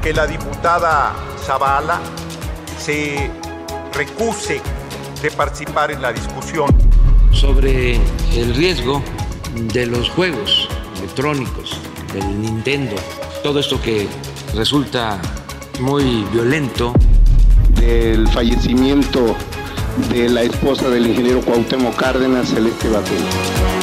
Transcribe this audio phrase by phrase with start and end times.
[0.00, 1.12] que la diputada
[1.44, 2.00] Zavala
[2.78, 3.28] se
[3.92, 4.60] recuse
[5.20, 6.68] de participar en la discusión.
[7.32, 7.96] sobre
[8.36, 9.02] el riesgo
[9.74, 11.76] de los juegos electrónicos,
[12.12, 12.94] del Nintendo,
[13.42, 14.06] todo esto que
[14.54, 15.18] resulta
[15.80, 16.92] muy violento.
[17.80, 19.34] del fallecimiento
[20.10, 23.81] de la esposa del ingeniero Cuauhtémoc Cárdenas, Celeste Batalla.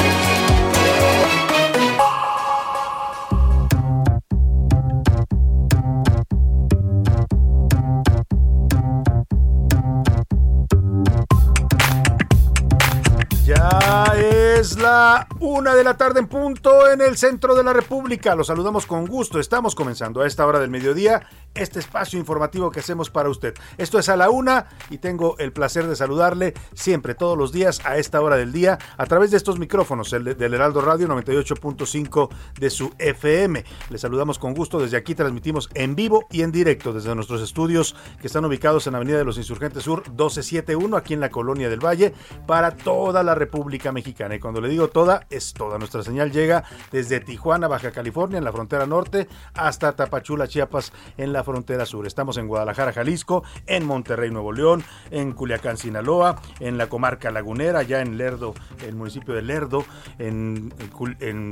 [14.99, 18.35] Es la una de la tarde en punto en el centro de la República.
[18.35, 19.39] Los saludamos con gusto.
[19.39, 23.53] Estamos comenzando a esta hora del mediodía este espacio informativo que hacemos para usted.
[23.77, 27.79] Esto es a la una y tengo el placer de saludarle siempre, todos los días,
[27.85, 31.07] a esta hora del día, a través de estos micrófonos el de- del Heraldo Radio
[31.07, 33.63] 98.5 de su FM.
[33.89, 34.79] Le saludamos con gusto.
[34.79, 38.95] Desde aquí transmitimos en vivo y en directo desde nuestros estudios que están ubicados en
[38.95, 42.13] Avenida de los Insurgentes Sur 1271, aquí en la Colonia del Valle,
[42.45, 44.35] para toda la República Mexicana.
[44.35, 45.77] Y cuando le digo toda, es toda.
[45.77, 51.33] Nuestra señal llega desde Tijuana, Baja California, en la frontera norte, hasta Tapachula, Chiapas, en
[51.33, 52.05] la frontera sur.
[52.07, 57.83] Estamos en Guadalajara, Jalisco, en Monterrey, Nuevo León, en Culiacán, Sinaloa, en la comarca lagunera,
[57.83, 58.53] ya en Lerdo,
[58.85, 59.85] el municipio de Lerdo,
[60.17, 60.73] en,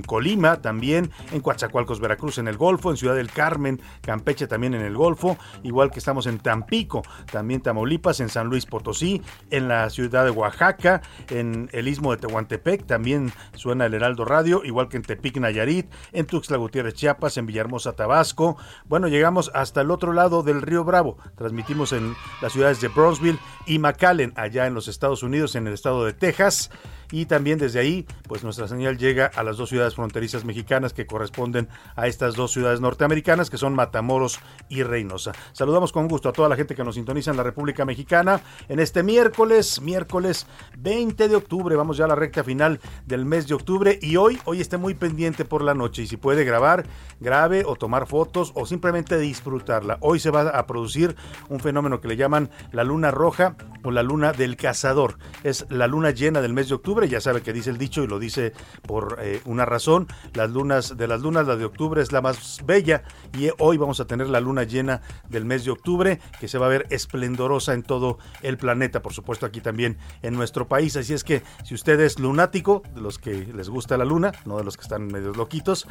[0.06, 4.82] Colima también, en Coatzacoalcos, Veracruz, en el Golfo, en Ciudad del Carmen, Campeche también en
[4.82, 9.90] el Golfo, igual que estamos en Tampico, también Tamaulipas, en San Luis Potosí, en la
[9.90, 13.32] ciudad de Oaxaca, en el istmo de Tehuantepec, también
[13.68, 17.98] suena el Heraldo Radio, igual que en Tepic, Nayarit, en Tuxtla Gutiérrez, Chiapas, en Villahermosa,
[17.98, 18.56] Tabasco.
[18.86, 21.18] Bueno, llegamos hasta el otro lado del río Bravo.
[21.36, 25.74] Transmitimos en las ciudades de Brownsville y McAllen, allá en los Estados Unidos, en el
[25.74, 26.72] estado de Texas.
[27.12, 31.06] Y también desde ahí, pues nuestra señal llega a las dos ciudades fronterizas mexicanas que
[31.06, 35.32] corresponden a estas dos ciudades norteamericanas, que son Matamoros y Reynosa.
[35.54, 38.80] Saludamos con gusto a toda la gente que nos sintoniza en la República Mexicana en
[38.80, 40.48] este miércoles, miércoles
[40.78, 41.76] 20 de octubre.
[41.76, 44.94] Vamos ya a la recta final del mes de octubre y hoy, hoy esté muy
[44.94, 46.86] pendiente por la noche y si puede grabar,
[47.20, 49.98] grabe o tomar fotos o simplemente disfrutarla.
[50.02, 51.16] Hoy se va a producir
[51.50, 55.18] un fenómeno que le llaman la luna roja o la luna del cazador.
[55.44, 58.08] Es la luna llena del mes de octubre, ya sabe que dice el dicho y
[58.08, 58.54] lo dice
[58.84, 60.08] por eh, una razón.
[60.34, 63.04] Las lunas de las lunas, la de octubre es la más bella
[63.38, 66.66] y hoy vamos a tener la luna llena del mes de octubre que se va
[66.66, 70.96] a ver esplendorosa en todo el planeta, por supuesto aquí también en nuestro país.
[70.98, 74.58] Así es que si usted es lunático, de los que les gusta la luna, no
[74.58, 75.88] de los que están medio loquitos,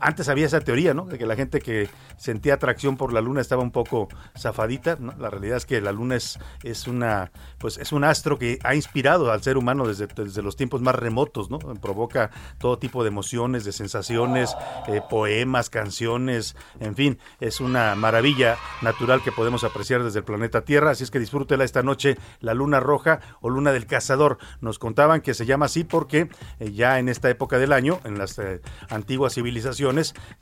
[0.00, 1.04] antes había esa teoría, ¿no?
[1.04, 5.14] De que la gente que sentía atracción por la luna estaba un poco zafadita, ¿no?
[5.18, 8.74] La realidad es que la luna es, es una pues es un astro que ha
[8.74, 11.58] inspirado al ser humano desde, desde los tiempos más remotos, ¿no?
[11.58, 14.54] Provoca todo tipo de emociones, de sensaciones,
[14.86, 20.62] eh, poemas, canciones, en fin, es una maravilla natural que podemos apreciar desde el planeta
[20.62, 24.38] Tierra, así es que disfrútela esta noche, la luna roja o luna del cazador.
[24.60, 26.28] Nos contaban que se llama así porque
[26.60, 28.60] eh, ya en esta época del año, en las eh,
[28.90, 29.77] antiguas civilizaciones,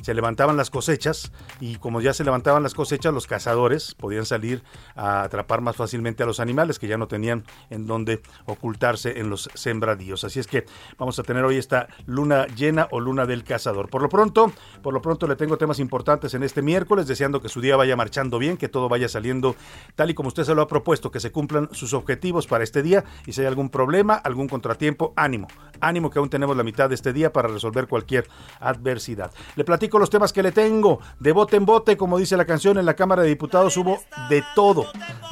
[0.02, 4.62] se levantaban las cosechas y como ya se levantaban las cosechas, los cazadores podían salir
[4.94, 9.30] a atrapar más fácilmente a los animales que ya no tenían en donde ocultarse en
[9.30, 10.24] los sembradíos.
[10.24, 10.64] Así es que
[10.98, 13.88] vamos a tener hoy esta luna llena o luna del cazador.
[13.88, 14.52] Por lo pronto,
[14.82, 17.96] por lo pronto le tengo temas importantes en este miércoles, deseando que su día vaya
[17.96, 19.56] marchando bien, que todo vaya saliendo
[19.94, 22.82] tal y como usted se lo ha propuesto, que se cumplan sus objetivos para este
[22.82, 25.48] día y si hay algún problema, algún contratiempo, ánimo,
[25.80, 28.28] ánimo que aún tenemos la mitad de este día para resolver cualquier
[28.60, 29.25] adversidad.
[29.54, 32.78] Le platico los temas que le tengo, de bote en bote, como dice la canción,
[32.78, 34.86] en la Cámara de Diputados hubo de todo,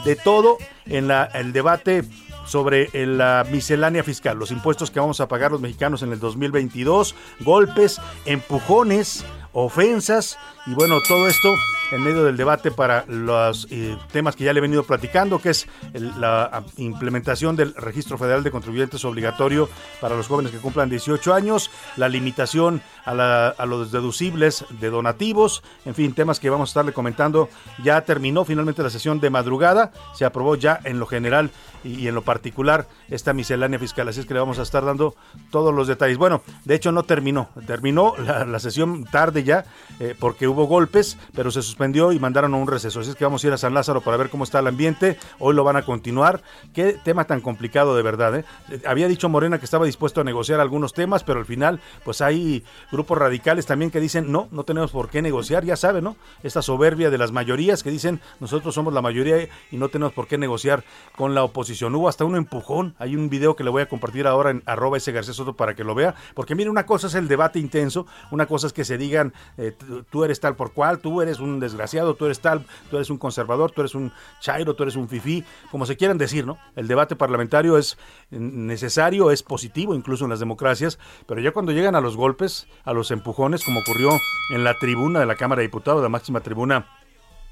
[0.05, 2.05] de todo en el debate
[2.47, 7.15] sobre la miscelánea fiscal, los impuestos que vamos a pagar los mexicanos en el 2022,
[7.41, 11.55] golpes, empujones, ofensas y bueno, todo esto
[11.93, 15.51] en medio del debate para los eh, temas que ya le he venido platicando, que
[15.51, 19.69] es la implementación del registro federal de contribuyentes obligatorio
[20.01, 25.63] para los jóvenes que cumplan 18 años, la limitación a, a los deducibles de donativos,
[25.85, 27.49] en fin, temas que vamos a estarle comentando.
[27.83, 31.51] Ya terminó finalmente la sesión de madrugada, se aprobó ya en lo general
[31.85, 35.15] y, en lo particular esta miscelánea fiscal, así es que le vamos a estar dando
[35.51, 36.17] todos los detalles.
[36.17, 39.67] Bueno, de hecho no terminó, terminó la, sesión tarde ya,
[40.01, 43.01] eh, porque hubo golpes, pero se suspendió y mandaron a un receso.
[43.01, 45.19] Así es que vamos a ir a San Lázaro para ver cómo está el ambiente.
[45.39, 46.43] Hoy lo van a continuar.
[46.73, 48.37] Qué tema tan complicado de verdad.
[48.39, 48.45] ¿eh?
[48.87, 52.65] Había dicho Morena que estaba dispuesto a negociar algunos temas, pero al final, pues hay
[52.91, 56.17] grupos radicales también que dicen, no, no tenemos por qué negociar, ya saben, ¿no?
[56.43, 60.27] Esta soberbia de las mayorías que dicen, nosotros somos la mayoría y no tenemos por
[60.27, 60.85] qué negociar
[61.17, 61.95] con la oposición.
[61.95, 62.95] Hubo hasta un empujón.
[62.99, 65.75] Hay un video que le voy a compartir ahora en arroba ese García Soto para
[65.75, 66.15] que lo vea.
[66.35, 69.77] Porque mire, una cosa es el debate intenso, una cosa es que se digan, eh,
[70.11, 73.19] tú eres tal por cual, tú eres un desgraciado, tú eres tal, tú eres un
[73.19, 76.59] conservador, tú eres un chairo, tú eres un fifí, como se quieran decir, ¿no?
[76.77, 77.99] El debate parlamentario es
[78.31, 82.93] necesario, es positivo incluso en las democracias, pero ya cuando llegan a los golpes, a
[82.93, 84.11] los empujones, como ocurrió
[84.55, 86.87] en la tribuna de la Cámara de Diputados, la máxima tribuna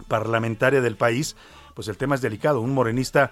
[0.09, 1.37] parlamentaria del país,
[1.75, 2.61] pues el tema es delicado.
[2.61, 3.31] Un morenista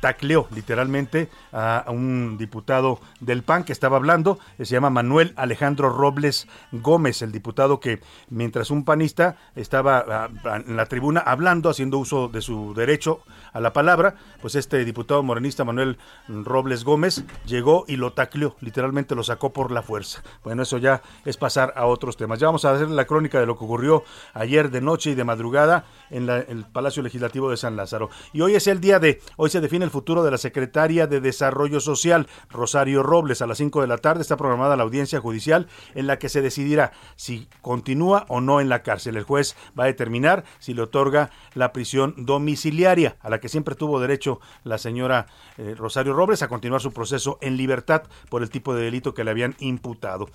[0.00, 6.46] tacleó literalmente a, un diputado del PAN que estaba hablando, se llama Manuel Alejandro Robles
[6.72, 12.28] Gómez, el diputado que mientras un panista estaba ah, en la tribuna hablando, haciendo uso
[12.28, 13.20] de su derecho
[13.52, 15.98] a la palabra, pues este diputado morenista Manuel
[16.28, 20.22] Robles Gómez llegó y lo tacleó, literalmente lo sacó por la fuerza.
[20.44, 22.38] Bueno, eso ya es pasar a otros temas.
[22.38, 24.04] Ya vamos a hacer la crónica de lo que ocurrió
[24.34, 28.10] ayer de noche y de madrugada en, el Palacio Legislativo de San Lázaro.
[28.32, 31.20] Y hoy es el día de, hoy se define el futuro de la secretaria de
[31.20, 33.42] Desarrollo Social, Rosario Robles.
[33.42, 36.42] A las 5 de la tarde está programada la audiencia judicial en la que se
[36.42, 39.16] decidirá si continúa o no en la cárcel.
[39.16, 43.74] El juez va a determinar si le otorga la prisión domiciliaria a la que siempre
[43.74, 45.26] tuvo derecho la señora
[45.58, 49.24] eh, Rosario Robles a continuar su proceso en libertad por el tipo de delito que
[49.24, 50.28] le habían imputado.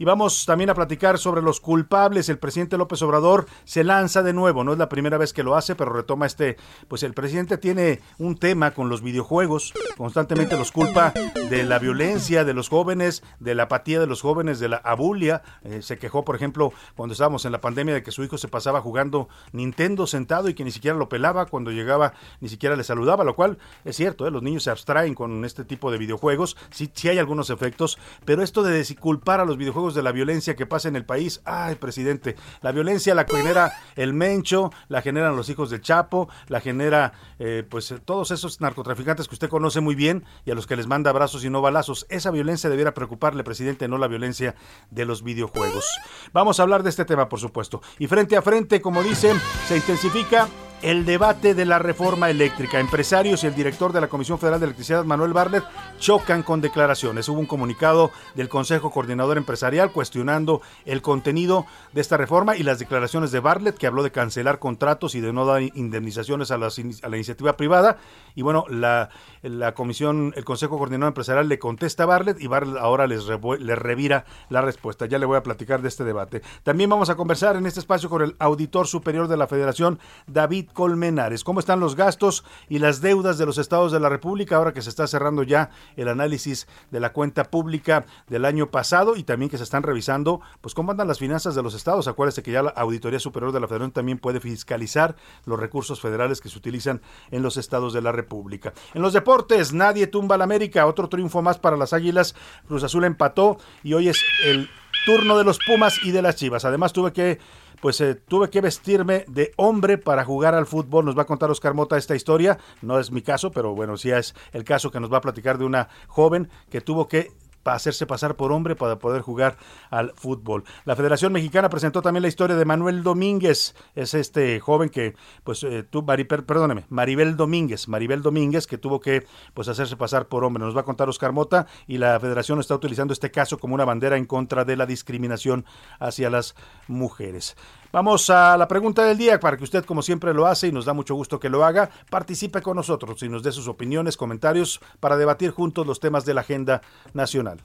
[0.00, 2.30] Y vamos también a platicar sobre los culpables.
[2.30, 5.56] El presidente López Obrador se lanza de nuevo, no es la primera vez que lo
[5.56, 6.56] hace, pero retoma este,
[6.88, 11.12] pues el presidente tiene un tema con los videojuegos, constantemente los culpa
[11.48, 15.42] de la violencia de los jóvenes, de la apatía de los jóvenes, de la abulia.
[15.64, 18.48] Eh, se quejó, por ejemplo, cuando estábamos en la pandemia de que su hijo se
[18.48, 22.84] pasaba jugando Nintendo sentado y que ni siquiera lo pelaba cuando llegaba, ni siquiera le
[22.84, 24.30] saludaba, lo cual es cierto, ¿eh?
[24.30, 28.42] los niños se abstraen con este tipo de videojuegos, sí, sí hay algunos efectos, pero
[28.42, 31.40] esto de culpar a los videojuegos de la violencia que pasa en el país.
[31.44, 36.60] Ay, presidente, la violencia la genera el Mencho, la generan los hijos del Chapo, la
[36.70, 40.76] genera eh, pues todos esos narcotraficantes que usted conoce muy bien y a los que
[40.76, 42.06] les manda abrazos y no balazos.
[42.08, 44.54] Esa violencia debiera preocuparle, presidente, no la violencia
[44.90, 45.84] de los videojuegos.
[46.32, 47.82] Vamos a hablar de este tema, por supuesto.
[47.98, 49.36] Y frente a frente, como dicen,
[49.66, 50.48] se intensifica
[50.82, 52.80] el debate de la reforma eléctrica.
[52.80, 55.64] Empresarios y el director de la Comisión Federal de Electricidad, Manuel Barlet,
[55.98, 57.28] chocan con declaraciones.
[57.28, 62.78] Hubo un comunicado del Consejo Coordinador Empresarial cuestionando el contenido de esta reforma y las
[62.78, 67.16] declaraciones de Barlet, que habló de cancelar contratos y de no dar indemnizaciones a, la
[67.16, 67.98] iniciativa privada.
[68.34, 69.10] Y bueno, la,
[69.42, 73.78] la Comisión, el Consejo Coordinador Empresarial le contesta a Barlet y Barlet ahora les, les
[73.78, 75.06] revira la respuesta.
[75.06, 76.42] Ya le voy a platicar de este debate.
[76.62, 80.68] También vamos a conversar en este espacio con el auditor superior de la Federación, David
[80.72, 81.44] Colmenares.
[81.44, 84.82] ¿Cómo están los gastos y las deudas de los estados de la República ahora que
[84.82, 89.50] se está cerrando ya el análisis de la cuenta pública del año pasado y también
[89.50, 92.08] que se están revisando pues cómo andan las finanzas de los estados?
[92.08, 96.40] Acuérdense que ya la Auditoría Superior de la Federación también puede fiscalizar los recursos federales
[96.40, 97.00] que se utilizan
[97.30, 98.72] en los estados de la República.
[98.94, 99.29] En los deportes,
[99.72, 102.34] nadie tumba la América, otro triunfo más para las Águilas.
[102.66, 104.68] Cruz Azul empató y hoy es el
[105.06, 106.64] turno de los Pumas y de las Chivas.
[106.64, 107.38] Además tuve que
[107.80, 111.04] pues eh, tuve que vestirme de hombre para jugar al fútbol.
[111.04, 112.58] Nos va a contar Oscar Mota esta historia.
[112.82, 115.56] No es mi caso, pero bueno, sí es el caso que nos va a platicar
[115.56, 119.56] de una joven que tuvo que para hacerse pasar por hombre para poder jugar
[119.90, 120.64] al fútbol.
[120.84, 125.14] La Federación Mexicana presentó también la historia de Manuel Domínguez, es este joven que,
[125.44, 130.64] pues, eh, tú, Maribel Domínguez, Maribel Domínguez, que tuvo que, pues, hacerse pasar por hombre.
[130.64, 133.84] Nos va a contar Oscar Mota y la Federación está utilizando este caso como una
[133.84, 135.64] bandera en contra de la discriminación
[135.98, 136.54] hacia las
[136.88, 137.56] mujeres.
[137.92, 140.84] Vamos a la pregunta del día para que usted, como siempre lo hace y nos
[140.84, 144.80] da mucho gusto que lo haga, participe con nosotros y nos dé sus opiniones, comentarios
[145.00, 146.82] para debatir juntos los temas de la agenda
[147.14, 147.60] nacional.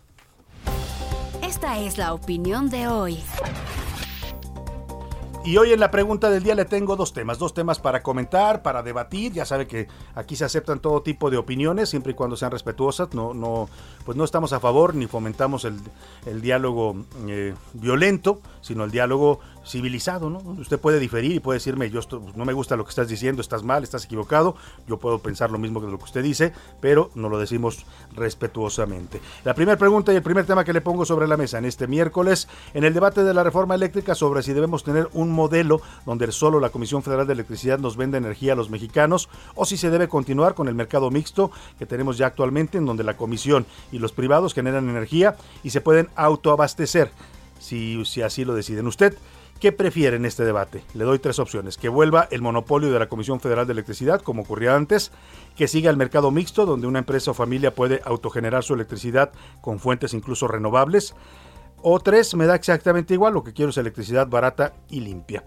[1.43, 3.19] Esta es la opinión de hoy.
[5.45, 8.63] Y hoy en la pregunta del día le tengo dos temas, dos temas para comentar,
[8.63, 9.31] para debatir.
[9.31, 13.13] Ya sabe que aquí se aceptan todo tipo de opiniones, siempre y cuando sean respetuosas.
[13.13, 13.69] No, no,
[14.05, 15.79] pues no estamos a favor ni fomentamos el,
[16.25, 16.95] el diálogo
[17.27, 20.39] eh, violento, sino el diálogo civilizado, ¿no?
[20.59, 22.01] Usted puede diferir y puede decirme, yo
[22.35, 24.55] no me gusta lo que estás diciendo, estás mal, estás equivocado.
[24.87, 29.21] Yo puedo pensar lo mismo que lo que usted dice, pero no lo decimos respetuosamente.
[29.43, 31.87] La primera pregunta y el primer tema que le pongo sobre la mesa en este
[31.87, 36.31] miércoles, en el debate de la reforma eléctrica sobre si debemos tener un modelo donde
[36.31, 39.89] solo la Comisión Federal de Electricidad nos venda energía a los mexicanos o si se
[39.89, 43.99] debe continuar con el mercado mixto que tenemos ya actualmente en donde la Comisión y
[43.99, 47.11] los privados generan energía y se pueden autoabastecer
[47.59, 48.87] si, si así lo deciden.
[48.87, 49.17] Usted
[49.59, 50.83] ¿Qué prefiere en este debate?
[50.93, 51.77] Le doy tres opciones.
[51.77, 55.11] Que vuelva el monopolio de la Comisión Federal de Electricidad, como ocurría antes,
[55.55, 59.31] que siga el mercado mixto, donde una empresa o familia puede autogenerar su electricidad
[59.61, 61.15] con fuentes incluso renovables,
[61.81, 65.43] o tres, me da exactamente igual, lo que quiero es electricidad barata y limpia.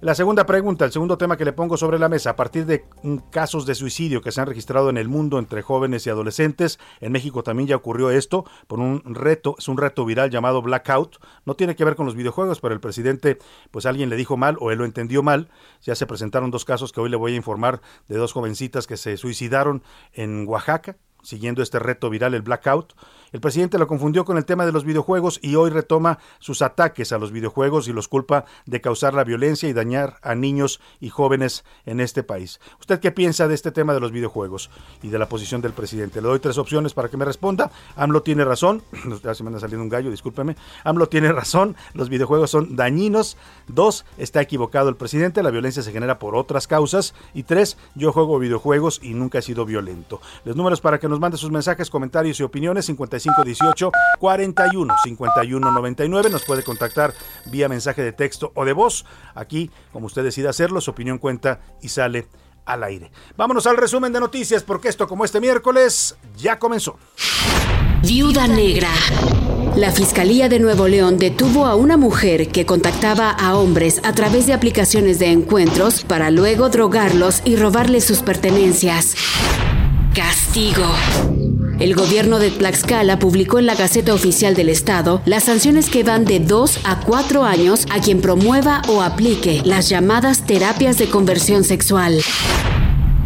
[0.00, 2.84] La segunda pregunta, el segundo tema que le pongo sobre la mesa, a partir de
[3.32, 7.10] casos de suicidio que se han registrado en el mundo entre jóvenes y adolescentes, en
[7.10, 11.54] México también ya ocurrió esto por un reto, es un reto viral llamado Blackout, no
[11.54, 13.38] tiene que ver con los videojuegos, pero el presidente,
[13.72, 15.48] pues alguien le dijo mal o él lo entendió mal,
[15.82, 18.96] ya se presentaron dos casos que hoy le voy a informar de dos jovencitas que
[18.96, 22.94] se suicidaron en Oaxaca, siguiendo este reto viral, el Blackout.
[23.32, 27.12] El presidente lo confundió con el tema de los videojuegos y hoy retoma sus ataques
[27.12, 31.10] a los videojuegos y los culpa de causar la violencia y dañar a niños y
[31.10, 32.60] jóvenes en este país.
[32.80, 34.70] ¿Usted qué piensa de este tema de los videojuegos
[35.02, 36.22] y de la posición del presidente?
[36.22, 37.70] Le doy tres opciones para que me responda.
[37.96, 38.82] AMLO tiene razón.
[39.34, 40.56] Se me anda saliendo un gallo, discúlpeme.
[40.84, 41.76] AMLO tiene razón.
[41.94, 43.36] Los videojuegos son dañinos.
[43.66, 45.42] Dos, está equivocado el presidente.
[45.42, 47.14] La violencia se genera por otras causas.
[47.34, 50.20] Y tres, yo juego videojuegos y nunca he sido violento.
[50.44, 52.88] Los números para que nos mande sus mensajes, comentarios y opiniones
[53.20, 56.30] 5518 41 51 99.
[56.30, 57.14] Nos puede contactar
[57.46, 59.04] vía mensaje de texto o de voz.
[59.34, 62.28] Aquí, como usted decida hacerlo, su opinión cuenta y sale
[62.64, 63.10] al aire.
[63.36, 66.96] Vámonos al resumen de noticias porque esto como este miércoles ya comenzó.
[68.02, 68.90] Viuda Negra.
[69.76, 74.46] La Fiscalía de Nuevo León detuvo a una mujer que contactaba a hombres a través
[74.46, 79.14] de aplicaciones de encuentros para luego drogarlos y robarles sus pertenencias.
[80.14, 81.47] Castigo.
[81.80, 86.24] El gobierno de Tlaxcala publicó en la Gaceta Oficial del Estado las sanciones que van
[86.24, 91.62] de 2 a 4 años a quien promueva o aplique las llamadas terapias de conversión
[91.62, 92.20] sexual.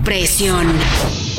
[0.04, 0.66] Presión.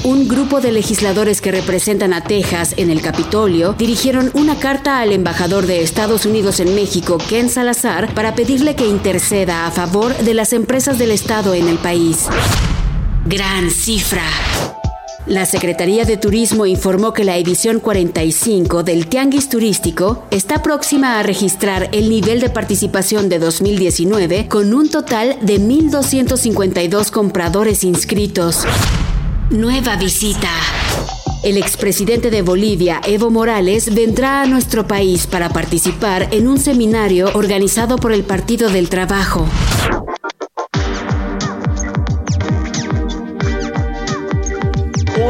[0.04, 5.14] Un grupo de legisladores que representan a Texas en el Capitolio dirigieron una carta al
[5.14, 10.34] embajador de Estados Unidos en México, Ken Salazar, para pedirle que interceda a favor de
[10.34, 12.26] las empresas del Estado en el país.
[13.26, 14.24] Gran cifra.
[15.26, 21.24] La Secretaría de Turismo informó que la edición 45 del Tianguis Turístico está próxima a
[21.24, 28.66] registrar el nivel de participación de 2019 con un total de 1.252 compradores inscritos.
[29.50, 30.50] Nueva visita.
[31.42, 37.32] El expresidente de Bolivia, Evo Morales, vendrá a nuestro país para participar en un seminario
[37.34, 39.48] organizado por el Partido del Trabajo.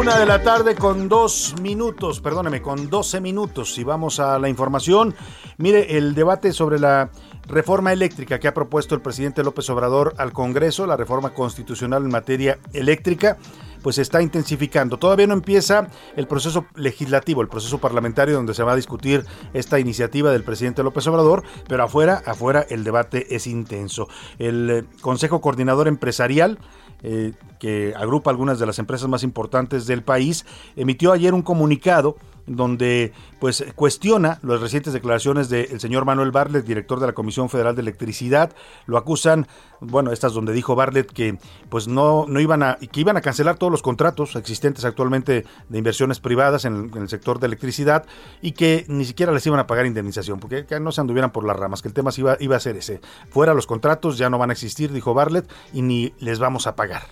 [0.04, 3.78] Una de la tarde con dos minutos, perdóneme, con doce minutos.
[3.78, 5.16] Y vamos a la información.
[5.56, 7.10] Mire, el debate sobre la
[7.48, 12.12] reforma eléctrica que ha propuesto el presidente López Obrador al Congreso, la reforma constitucional en
[12.12, 13.38] materia eléctrica,
[13.82, 14.98] pues está intensificando.
[14.98, 19.80] Todavía no empieza el proceso legislativo, el proceso parlamentario donde se va a discutir esta
[19.80, 24.10] iniciativa del presidente López Obrador, pero afuera, afuera el debate es intenso.
[24.38, 26.60] El eh, Consejo Coordinador Empresarial
[27.04, 30.46] eh, que agrupa algunas de las empresas más importantes del país,
[30.76, 37.00] emitió ayer un comunicado donde pues cuestiona las recientes declaraciones del señor Manuel Barlet, director
[37.00, 38.54] de la Comisión Federal de Electricidad.
[38.86, 39.48] Lo acusan,
[39.80, 41.38] bueno, estas donde dijo Barlet que
[41.70, 45.78] pues no, no iban a, que iban a cancelar todos los contratos existentes actualmente de
[45.78, 48.06] inversiones privadas en el, sector de electricidad
[48.42, 51.58] y que ni siquiera les iban a pagar indemnización, porque no se anduvieran por las
[51.58, 53.02] ramas, que el tema iba, iba a ser ese.
[53.30, 56.76] Fuera los contratos ya no van a existir, dijo Barlet, y ni les vamos a
[56.76, 57.04] pagar.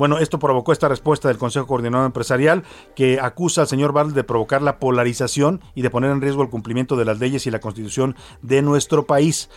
[0.00, 2.62] Bueno, esto provocó esta respuesta del Consejo Coordinador Empresarial
[2.96, 6.48] que acusa al señor Barlet de provocar la polarización y de poner en riesgo el
[6.48, 9.50] cumplimiento de las leyes y la constitución de nuestro país.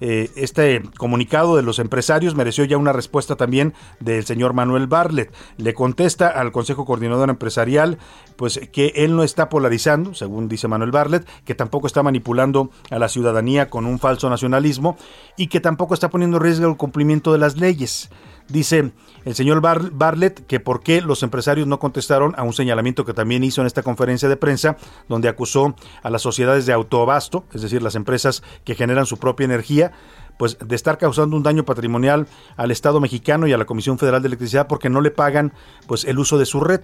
[0.00, 5.34] Eh, este comunicado de los empresarios mereció ya una respuesta también del señor Manuel Barlet.
[5.56, 7.98] Le contesta al Consejo Coordinador Empresarial
[8.36, 13.00] pues que él no está polarizando, según dice Manuel Barlet, que tampoco está manipulando a
[13.00, 14.96] la ciudadanía con un falso nacionalismo
[15.36, 18.10] y que tampoco está poniendo en riesgo el cumplimiento de las leyes
[18.48, 18.92] Dice
[19.26, 23.44] el señor Bartlett que por qué los empresarios no contestaron a un señalamiento que también
[23.44, 27.82] hizo en esta conferencia de prensa, donde acusó a las sociedades de autoabasto, es decir,
[27.82, 29.92] las empresas que generan su propia energía,
[30.38, 32.26] pues de estar causando un daño patrimonial
[32.56, 35.52] al Estado mexicano y a la Comisión Federal de Electricidad porque no le pagan
[35.86, 36.80] pues el uso de su red.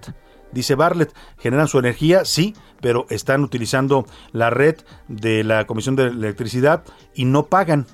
[0.51, 4.75] Dice Bartlett, generan su energía, sí, pero están utilizando la red
[5.07, 6.83] de la Comisión de Electricidad
[7.15, 7.87] y no pagan,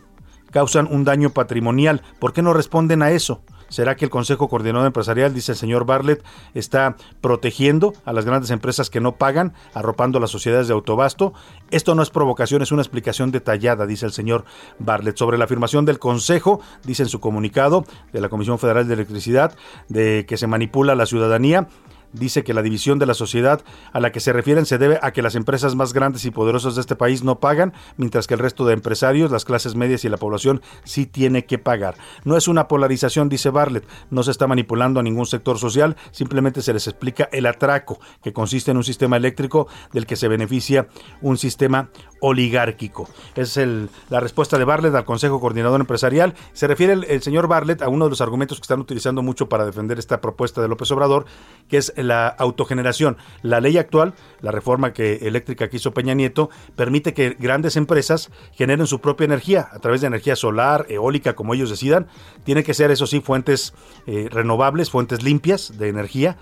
[0.51, 2.01] causan un daño patrimonial.
[2.19, 3.41] ¿Por qué no responden a eso?
[3.71, 6.21] ¿Será que el Consejo Coordinador Empresarial, dice el señor Bartlett,
[6.53, 11.33] está protegiendo a las grandes empresas que no pagan, arropando a las sociedades de autobasto?
[11.71, 14.43] Esto no es provocación, es una explicación detallada, dice el señor
[14.77, 15.15] Bartlett.
[15.15, 19.55] Sobre la afirmación del Consejo, dice en su comunicado de la Comisión Federal de Electricidad,
[19.87, 21.69] de que se manipula la ciudadanía,
[22.13, 23.63] dice que la división de la sociedad
[23.93, 26.75] a la que se refieren se debe a que las empresas más grandes y poderosas
[26.75, 30.09] de este país no pagan, mientras que el resto de empresarios, las clases medias y
[30.09, 31.95] la población sí tiene que pagar.
[32.23, 36.61] No es una polarización, dice Bartlett, no se está manipulando a ningún sector social, simplemente
[36.61, 40.87] se les explica el atraco, que consiste en un sistema eléctrico del que se beneficia
[41.21, 41.89] un sistema
[42.21, 43.09] oligárquico.
[43.35, 46.35] Es el, la respuesta de Bartlett al Consejo Coordinador Empresarial.
[46.53, 49.65] Se refiere el, señor Bartlett a uno de los argumentos que están utilizando mucho para
[49.65, 51.25] defender esta propuesta de López Obrador,
[51.67, 53.17] que es la autogeneración.
[53.41, 58.31] La ley actual, la reforma que eléctrica que hizo Peña Nieto, permite que grandes empresas
[58.53, 62.07] generen su propia energía a través de energía solar, eólica, como ellos decidan.
[62.43, 63.73] Tiene que ser, eso sí, fuentes
[64.07, 66.37] eh, renovables, fuentes limpias de energía.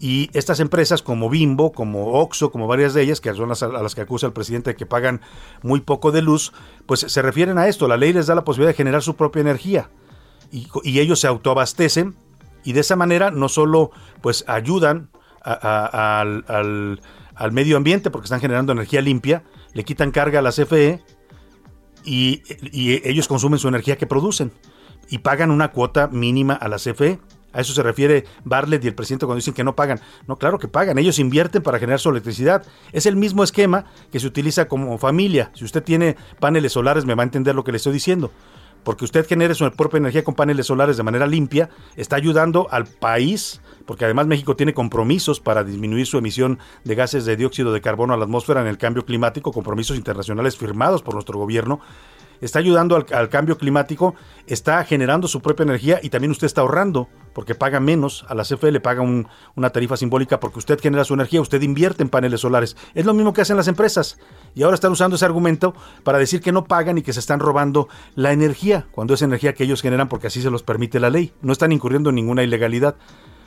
[0.00, 3.68] Y estas empresas como Bimbo, como Oxo, como varias de ellas, que son las a
[3.68, 5.20] las que acusa el presidente de que pagan
[5.62, 6.52] muy poco de luz,
[6.86, 7.88] pues se refieren a esto.
[7.88, 9.90] La ley les da la posibilidad de generar su propia energía.
[10.50, 12.16] Y, y ellos se autoabastecen
[12.64, 13.90] y de esa manera no solo
[14.20, 15.10] pues ayudan
[15.42, 16.44] al,
[17.34, 21.02] al, medio ambiente porque están generando energía limpia, le quitan carga a la CFE
[22.04, 22.42] y,
[22.72, 24.52] y ellos consumen su energía que producen
[25.08, 27.20] y pagan una cuota mínima a la CFE.
[27.52, 30.00] A eso se refiere Bartlett y el presidente cuando dicen que no pagan.
[30.26, 30.98] No, claro que pagan.
[30.98, 32.66] Ellos invierten para generar su electricidad.
[32.90, 35.52] Es el mismo esquema que se utiliza como familia.
[35.54, 38.32] Si usted tiene paneles solares, me va a entender lo que le estoy diciendo
[38.84, 42.86] porque usted genere su propia energía con paneles solares de manera limpia, está ayudando al
[42.86, 47.80] país, porque además México tiene compromisos para disminuir su emisión de gases de dióxido de
[47.80, 51.80] carbono a la atmósfera en el cambio climático, compromisos internacionales firmados por nuestro gobierno
[52.40, 54.14] está ayudando al, cambio climático,
[54.46, 58.44] está generando su propia energía y también usted está ahorrando porque paga menos, a la
[58.44, 62.40] CFE le paga una tarifa simbólica porque usted genera su energía, usted invierte en paneles
[62.40, 62.76] solares.
[62.94, 64.18] Es lo mismo que hacen las empresas
[64.54, 67.40] y ahora están usando ese argumento para decir que no pagan y que se están
[67.40, 71.10] robando la energía, cuando es energía que ellos generan porque así se los permite la
[71.10, 71.32] ley.
[71.42, 72.96] No están incurriendo en ninguna ilegalidad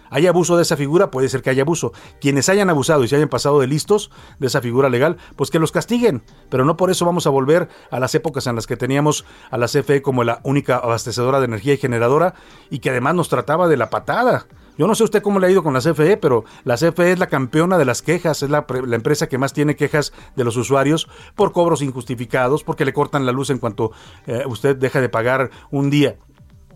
[0.10, 1.94] hay abuso de esa figura, puede ser que haya abuso.
[2.20, 5.60] Quienes hayan abusado y se hayan pasado de listos de esa figura legal, pues que
[5.60, 6.24] los castiguen.
[6.50, 9.58] Pero no por eso vamos a volver a las épocas en las que teníamos a
[9.58, 12.34] la CFE como la única abastecedora de energía y generadora
[12.70, 14.48] y que además nos trataba de la patada.
[14.78, 17.20] Yo no sé usted cómo le ha ido con la CFE, pero la CFE es
[17.20, 21.08] la campeona de las quejas, es la, empresa que más tiene quejas de los usuarios
[21.36, 23.92] por cobros injustificados, porque le cortan la luz en cuanto
[24.28, 26.18] eh, usted deja de pagar un día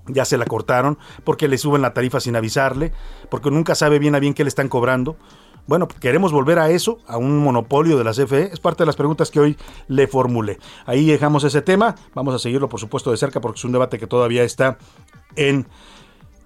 [0.08, 2.94] ya se la cortaron, porque le suben la tarifa sin avisarle,
[3.30, 5.18] porque nunca sabe bien a bien qué le están cobrando.
[5.68, 8.52] Bueno, queremos volver a eso, a un monopolio de la CFE.
[8.52, 10.58] Es parte de las preguntas que hoy le formulé.
[10.86, 11.96] Ahí dejamos ese tema.
[12.16, 14.78] Vamos a seguirlo, por supuesto, de cerca porque es un debate que todavía está
[15.36, 15.68] en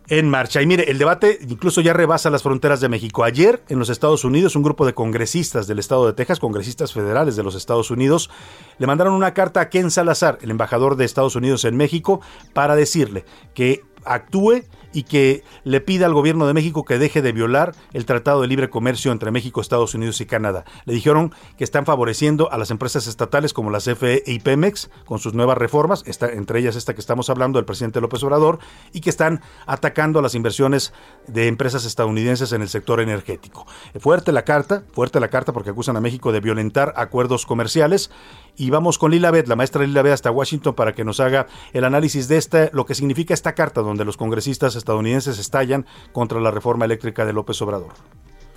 [0.08, 0.62] en marcha.
[0.62, 3.24] Y mire, el debate incluso ya rebasa las fronteras de México.
[3.24, 7.36] Ayer en los Estados Unidos, un grupo de congresistas del estado de Texas, congresistas federales
[7.36, 8.30] de los Estados Unidos,
[8.78, 12.22] le mandaron una carta a Ken Salazar, el embajador de Estados Unidos en México,
[12.54, 14.64] para decirle que actúe
[14.96, 18.48] y que le pida al gobierno de México que deje de violar el Tratado de
[18.48, 20.64] Libre Comercio entre México, Estados Unidos y Canadá.
[20.86, 25.20] Le dijeron que están favoreciendo a las empresas estatales como la CFE y Pemex con
[25.20, 28.60] sus nuevas reformas, entre ellas esta que estamos hablando del presidente López Obrador,
[28.94, 30.94] y que están atacando a las inversiones
[31.28, 33.68] de empresas estadounidenses en el sector energético.
[34.00, 38.12] Fuerte la carta, fuerte la carta porque acusan a México de violentar acuerdos comerciales
[38.58, 42.28] y vamos con Lila la maestra Lila hasta Washington para que nos haga el análisis
[42.28, 46.86] de esta, lo que significa esta carta donde los congresistas estadounidenses estallan contra la reforma
[46.86, 47.94] eléctrica de López Obrador.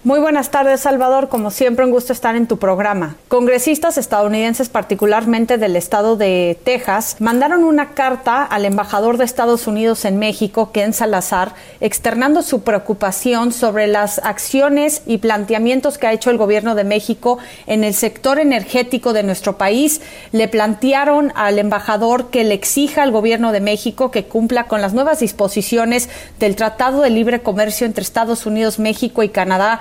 [0.04, 1.28] Muy buenas tardes, Salvador.
[1.28, 3.16] Como siempre, un gusto estar en tu programa.
[3.26, 10.04] Congresistas estadounidenses, particularmente del estado de Texas, mandaron una carta al embajador de Estados Unidos
[10.04, 16.30] en México, Ken Salazar, externando su preocupación sobre las acciones y planteamientos que ha hecho
[16.30, 20.00] el gobierno de México en el sector energético de nuestro país.
[20.30, 24.94] Le plantearon al embajador que le exija al gobierno de México que cumpla con las
[24.94, 26.08] nuevas disposiciones
[26.38, 29.80] del Tratado de Libre Comercio entre Estados Unidos, México y Canadá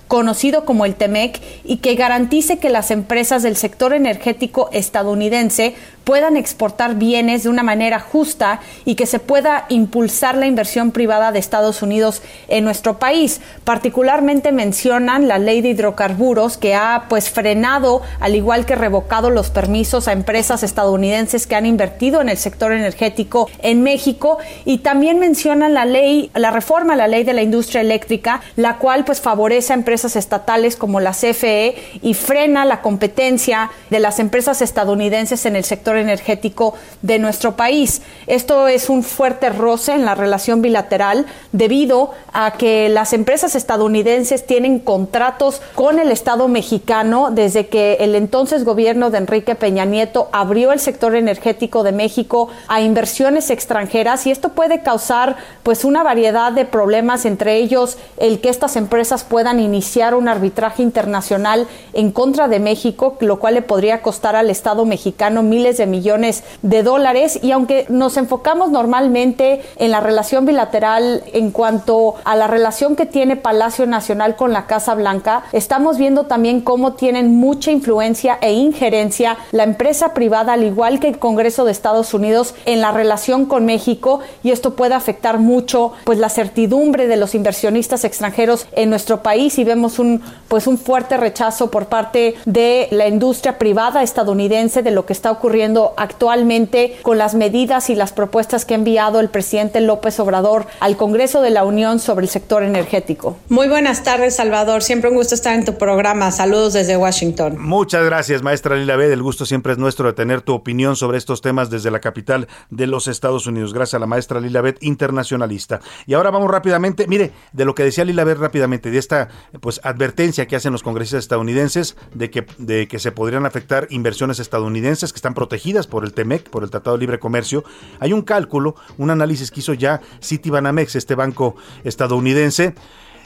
[0.11, 6.35] conocido como el TEMEC, y que garantice que las empresas del sector energético estadounidense puedan
[6.35, 11.39] exportar bienes de una manera justa y que se pueda impulsar la inversión privada de
[11.39, 13.39] Estados Unidos en nuestro país.
[13.63, 19.49] Particularmente mencionan la ley de hidrocarburos que ha pues frenado, al igual que revocado los
[19.49, 25.19] permisos a empresas estadounidenses que han invertido en el sector energético en México y también
[25.19, 29.21] mencionan la ley, la reforma a la ley de la industria eléctrica, la cual pues
[29.21, 35.45] favorece a empresas estatales como la CFE y frena la competencia de las empresas estadounidenses
[35.45, 38.01] en el sector energético de nuestro país.
[38.27, 44.45] Esto es un fuerte roce en la relación bilateral debido a que las empresas estadounidenses
[44.45, 50.29] tienen contratos con el Estado mexicano desde que el entonces gobierno de Enrique Peña Nieto
[50.31, 56.03] abrió el sector energético de México a inversiones extranjeras y esto puede causar pues una
[56.03, 62.11] variedad de problemas entre ellos el que estas empresas puedan iniciar un arbitraje internacional en
[62.11, 66.83] contra de México, lo cual le podría costar al Estado mexicano miles de millones de
[66.83, 67.39] dólares.
[67.41, 73.05] Y aunque nos enfocamos normalmente en la relación bilateral en cuanto a la relación que
[73.05, 78.53] tiene Palacio Nacional con la Casa Blanca, estamos viendo también cómo tienen mucha influencia e
[78.53, 83.45] injerencia la empresa privada al igual que el Congreso de Estados Unidos en la relación
[83.45, 84.21] con México.
[84.43, 89.57] Y esto puede afectar mucho pues la certidumbre de los inversionistas extranjeros en nuestro país.
[89.59, 94.91] Y vemos un pues un fuerte rechazo por parte de la industria privada estadounidense de
[94.91, 99.29] lo que está ocurriendo actualmente con las medidas y las propuestas que ha enviado el
[99.29, 103.37] presidente López Obrador al Congreso de la Unión sobre el sector energético.
[103.47, 104.83] Muy buenas tardes, Salvador.
[104.83, 106.31] Siempre un gusto estar en tu programa.
[106.31, 107.55] Saludos desde Washington.
[107.57, 109.11] Muchas gracias, maestra Lila B.
[109.13, 112.49] El gusto siempre es nuestro de tener tu opinión sobre estos temas desde la capital
[112.69, 113.73] de los Estados Unidos.
[113.73, 115.79] Gracias a la maestra Lila B, internacionalista.
[116.05, 119.29] Y ahora vamos rápidamente, mire, de lo que decía Lila B rápidamente, de esta
[119.61, 124.39] pues advertencia que hacen los congresistas estadounidenses de que, de que se podrían afectar inversiones
[124.39, 127.63] estadounidenses que están protegidas por el TEMEC, por el Tratado de Libre Comercio,
[127.99, 132.73] hay un cálculo, un análisis que hizo ya Citibanamex, este banco estadounidense.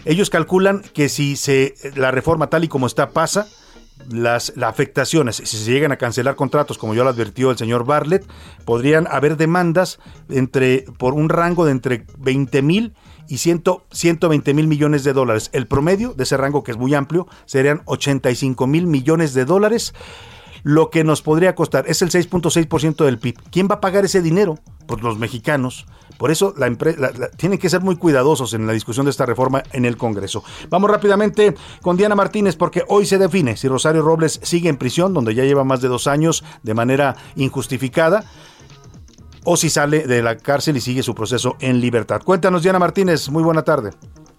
[0.03, 3.47] Ellos calculan que si se la reforma tal y como está pasa,
[4.09, 8.27] las, afectaciones, si se llegan a cancelar contratos, como ya lo advirtió el señor Bartlett,
[8.65, 12.93] podrían haber demandas entre, por un rango de entre 20 mil
[13.27, 15.49] y 120 mil millones de dólares.
[15.53, 19.93] El promedio de ese rango, que es muy amplio, serían 85 mil millones de dólares
[20.65, 21.85] lo que nos podría costar.
[21.87, 23.35] Es el 6.6% del PIB.
[23.51, 24.57] ¿Quién va a pagar ese dinero?
[24.87, 25.85] Pues los mexicanos.
[26.17, 29.61] Por eso la empresa tienen que ser muy cuidadosos en la discusión de esta reforma
[29.73, 30.43] en el Congreso.
[30.71, 35.13] Vamos rápidamente con Diana Martínez porque hoy se define si Rosario Robles sigue en prisión,
[35.13, 38.25] donde ya lleva más de dos años de manera injustificada
[39.45, 42.21] o si sale de la cárcel y sigue su proceso en libertad.
[42.23, 43.91] Cuéntanos, Diana Martínez, muy buena tarde.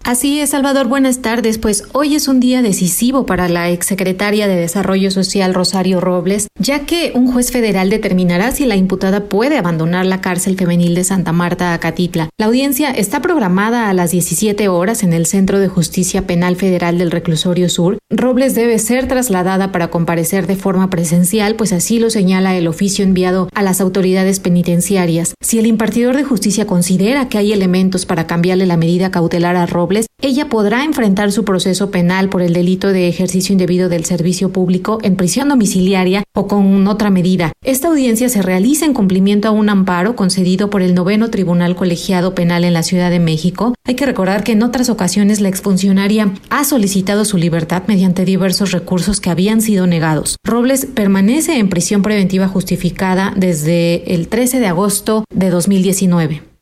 [0.05, 1.59] Así es, Salvador, buenas tardes.
[1.59, 6.87] Pues hoy es un día decisivo para la exsecretaria de Desarrollo Social Rosario Robles, ya
[6.87, 11.33] que un juez federal determinará si la imputada puede abandonar la cárcel femenil de Santa
[11.33, 12.29] Marta a Catitla.
[12.39, 16.99] La audiencia está programada a las 17 horas en el Centro de Justicia Penal Federal
[16.99, 17.99] del Reclusorio Sur.
[18.09, 23.05] Robles debe ser trasladada para comparecer de forma presencial, pues así lo señala el oficio
[23.05, 25.35] enviado a las autoridades penitenciarias.
[25.41, 29.67] Si el impartidor de justicia considera que hay elementos para cambiarle la medida cautelar a
[29.67, 34.51] Robles, ella podrá enfrentar su proceso penal por el delito de ejercicio indebido del servicio
[34.51, 37.53] público en prisión domiciliaria o con otra medida.
[37.63, 42.35] Esta audiencia se realiza en cumplimiento a un amparo concedido por el noveno Tribunal Colegiado
[42.35, 43.75] Penal en la Ciudad de México.
[43.85, 48.73] Hay que recordar que en otras ocasiones la exfuncionaria ha solicitado su libertad mediante diversos
[48.73, 50.37] recursos que habían sido negados.
[50.45, 56.56] Robles permanece en prisión preventiva justificada desde el 13 de agosto de 2019.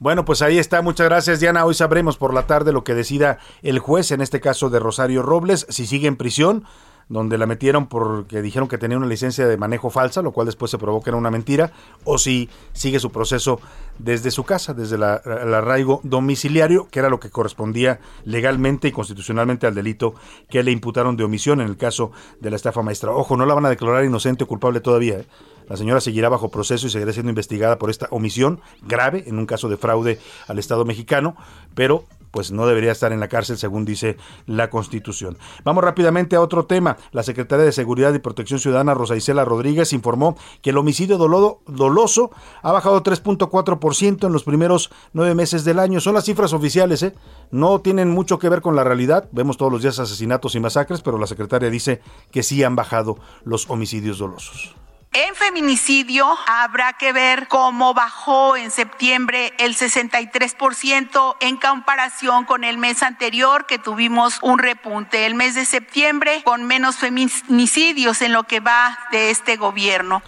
[0.00, 0.80] Bueno, pues ahí está.
[0.80, 1.66] Muchas gracias, Diana.
[1.66, 5.20] Hoy sabremos por la tarde lo que decida el juez, en este caso de Rosario
[5.20, 6.64] Robles, si sigue en prisión
[7.10, 10.70] donde la metieron porque dijeron que tenía una licencia de manejo falsa, lo cual después
[10.70, 11.72] se probó que era una mentira,
[12.04, 13.60] o si sigue su proceso
[13.98, 19.66] desde su casa, desde el arraigo domiciliario, que era lo que correspondía legalmente y constitucionalmente
[19.66, 20.14] al delito
[20.48, 23.10] que le imputaron de omisión en el caso de la estafa maestra.
[23.10, 25.18] Ojo, no la van a declarar inocente o culpable todavía.
[25.18, 25.26] ¿eh?
[25.70, 29.46] La señora seguirá bajo proceso y seguirá siendo investigada por esta omisión grave en un
[29.46, 31.36] caso de fraude al Estado mexicano,
[31.76, 35.38] pero pues no debería estar en la cárcel según dice la Constitución.
[35.62, 36.96] Vamos rápidamente a otro tema.
[37.12, 42.32] La secretaria de Seguridad y Protección Ciudadana, Rosa Isela Rodríguez, informó que el homicidio doloso
[42.62, 46.00] ha bajado 3.4% en los primeros nueve meses del año.
[46.00, 47.14] Son las cifras oficiales, ¿eh?
[47.52, 49.28] No tienen mucho que ver con la realidad.
[49.30, 52.00] Vemos todos los días asesinatos y masacres, pero la secretaria dice
[52.32, 54.74] que sí han bajado los homicidios dolosos.
[55.12, 62.78] En feminicidio habrá que ver cómo bajó en septiembre el 63% en comparación con el
[62.78, 65.26] mes anterior que tuvimos un repunte.
[65.26, 70.22] El mes de septiembre con menos feminicidios en lo que va de este gobierno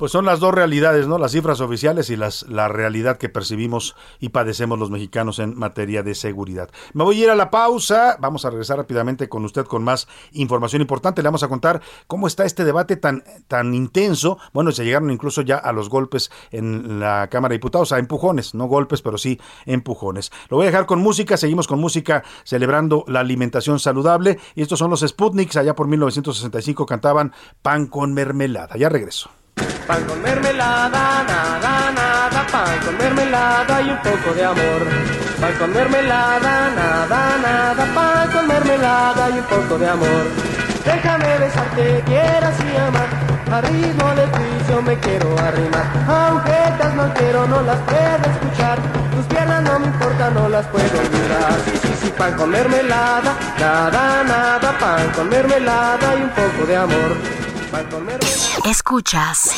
[0.00, 1.18] pues son las dos realidades, ¿no?
[1.18, 6.02] Las cifras oficiales y las, la realidad que percibimos y padecemos los mexicanos en materia
[6.02, 6.70] de seguridad.
[6.94, 8.16] Me voy a ir a la pausa.
[8.18, 11.20] Vamos a regresar rápidamente con usted con más información importante.
[11.20, 14.38] Le vamos a contar cómo está este debate tan, tan intenso.
[14.54, 18.54] Bueno, se llegaron incluso ya a los golpes en la Cámara de Diputados, a empujones,
[18.54, 20.32] no golpes, pero sí empujones.
[20.48, 21.36] Lo voy a dejar con música.
[21.36, 24.38] Seguimos con música celebrando la alimentación saludable.
[24.54, 25.58] Y estos son los Sputniks.
[25.58, 28.78] Allá por 1965 cantaban Pan con mermelada.
[28.78, 29.30] Ya regreso.
[29.86, 34.82] Pan con mermelada, nada, nada, pan con mermelada y un poco de amor.
[35.40, 40.24] Pan con mermelada, nada, nada, pan con mermelada y un poco de amor.
[40.84, 43.08] Déjame besarte, quieras y amar,
[43.52, 45.86] a ritmo de juicio me quiero arrimar.
[46.46, 48.78] Estás no quiero, no las puedo escuchar.
[49.14, 51.52] Tus piernas no me importan, no las puedo olvidar.
[51.64, 56.76] Sí, sí, sí, pan con mermelada, nada, nada, pan con mermelada y un poco de
[56.76, 57.39] amor.
[58.68, 59.52] Escuchas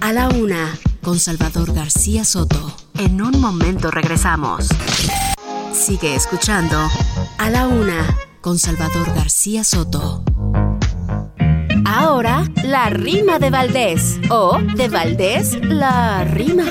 [0.00, 2.72] a la una con Salvador García Soto.
[2.98, 4.68] En un momento regresamos.
[5.72, 6.76] Sigue escuchando
[7.38, 10.22] a la una con Salvador García Soto.
[11.86, 14.20] Ahora, la rima de Valdés.
[14.28, 16.64] O de Valdés, la rima.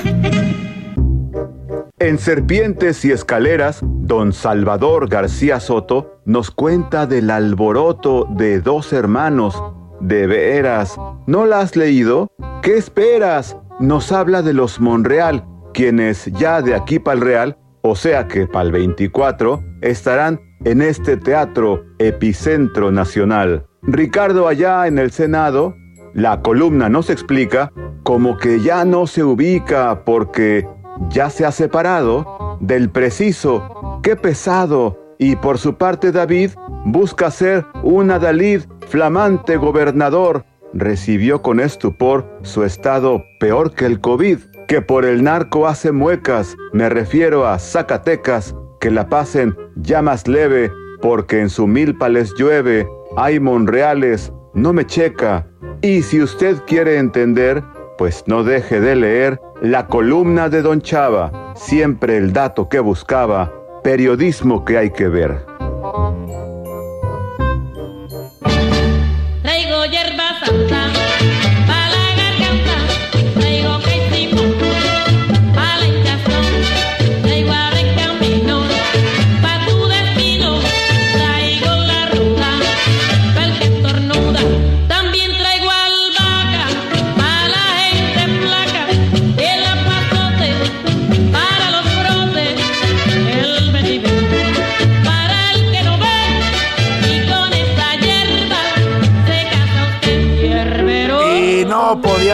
[1.98, 9.60] En Serpientes y Escaleras, don Salvador García Soto nos cuenta del alboroto de dos hermanos
[10.00, 10.96] ¿De veras?
[11.26, 12.30] ¿No la has leído?
[12.62, 13.56] ¿Qué esperas?
[13.80, 18.46] Nos habla de los Monreal, quienes ya de aquí para el Real, o sea que
[18.46, 23.66] para el 24, estarán en este teatro epicentro nacional.
[23.82, 25.74] Ricardo allá en el Senado,
[26.14, 30.66] la columna nos explica como que ya no se ubica porque
[31.10, 34.00] ya se ha separado del preciso.
[34.02, 35.07] ¡Qué pesado!
[35.18, 36.52] Y por su parte David
[36.84, 44.38] busca ser un adalid flamante gobernador, recibió con estupor su estado peor que el COVID,
[44.68, 50.28] que por el narco hace muecas, me refiero a Zacatecas, que la pasen ya más
[50.28, 55.46] leve, porque en su milpa les llueve, hay monreales, no me checa.
[55.80, 57.62] Y si usted quiere entender,
[57.96, 63.52] pues no deje de leer la columna de Don Chava, siempre el dato que buscaba,
[63.82, 65.44] periodismo que hay que ver.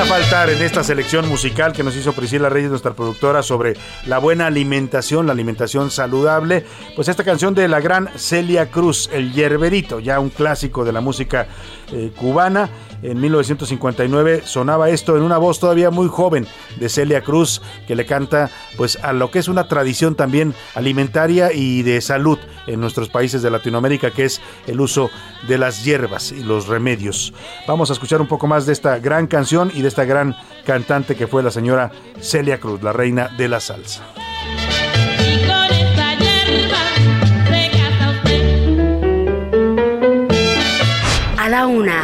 [0.07, 3.75] Faltar en esta selección musical que nos hizo Priscila Reyes, nuestra productora, sobre
[4.07, 6.65] la buena alimentación, la alimentación saludable.
[6.95, 11.01] Pues esta canción de la gran Celia Cruz, El Yerberito, ya un clásico de la
[11.01, 11.47] música
[11.93, 12.69] eh, cubana
[13.05, 18.07] en 1959 sonaba esto en una voz todavía muy joven de Celia Cruz que le
[18.07, 23.11] canta pues a lo que es una tradición también alimentaria y de salud en nuestros
[23.11, 25.11] países de Latinoamérica que es el uso
[25.47, 27.35] de las hierbas y los remedios.
[27.69, 31.15] Vamos a escuchar un poco más de esta gran canción y de esta gran cantante
[31.15, 34.03] que fue la señora Celia Cruz, la reina de la salsa.
[41.45, 42.04] A la una,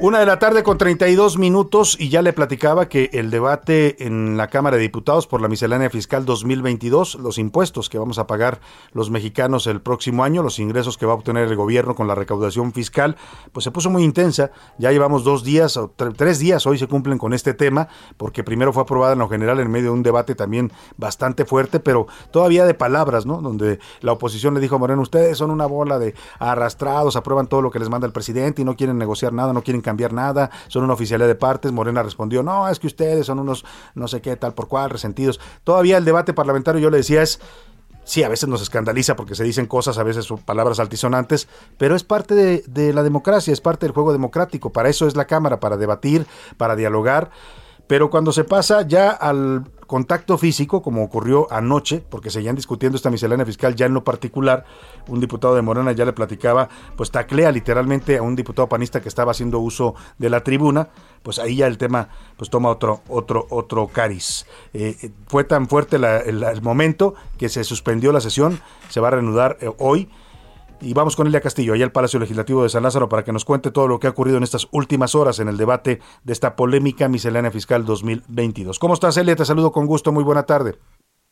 [0.00, 4.36] Una de la tarde con 32 minutos y ya le platicaba que el debate en
[4.36, 8.60] la Cámara de Diputados por la miscelánea fiscal 2022, los impuestos que vamos a pagar
[8.92, 12.14] los mexicanos el próximo año, los ingresos que va a obtener el gobierno con la
[12.14, 13.16] recaudación fiscal,
[13.50, 14.52] pues se puso muy intensa.
[14.78, 18.72] Ya llevamos dos días o tres días, hoy se cumplen con este tema, porque primero
[18.72, 22.66] fue aprobada en lo general en medio de un debate también bastante fuerte, pero todavía
[22.66, 23.42] de palabras, ¿no?
[23.42, 27.62] Donde la oposición le dijo a Moreno, ustedes son una bola de arrastrados, aprueban todo
[27.62, 30.50] lo que les manda el presidente y no quieren negociar nada, no quieren cambiar nada,
[30.68, 31.72] son una oficialidad de partes.
[31.72, 35.40] Morena respondió, no, es que ustedes son unos no sé qué, tal por cual, resentidos.
[35.64, 37.40] Todavía el debate parlamentario, yo le decía, es
[38.04, 42.04] sí, a veces nos escandaliza porque se dicen cosas, a veces palabras altisonantes, pero es
[42.04, 44.72] parte de, la democracia, es parte del juego democrático.
[44.72, 47.30] Para eso es la Cámara, para debatir, para dialogar
[47.88, 53.08] Pero cuando se pasa ya al contacto físico, como ocurrió anoche, porque seguían discutiendo esta
[53.08, 54.66] miscelánea fiscal ya en lo particular,
[55.08, 59.08] un diputado de Morena ya le platicaba, pues taclea literalmente a un diputado panista que
[59.08, 60.90] estaba haciendo uso de la tribuna,
[61.22, 64.44] pues ahí ya el tema pues toma otro otro otro cariz.
[64.74, 69.12] Eh, eh, fue tan fuerte el, momento que se suspendió la sesión, se va a
[69.12, 70.10] reanudar eh, hoy
[70.80, 73.44] y vamos con Elia Castillo, allá al Palacio Legislativo de San Lázaro, para que nos
[73.44, 76.56] cuente todo lo que ha ocurrido en estas últimas horas en el debate de esta
[76.56, 78.78] polémica miscelánea fiscal 2022.
[78.78, 79.36] ¿Cómo estás, Elia?
[79.36, 80.12] Te saludo con gusto.
[80.12, 80.74] Muy buena tarde.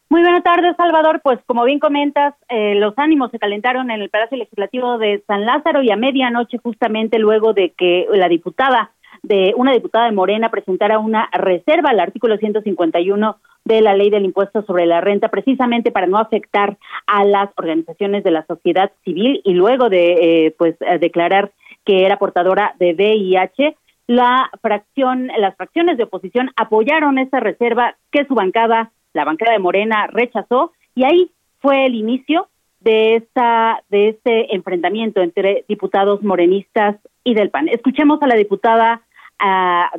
[0.09, 1.20] Muy buena tarde, Salvador.
[1.22, 5.44] Pues como bien comentas, eh, los ánimos se calentaron en el Palacio Legislativo de San
[5.44, 8.92] Lázaro y a medianoche, justamente luego de que la diputada
[9.27, 14.25] de una diputada de Morena presentara una reserva al artículo 151 de la ley del
[14.25, 16.77] impuesto sobre la renta, precisamente para no afectar
[17.09, 20.12] a las organizaciones de la sociedad civil y luego de
[20.47, 21.51] eh, pues eh, declarar
[21.85, 28.27] que era portadora de VIH, la fracción, las fracciones de oposición apoyaron esta reserva que
[28.27, 32.47] su bancada, la bancada de Morena, rechazó y ahí fue el inicio
[32.79, 37.69] de esta de este enfrentamiento entre diputados morenistas y del PAN.
[37.69, 39.03] Escuchemos a la diputada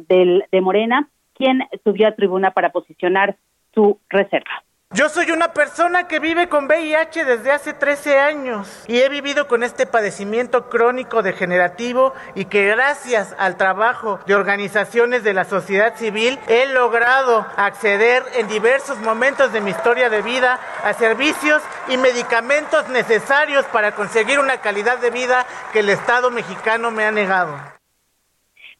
[0.09, 3.37] del, de Morena, quien subió a tribuna para posicionar
[3.73, 4.63] su reserva.
[4.91, 9.45] Yo soy una persona que vive con VIH desde hace 13 años y he vivido
[9.49, 15.97] con este padecimiento crónico degenerativo y que gracias al trabajo de organizaciones de la sociedad
[15.97, 21.97] civil he logrado acceder en diversos momentos de mi historia de vida a servicios y
[21.97, 27.76] medicamentos necesarios para conseguir una calidad de vida que el Estado mexicano me ha negado.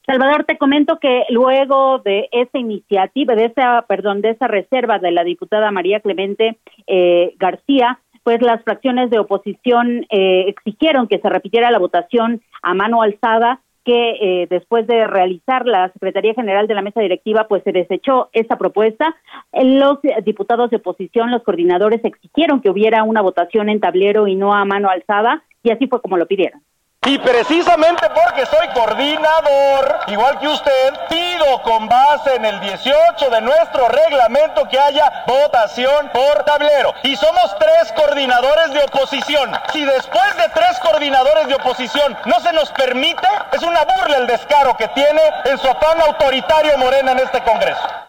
[0.08, 5.12] Salvador, te comento que luego de esa iniciativa, de esa, perdón, de esa reserva de
[5.12, 11.28] la diputada María Clemente eh, García, pues las fracciones de oposición eh, exigieron que se
[11.28, 16.74] repitiera la votación a mano alzada que eh, después de realizar la Secretaría General de
[16.74, 19.16] la Mesa Directiva, pues se desechó esta propuesta.
[19.52, 24.54] Los diputados de oposición, los coordinadores exigieron que hubiera una votación en tablero y no
[24.54, 26.62] a mano alzada, y así fue como lo pidieron.
[27.08, 33.40] Y precisamente porque soy coordinador, igual que usted, pido con base en el 18 de
[33.40, 36.94] nuestro reglamento que haya votación por tablero.
[37.04, 39.58] Y somos tres coordinadores de oposición.
[39.72, 44.28] Si después de tres coordinadores de oposición no se nos permite, es una burla el
[44.28, 48.07] descaro que tiene en su afán autoritario Morena en este Congreso.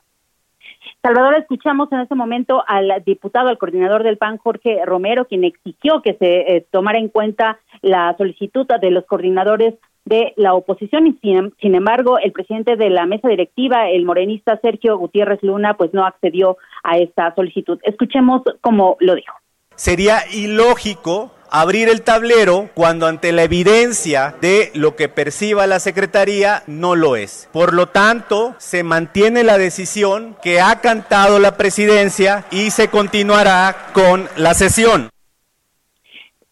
[1.02, 6.02] Salvador, escuchamos en este momento al diputado, al coordinador del PAN, Jorge Romero, quien exigió
[6.02, 11.12] que se eh, tomara en cuenta la solicitud de los coordinadores de la oposición y
[11.20, 16.04] sin, embargo el presidente de la mesa directiva, el morenista Sergio Gutiérrez Luna, pues no
[16.04, 17.78] accedió a esta solicitud.
[17.82, 19.34] Escuchemos cómo lo dijo.
[19.76, 26.62] Sería ilógico abrir el tablero cuando ante la evidencia de lo que perciba la Secretaría
[26.66, 27.48] no lo es.
[27.52, 33.74] Por lo tanto, se mantiene la decisión que ha cantado la presidencia y se continuará
[33.92, 35.10] con la sesión.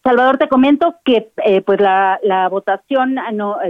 [0.03, 3.17] Salvador, te comento que eh, pues la, votación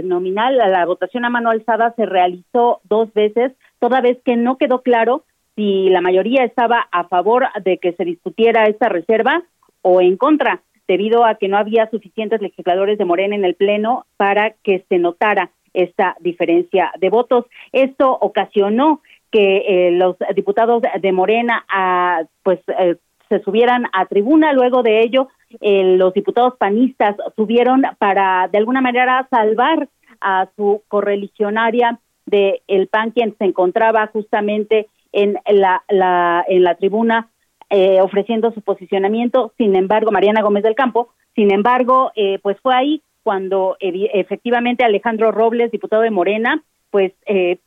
[0.03, 4.83] nominal, la votación a mano alzada se realizó dos veces, toda vez que no quedó
[4.83, 5.23] claro
[5.55, 9.41] si la mayoría estaba a favor de que se discutiera esta reserva
[9.81, 14.05] o en contra debido a que no había suficientes legisladores de Morena en el Pleno
[14.17, 17.45] para que se notara esta diferencia de votos.
[17.71, 22.95] Esto ocasionó que eh, los diputados de Morena ah, pues eh,
[23.29, 24.53] se subieran a tribuna.
[24.53, 25.27] Luego de ello,
[25.61, 29.89] eh, los diputados panistas subieron para de alguna manera salvar
[30.21, 36.75] a su correligionaria de el PAN quien se encontraba justamente en la, la en la
[36.75, 37.29] tribuna
[37.69, 42.73] eh, ofreciendo su posicionamiento, sin embargo, Mariana Gómez del Campo, sin embargo, eh, pues fue
[42.73, 47.57] ahí cuando efectivamente Alejandro Robles, diputado de Morena, pues eh,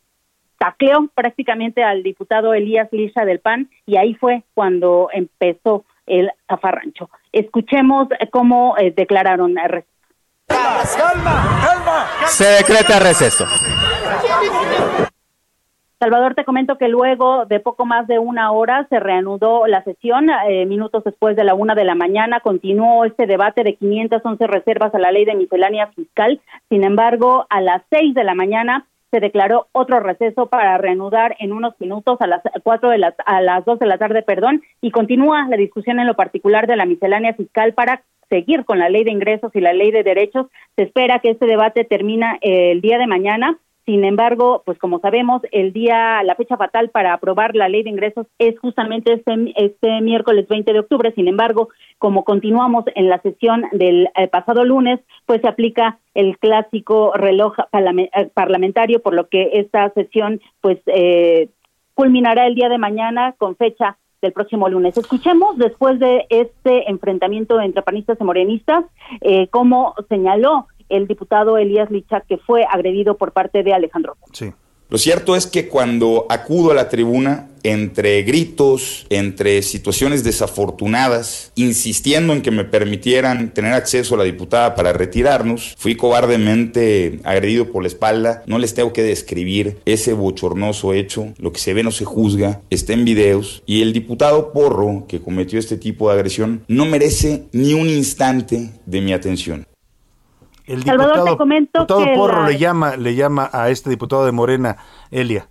[0.57, 7.11] tacleó prácticamente al diputado Elías Lisa del PAN y ahí fue cuando empezó el zafarrancho.
[7.33, 9.85] Escuchemos cómo declararon receso.
[10.49, 13.47] Calma, calma, Se decreta receso.
[16.03, 20.31] Salvador, te comento que luego de poco más de una hora se reanudó la sesión.
[20.49, 24.95] Eh, minutos después de la una de la mañana continuó este debate de 511 reservas
[24.95, 26.41] a la ley de miscelánea fiscal.
[26.71, 31.53] Sin embargo, a las seis de la mañana se declaró otro receso para reanudar en
[31.53, 34.93] unos minutos a las cuatro de las a las dos de la tarde, perdón, y
[34.93, 39.05] continúa la discusión en lo particular de la miscelánea fiscal para seguir con la ley
[39.05, 40.47] de ingresos y la ley de derechos.
[40.77, 43.59] Se espera que este debate termine eh, el día de mañana
[43.91, 47.91] sin embargo, pues como sabemos, el día, la fecha fatal para aprobar la ley de
[47.91, 51.13] ingresos es justamente este, este miércoles 20 de octubre.
[51.17, 56.39] Sin embargo, como continuamos en la sesión del eh, pasado lunes, pues se aplica el
[56.39, 61.49] clásico reloj eh, parlamentario, por lo que esta sesión, pues, eh,
[61.95, 64.97] culminará el día de mañana con fecha del próximo lunes.
[64.97, 68.85] Escuchemos después de este enfrentamiento entre panistas y morenistas,
[69.21, 74.17] eh, cómo señaló el diputado Elías Licha que fue agredido por parte de Alejandro.
[74.33, 74.53] Sí.
[74.91, 82.33] Lo cierto es que cuando acudo a la tribuna, entre gritos, entre situaciones desafortunadas, insistiendo
[82.33, 87.83] en que me permitieran tener acceso a la diputada para retirarnos, fui cobardemente agredido por
[87.83, 88.43] la espalda.
[88.47, 91.35] No les tengo que describir ese bochornoso hecho.
[91.39, 93.63] Lo que se ve no se juzga, está en videos.
[93.67, 98.71] Y el diputado Porro, que cometió este tipo de agresión, no merece ni un instante
[98.87, 99.70] de mi atención.
[100.73, 103.91] El Salvador, diputado, te comento diputado que Porro la- le llama, le llama a este
[103.91, 104.77] diputado de Morena,
[105.11, 105.49] Elia.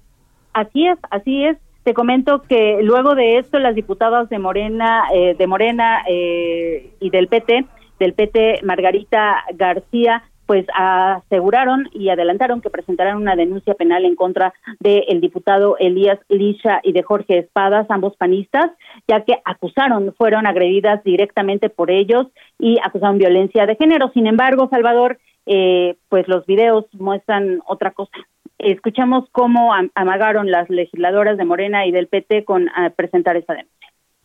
[0.54, 1.58] Así es, así es.
[1.84, 7.10] Te comento que luego de esto las diputadas de Morena, eh, de Morena eh, y
[7.10, 7.66] del PT,
[8.00, 14.52] del PT Margarita García, pues aseguraron y adelantaron que presentarán una denuncia penal en contra
[14.80, 18.72] del diputado Elías Lisha y de Jorge Espadas, ambos panistas,
[19.08, 22.26] ya que acusaron, fueron agredidas directamente por ellos
[22.58, 24.10] y acusaron violencia de género.
[24.12, 28.18] Sin embargo, Salvador, eh, pues los videos muestran otra cosa.
[28.58, 33.54] Escuchamos cómo am- amagaron las legisladoras de Morena y del PT con ah, presentar esta
[33.54, 33.79] denuncia.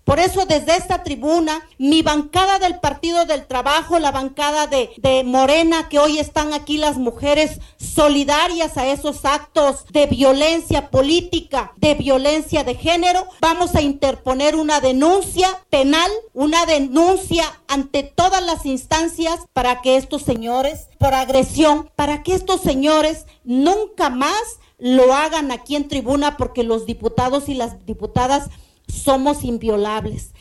[0.04, 5.88] Por eso desde esta tribuna, mi bancada del Partido del Trabajo, la bancada de, Morena,
[5.88, 12.64] que hoy están aquí las mujeres solidarias a esos actos de violencia política, de violencia
[12.64, 19.80] de género, vamos a interponer una denuncia penal, una denuncia ante todas las instancias para
[19.80, 25.88] que estos señores, por agresión, para que estos señores nunca más lo hagan aquí en
[25.88, 28.50] tribuna porque los diputados y las diputadas
[28.86, 30.32] somos inviolables.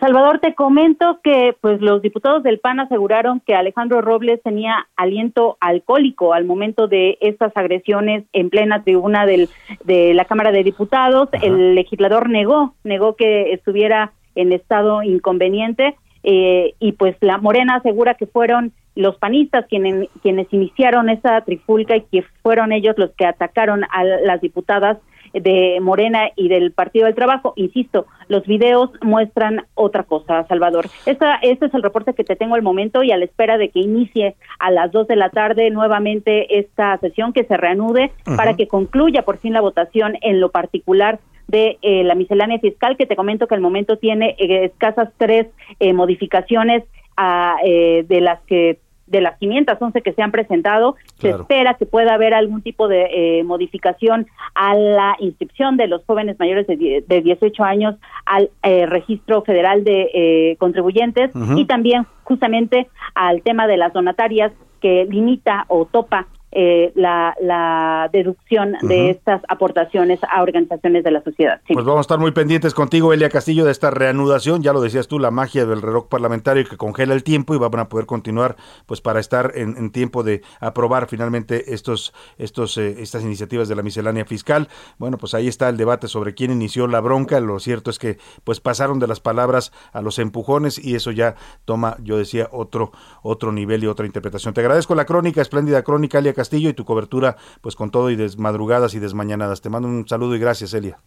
[0.00, 5.58] Salvador, te comento que pues los diputados del PAN aseguraron que Alejandro Robles tenía aliento
[5.60, 9.50] alcohólico al momento de estas agresiones en plena tribuna del,
[9.84, 11.28] de la Cámara de Diputados.
[11.42, 15.94] El legislador negó, negó que estuviera en estado inconveniente
[16.24, 21.96] eh, y pues la Morena asegura que fueron los panistas quienes, quienes iniciaron esa trifulca
[21.96, 24.98] y que fueron ellos los que atacaron a las diputadas
[25.32, 27.52] de Morena y del Partido del Trabajo.
[27.56, 30.86] Insisto, los videos muestran otra cosa, Salvador.
[31.06, 33.70] Esta, este es el reporte que te tengo al momento y a la espera de
[33.70, 38.54] que inicie a las dos de la tarde nuevamente esta sesión, que se reanude para
[38.54, 43.06] que concluya por fin la votación en lo particular de eh, la miscelánea fiscal, que
[43.06, 45.48] te comento que al momento tiene eh, escasas tres
[45.80, 46.84] eh, modificaciones
[47.16, 51.86] a, eh, de las que de las 511 que se han presentado, se espera que
[51.86, 57.04] pueda haber algún tipo de eh, modificación a la inscripción de los jóvenes mayores de,
[57.06, 63.66] de 18 años al eh, registro federal de eh, contribuyentes y también justamente al tema
[63.66, 70.42] de las donatarias que limita o topa eh, la, la deducción de estas aportaciones a
[70.42, 71.60] organizaciones de la sociedad.
[71.66, 71.74] Sí.
[71.74, 74.62] Pues vamos a estar muy pendientes contigo, Elia Castillo, de esta reanudación.
[74.62, 77.78] Ya lo decías tú, la magia del reloj parlamentario que congela el tiempo y van
[77.78, 82.96] a poder continuar pues para estar en, en tiempo de aprobar finalmente estos, estos, eh,
[82.98, 84.68] estas iniciativas de la miscelánea fiscal.
[84.98, 87.40] Bueno, pues ahí está el debate sobre quién inició la bronca.
[87.40, 91.36] Lo cierto es que pues pasaron de las palabras a los empujones y eso ya
[91.64, 92.92] toma, yo decía, otro,
[93.22, 94.52] otro nivel y otra interpretación.
[94.52, 98.16] Te agradezco la crónica, espléndida crónica, Elia Castillo, y tu cobertura pues con todo y
[98.16, 99.60] desmadrugadas y desmañanadas.
[99.60, 100.98] Te mando un saludo y gracias, Elia.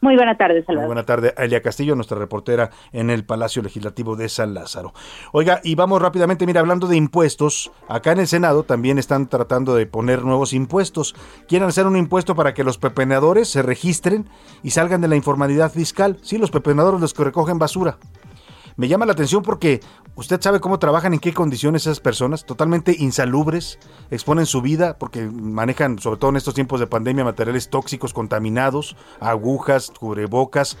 [0.00, 0.86] Muy buena tarde, Muy Salvador.
[0.86, 4.92] buena tarde Elia Castillo, nuestra reportera en el Palacio Legislativo de San Lázaro.
[5.32, 9.74] Oiga, y vamos rápidamente, mira, hablando de impuestos, acá en el Senado también están tratando
[9.74, 11.14] de poner nuevos impuestos.
[11.48, 14.28] Quieren hacer un impuesto para que los pepenadores se registren
[14.62, 16.18] y salgan de la informalidad fiscal.
[16.20, 17.96] Sí, los pepenadores los que recogen basura.
[18.76, 19.80] Me llama la atención porque
[20.16, 23.78] usted sabe cómo trabajan, en qué condiciones esas personas, totalmente insalubres,
[24.10, 28.96] exponen su vida porque manejan, sobre todo en estos tiempos de pandemia, materiales tóxicos contaminados,
[29.20, 30.76] agujas, cubrebocas,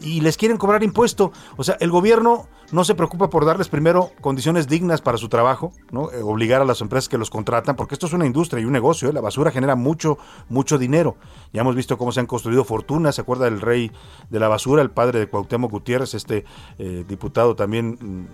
[0.00, 1.32] y les quieren cobrar impuesto.
[1.56, 5.72] O sea, el gobierno no se preocupa por darles primero condiciones dignas para su trabajo,
[5.90, 6.10] ¿no?
[6.10, 8.72] Eh, obligar a las empresas que los contratan, porque esto es una industria y un
[8.72, 9.12] negocio, ¿eh?
[9.12, 11.16] la basura genera mucho, mucho dinero.
[11.52, 13.90] Ya hemos visto cómo se han construido fortunas, ¿se acuerda del rey
[14.28, 16.44] de la basura, el padre de Cuauhtémoc Gutiérrez, este
[16.78, 17.98] eh, diputado también...
[18.00, 18.26] mm,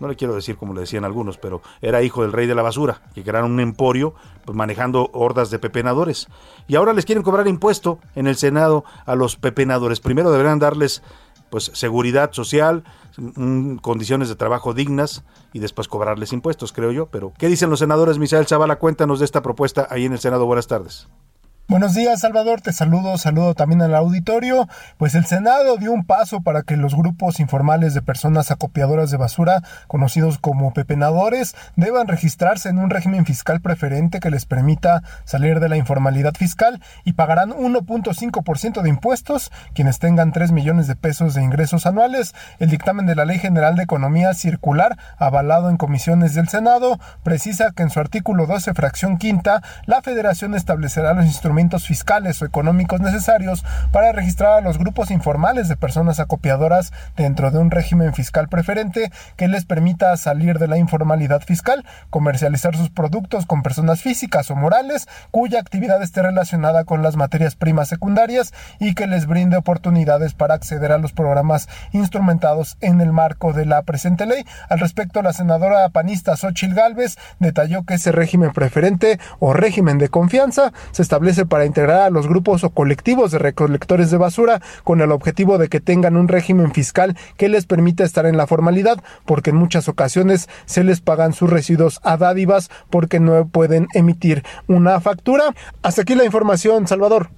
[0.00, 2.62] no le quiero decir como le decían algunos, pero era hijo del rey de la
[2.62, 4.14] basura, que crearon un emporio
[4.46, 6.26] pues, manejando hordas de pepenadores.
[6.66, 10.00] Y ahora les quieren cobrar impuesto en el Senado a los pepenadores.
[10.00, 11.02] Primero deberán darles
[11.50, 12.84] pues seguridad social,
[13.16, 17.06] mm, condiciones de trabajo dignas y después cobrarles impuestos, creo yo.
[17.06, 18.18] Pero, ¿qué dicen los senadores?
[18.18, 20.46] Misael Zavala, cuéntanos de esta propuesta ahí en el Senado.
[20.46, 21.08] Buenas tardes.
[21.70, 22.60] Buenos días, Salvador.
[22.62, 24.68] Te saludo, saludo también al auditorio.
[24.98, 29.18] Pues el Senado dio un paso para que los grupos informales de personas acopiadoras de
[29.18, 35.60] basura, conocidos como pepenadores, deban registrarse en un régimen fiscal preferente que les permita salir
[35.60, 41.34] de la informalidad fiscal y pagarán 1.5% de impuestos quienes tengan 3 millones de pesos
[41.34, 42.34] de ingresos anuales.
[42.58, 47.70] El dictamen de la Ley General de Economía Circular, avalado en comisiones del Senado, precisa
[47.70, 53.00] que en su artículo 12, fracción quinta, la Federación establecerá los instrumentos fiscales o económicos
[53.00, 58.48] necesarios para registrar a los grupos informales de personas acopiadoras dentro de un régimen fiscal
[58.48, 64.50] preferente que les permita salir de la informalidad fiscal, comercializar sus productos con personas físicas
[64.50, 69.56] o morales cuya actividad esté relacionada con las materias primas secundarias y que les brinde
[69.56, 74.44] oportunidades para acceder a los programas instrumentados en el marco de la presente ley.
[74.68, 80.08] Al respecto, la senadora panista Xochil Gálvez detalló que ese régimen preferente o régimen de
[80.08, 85.00] confianza se establece para integrar a los grupos o colectivos de recolectores de basura con
[85.00, 89.02] el objetivo de que tengan un régimen fiscal que les permita estar en la formalidad,
[89.24, 94.44] porque en muchas ocasiones se les pagan sus residuos a dádivas porque no pueden emitir
[94.66, 95.54] una factura.
[95.82, 97.30] Hasta aquí la información, Salvador.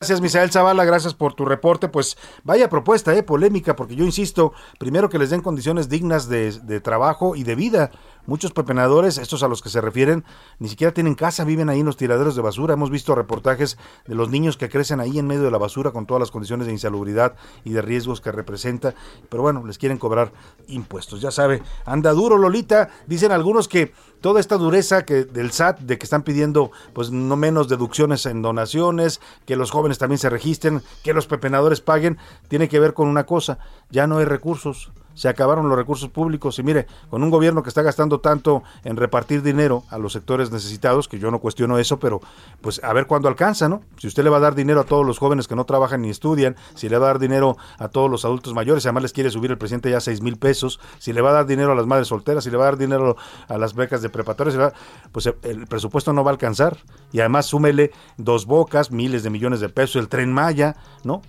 [0.00, 1.88] Gracias, Misael Zavala, gracias por tu reporte.
[1.88, 6.52] Pues vaya propuesta, eh, polémica, porque yo insisto, primero que les den condiciones dignas de,
[6.52, 7.90] de trabajo y de vida
[8.26, 10.24] Muchos pepenadores, estos a los que se refieren,
[10.58, 12.72] ni siquiera tienen casa, viven ahí en los tiraderos de basura.
[12.72, 16.06] Hemos visto reportajes de los niños que crecen ahí en medio de la basura con
[16.06, 18.94] todas las condiciones de insalubridad y de riesgos que representa.
[19.28, 20.32] Pero bueno, les quieren cobrar
[20.68, 21.20] impuestos.
[21.20, 22.88] Ya sabe, anda duro Lolita.
[23.06, 27.36] Dicen algunos que toda esta dureza que del SAT de que están pidiendo pues no
[27.36, 32.16] menos deducciones en donaciones, que los jóvenes también se registren, que los pepenadores paguen,
[32.48, 33.58] tiene que ver con una cosa,
[33.90, 37.68] ya no hay recursos se acabaron los recursos públicos y mire, con un gobierno que
[37.68, 41.98] está gastando tanto en repartir dinero a los sectores necesitados, que yo no cuestiono eso,
[41.98, 42.20] pero
[42.60, 43.82] pues a ver cuándo alcanza, ¿no?
[43.96, 46.10] Si usted le va a dar dinero a todos los jóvenes que no trabajan ni
[46.10, 49.30] estudian, si le va a dar dinero a todos los adultos mayores, además les quiere
[49.30, 51.86] subir el presidente ya seis mil pesos, si le va a dar dinero a las
[51.86, 53.16] madres solteras, si le va a dar dinero
[53.48, 54.72] a las becas de preparatorios,
[55.12, 56.78] pues el presupuesto no va a alcanzar
[57.12, 61.22] y además súmele dos bocas, miles de millones de pesos, el tren Maya, ¿no?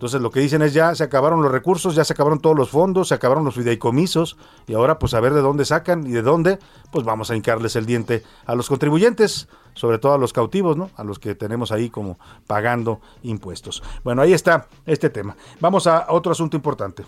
[0.00, 2.70] Entonces lo que dicen es ya se acabaron los recursos, ya se acabaron todos los
[2.70, 6.22] fondos, se acabaron los fideicomisos y ahora pues a ver de dónde sacan y de
[6.22, 6.58] dónde,
[6.90, 10.88] pues vamos a hincarles el diente a los contribuyentes, sobre todo a los cautivos, ¿no?
[10.96, 13.82] A los que tenemos ahí como pagando impuestos.
[14.02, 15.36] Bueno, ahí está este tema.
[15.60, 17.04] Vamos a otro asunto importante.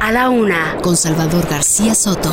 [0.00, 2.32] A la una, con Salvador García Soto.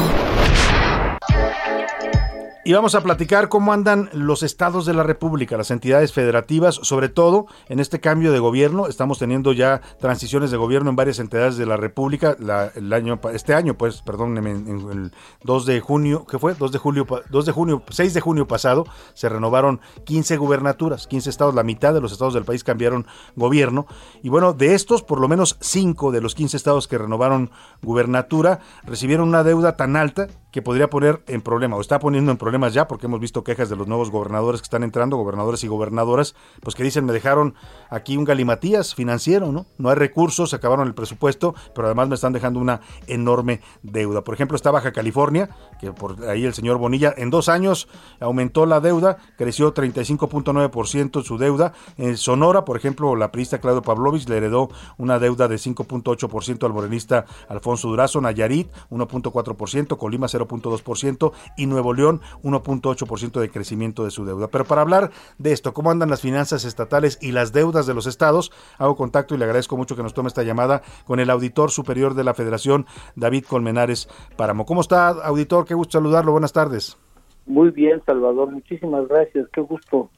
[2.66, 7.07] Y vamos a platicar cómo andan los estados de la República, las entidades federativas, sobre
[7.07, 8.88] todo en este cambio de gobierno.
[8.88, 12.36] Estamos teniendo ya transiciones de gobierno en varias entidades de la República.
[12.76, 15.12] el año, este año, pues, perdón, en, el
[15.43, 16.53] 2 de junio, ¿qué fue?
[16.53, 21.30] 2 de julio, 2 de junio, 6 de junio pasado, se renovaron 15 gubernaturas, 15
[21.30, 23.07] estados, la mitad de los estados del país cambiaron
[23.38, 23.88] gobierno.
[24.22, 27.51] Y bueno, de estos, por lo menos 5 de los 15 estados que renovaron
[27.82, 32.38] gubernatura recibieron una deuda tan alta que podría poner en problema o está poniendo en
[32.50, 35.68] problemas ya porque hemos visto quejas de los nuevos gobernadores que están entrando, gobernadores y
[35.68, 37.54] gobernadoras, pues que dicen me dejaron
[37.91, 39.68] aquí un galimatías financiero, ¿no?
[39.78, 44.24] No hay recursos, se acabaron el presupuesto, pero además me están dejando una enorme deuda.
[44.24, 47.88] Por ejemplo, está Baja California, que por ahí el señor Bonilla en dos años
[48.20, 51.74] aumentó la deuda, creció 35.9% su deuda.
[51.97, 56.74] En Sonora, por ejemplo, la priista Claudio Pavlovich le heredó una deuda de 5.8% al
[56.74, 64.26] morenista Alfonso Durazo, Nayarit 1.4%, Colima 0.2% y Nuevo León 1.8% de crecimiento de su
[64.26, 64.48] deuda.
[64.48, 68.08] Pero para hablar de esto, cómo andan las finanzas estatales y las deudas de los
[68.08, 71.72] estados, hago contacto y le agradezco mucho que nos tome esta llamada con el auditor
[71.72, 72.86] superior de la Federación,
[73.16, 74.66] David Colmenares Páramo.
[74.66, 75.66] ¿Cómo está, auditor?
[75.66, 76.32] Qué gusto saludarlo.
[76.32, 76.98] Buenas tardes.
[77.46, 78.52] Muy bien, Salvador.
[78.52, 79.48] Muchísimas gracias.
[79.52, 80.10] Qué gusto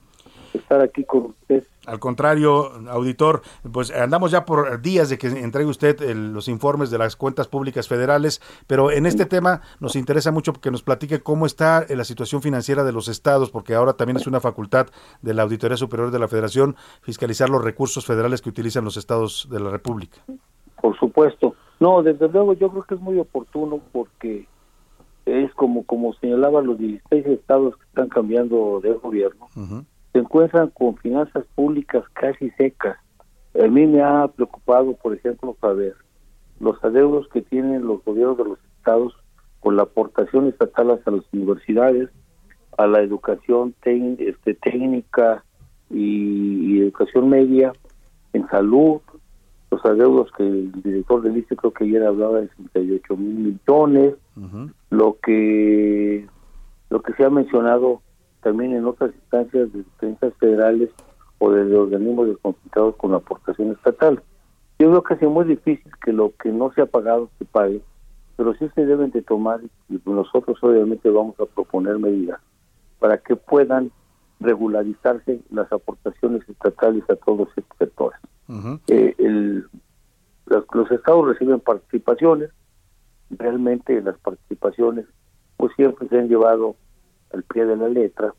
[0.57, 1.63] estar aquí con usted.
[1.85, 3.41] Al contrario, auditor,
[3.71, 7.87] pues andamos ya por días de que entregue usted los informes de las cuentas públicas
[7.87, 12.41] federales, pero en este tema nos interesa mucho que nos platique cómo está la situación
[12.41, 14.87] financiera de los estados, porque ahora también es una facultad
[15.21, 19.47] de la Auditoría Superior de la Federación fiscalizar los recursos federales que utilizan los estados
[19.51, 20.17] de la República.
[20.81, 21.55] Por supuesto.
[21.79, 24.47] No, desde luego yo creo que es muy oportuno porque
[25.25, 29.47] es como como señalaba los 16 estados que están cambiando de gobierno
[30.13, 32.97] se encuentran con finanzas públicas casi secas.
[33.61, 35.95] A mí me ha preocupado, por ejemplo, saber
[36.59, 39.15] los adeudos que tienen los gobiernos de los estados
[39.59, 42.09] con la aportación estatal a las universidades,
[42.77, 45.43] a la educación este, técnica
[45.89, 47.73] y, educación media,
[48.33, 49.01] en salud,
[49.69, 54.15] los adeudos que el director del ICE creo que ayer hablaba de 68 mil millones,
[54.89, 56.27] lo que
[56.89, 58.01] lo que se ha mencionado
[58.41, 60.89] también en otras instancias de defensas federales
[61.39, 64.21] o de organismos desconcentrados con aportación estatal.
[64.79, 67.81] Yo creo que es muy difícil que lo que no se ha pagado se pague,
[68.35, 72.39] pero sí se deben de tomar y nosotros obviamente vamos a proponer medidas
[72.99, 73.91] para que puedan
[74.39, 78.19] regularizarse las aportaciones estatales a todos estos sectores.
[78.87, 79.65] Eh, el,
[80.47, 82.49] los, los, estados reciben participaciones,
[83.29, 85.05] realmente las participaciones
[85.57, 86.75] pues siempre se han llevado
[87.33, 88.33] al pie de la letra,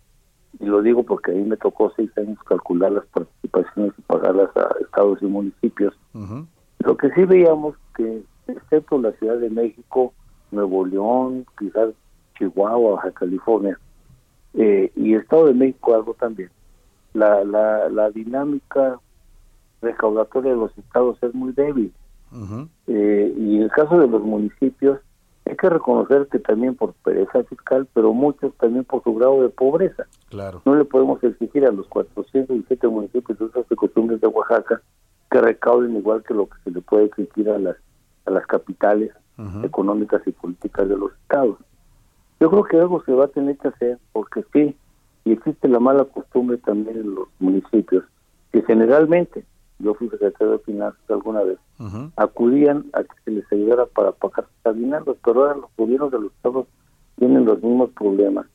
[0.61, 4.75] y lo digo porque ahí me tocó seis años calcular las participaciones y pagarlas a
[4.81, 5.95] estados y municipios.
[6.81, 10.13] Lo que sí veíamos que, excepto la Ciudad de México,
[10.51, 11.95] Nuevo León, quizás
[12.37, 13.79] Chihuahua, Baja California,
[14.55, 16.51] eh, y Estado de México algo también.
[17.15, 18.99] La, la, la dinámica
[19.81, 21.93] recaudatoria de los estados es muy débil.
[22.87, 24.99] eh, y en el caso de los municipios,
[25.53, 29.51] hay que reconocer que también por pereza fiscal, pero muchos también por su grado de
[29.51, 30.07] pobreza.
[30.31, 30.63] Claro.
[30.65, 34.81] No le podemos exigir a los 417 municipios de esas costumbres de Oaxaca
[35.31, 37.77] que recauden igual que lo que se le puede exigir a las
[38.25, 39.11] a las capitales
[39.65, 41.59] económicas y políticas de los estados.
[42.39, 44.77] Yo creo que algo se va a tener que hacer porque sí,
[45.25, 48.05] y existe la mala costumbre también en los municipios,
[48.53, 49.45] que generalmente,
[49.83, 51.59] yo fui secretario de Finanzas alguna vez,
[52.17, 56.21] acudían a que se les ayudara para pagar sus aguinaldos, pero ahora los gobiernos de
[56.21, 56.67] los estados
[57.17, 58.47] tienen los mismos problemas.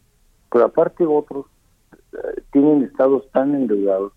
[0.52, 1.46] Pero aparte otros
[2.14, 4.14] eh, tienen estados tan endeudados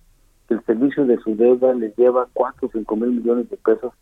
[0.48, 3.92] que el servicio de su deuda les lleva 4 o 5 mil millones de pesos,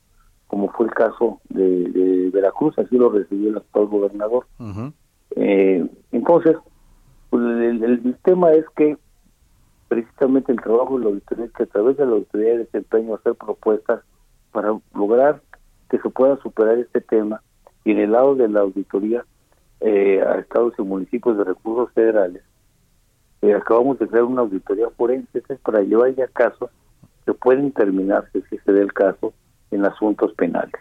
[0.47, 4.47] como fue el caso de, de Veracruz, así lo recibió el actual gobernador.
[5.37, 6.57] Eh, entonces,
[7.31, 8.97] pues, el, el, tema es que
[9.89, 13.35] precisamente el trabajo de la auditoría que a través de la auditoría de desempeño hacer
[13.35, 14.03] propuestas
[14.53, 15.41] para lograr
[15.91, 17.43] que se pueda superar este tema
[17.85, 19.25] y en el lado de la auditoría
[19.81, 22.43] eh, a estados y municipios de recursos federales
[23.41, 26.71] eh, acabamos de crear una auditoría forense para llevar ya casos
[27.25, 29.33] que pueden terminarse si se dé el caso
[29.71, 30.81] en asuntos penales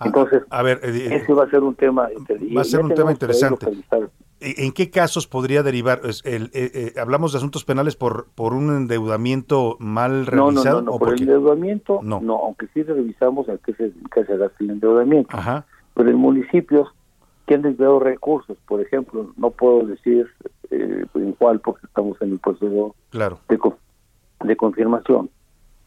[0.00, 2.08] entonces, a ver, eh, ese va a ser un tema
[2.56, 3.66] va a ser un tema interesante.
[4.40, 6.00] ¿En qué casos podría derivar?
[6.22, 10.82] El, eh, eh, ¿Hablamos de asuntos penales por por un endeudamiento mal realizado?
[10.82, 12.20] No, no, no, por el endeudamiento, no.
[12.20, 15.36] no, aunque sí revisamos a qué se, qué se gasta el endeudamiento.
[15.36, 15.66] Ajá.
[15.94, 16.88] Pero en municipios
[17.46, 20.30] que han desviado recursos, por ejemplo, no puedo decir
[20.70, 23.40] eh, en cuál porque estamos en el proceso claro.
[23.48, 23.58] de,
[24.44, 25.30] de confirmación.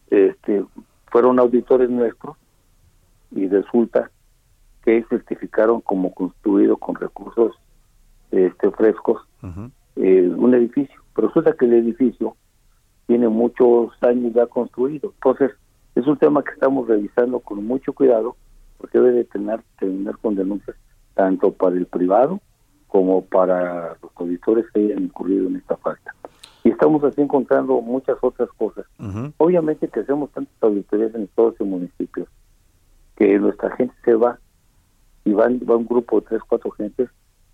[0.09, 0.65] Este,
[1.05, 2.35] fueron auditores nuestros
[3.31, 4.11] y resulta
[4.83, 7.55] que certificaron como construido con recursos
[8.31, 9.21] este, frescos
[9.95, 11.01] eh, un edificio.
[11.15, 12.35] Pero resulta que el edificio
[13.07, 15.11] tiene muchos años ya construido.
[15.15, 15.51] Entonces,
[15.95, 18.35] es un tema que estamos revisando con mucho cuidado
[18.77, 20.75] porque debe de tener, terminar con denuncias
[21.13, 22.39] tanto para el privado
[22.87, 26.15] como para los auditores que hayan incurrido en esta falta.
[26.63, 28.85] Y estamos así encontrando muchas otras cosas.
[29.37, 32.27] Obviamente que hacemos tantas auditorías en todos los municipios
[33.15, 34.39] que nuestra gente se va
[35.25, 37.09] y van, va un grupo de tres, cuatro gentes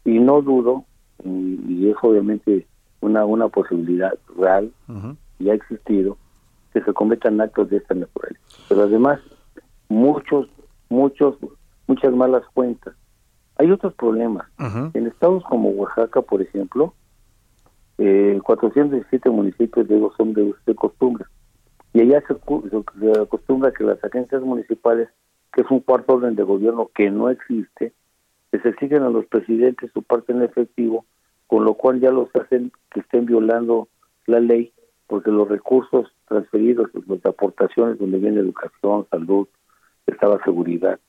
[0.05, 0.85] y no dudo,
[1.23, 2.65] y, es obviamente
[3.01, 4.71] una, una posibilidad real
[5.39, 6.17] y ha existido,
[6.73, 8.41] que se cometan actos de esta naturaleza.
[8.69, 9.19] Pero además,
[9.89, 10.47] muchos,
[10.89, 11.35] muchos,
[11.87, 12.93] muchas malas cuentas.
[13.57, 14.47] Hay otros problemas.
[14.93, 16.93] En estados como Oaxaca, por ejemplo,
[17.97, 21.25] eh, 417 municipios de son de, de costumbre.
[21.93, 25.09] Y allá se, se acostumbra que las agencias municipales
[25.57, 27.91] que es un cuarto orden de gobierno que no existe,
[28.51, 31.03] que se exigen a los presidentes su parte en efectivo,
[31.47, 33.87] con lo cual ya los hacen que estén violando
[34.27, 34.71] la ley,
[35.07, 39.47] porque los recursos transferidos, las aportaciones donde viene educación, salud,
[40.05, 40.99] estaba seguridad,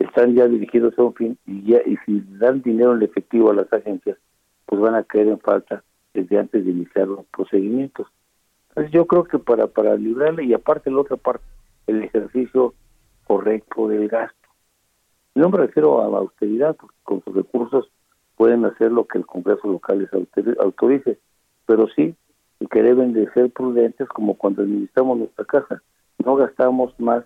[0.00, 3.54] están ya dirigidos a un fin y ya y si dan dinero en efectivo a
[3.54, 4.18] las agencias,
[4.66, 5.84] pues van a caer en falta
[6.14, 8.08] desde antes de iniciar los procedimientos.
[8.70, 11.44] Entonces yo creo que para para librarle y aparte la otra parte,
[11.86, 12.74] el ejercicio
[13.26, 14.48] correcto del gasto.
[15.34, 17.90] No me refiero a la austeridad, porque con sus recursos
[18.36, 21.18] pueden hacer lo que el Congreso local les autorice,
[21.66, 22.14] pero sí
[22.70, 25.82] que deben de ser prudentes como cuando administramos nuestra casa.
[26.24, 27.24] No gastamos más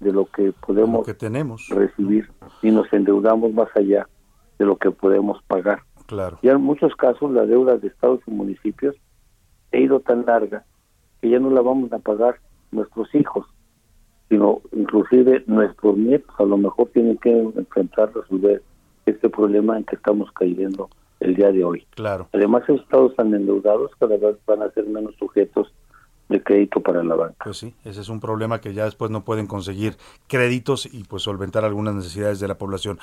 [0.00, 1.68] de lo que podemos que tenemos.
[1.68, 2.30] recibir
[2.62, 4.08] y nos endeudamos más allá
[4.58, 5.82] de lo que podemos pagar.
[6.06, 6.38] Claro.
[6.42, 8.96] Ya en muchos casos la deuda de estados y municipios
[9.72, 10.64] ha ido tan larga
[11.20, 12.40] que ya no la vamos a pagar
[12.72, 13.46] nuestros hijos,
[14.30, 18.62] sino inclusive nuestros nietos a lo mejor tienen que enfrentar, resolver
[19.04, 21.86] este problema en que estamos cayendo el día de hoy.
[21.96, 22.28] Claro.
[22.32, 25.72] Además, los estados tan endeudados cada vez van a ser menos sujetos
[26.30, 27.44] de crédito para la banca.
[27.44, 29.96] Pues sí, ese es un problema que ya después no pueden conseguir
[30.28, 32.98] créditos y pues solventar algunas necesidades de la población.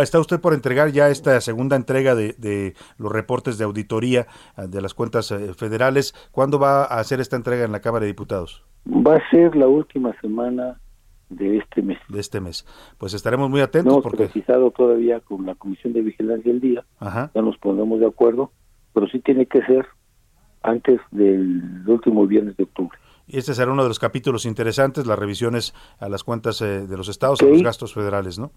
[0.00, 4.66] ¿Está usted por entregar ya esta segunda entrega de, de los reportes de auditoría ah,
[4.66, 6.14] de las cuentas eh, federales?
[6.30, 8.64] ¿Cuándo va a hacer esta entrega en la Cámara de Diputados?
[8.86, 10.80] Va a ser la última semana
[11.28, 11.98] de este mes.
[12.08, 12.64] De este mes.
[12.98, 13.96] Pues estaremos muy atentos.
[13.96, 14.24] No porque...
[14.24, 16.84] precisado todavía con la Comisión de Vigilancia del Día.
[17.00, 18.52] Ya nos pondremos de acuerdo,
[18.94, 19.86] pero sí tiene que ser
[20.62, 22.98] antes del último viernes de octubre.
[23.26, 26.96] Y este será uno de los capítulos interesantes, las revisiones a las cuentas eh, de
[26.96, 28.50] los estados, a los gastos federales, ¿no?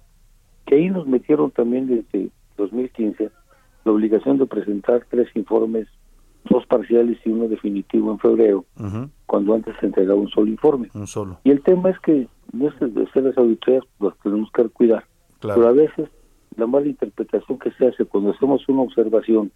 [0.66, 3.30] Que ahí nos metieron también desde 2015
[3.86, 5.88] la obligación de presentar tres informes,
[6.50, 8.66] dos parciales y uno definitivo en febrero,
[9.26, 10.90] cuando antes se entregaba un solo informe.
[10.94, 11.40] Un solo.
[11.44, 15.06] Y el tema es que nuestras de las auditorías las tenemos que cuidar,
[15.40, 16.10] pero a veces
[16.56, 19.52] la mala interpretación que se hace cuando hacemos una observación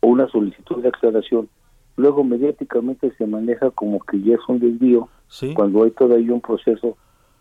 [0.00, 1.48] o una solicitud de aclaración
[1.96, 5.08] luego mediáticamente se maneja como que ya es un desvío,
[5.54, 6.96] cuando hay todavía un proceso,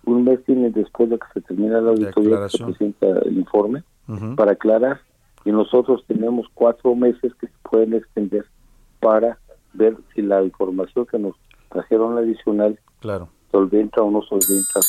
[0.06, 3.84] un mes tiene después de que se termina la auditoría, se presenta el informe
[4.36, 5.02] para aclarar,
[5.46, 8.46] y nosotros tenemos cuatro meses que se pueden extender
[9.00, 9.40] para
[9.74, 11.36] ver si la información que nos
[11.70, 13.30] trajeron adicional claro.
[13.52, 14.82] solventa o no solventa.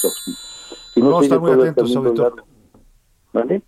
[0.92, 2.44] Si no, a estar muy atentos, auditor.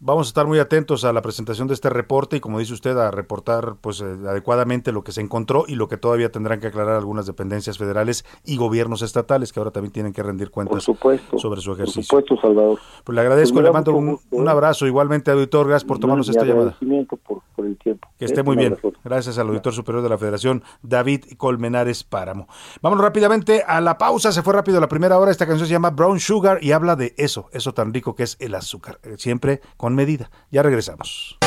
[0.01, 2.97] Vamos a estar muy atentos a la presentación de este reporte y como dice usted
[2.99, 6.67] a reportar pues eh, adecuadamente lo que se encontró y lo que todavía tendrán que
[6.67, 11.61] aclarar algunas dependencias federales y gobiernos estatales que ahora también tienen que rendir cuentas sobre
[11.61, 12.03] su ejercicio.
[12.11, 12.79] Por supuesto, Salvador.
[13.05, 14.51] Pues le agradezco, le mando un, ¿eh?
[14.51, 16.77] abrazo igualmente auditor, gracias por tomarnos esta llamada.
[17.09, 18.09] Por, por el tiempo.
[18.19, 18.77] Que esté muy bien.
[19.03, 22.49] Gracias al auditor superior de la Federación, David Colmenares Páramo.
[22.83, 25.91] Vamos rápidamente a la pausa, se fue rápido la primera hora, esta canción se llama
[25.91, 28.99] Brown Sugar y habla de eso, eso tan rico que es el azúcar.
[29.03, 29.17] Eh,
[29.55, 30.31] siempre con medida.
[30.51, 31.39] Ya regresamos.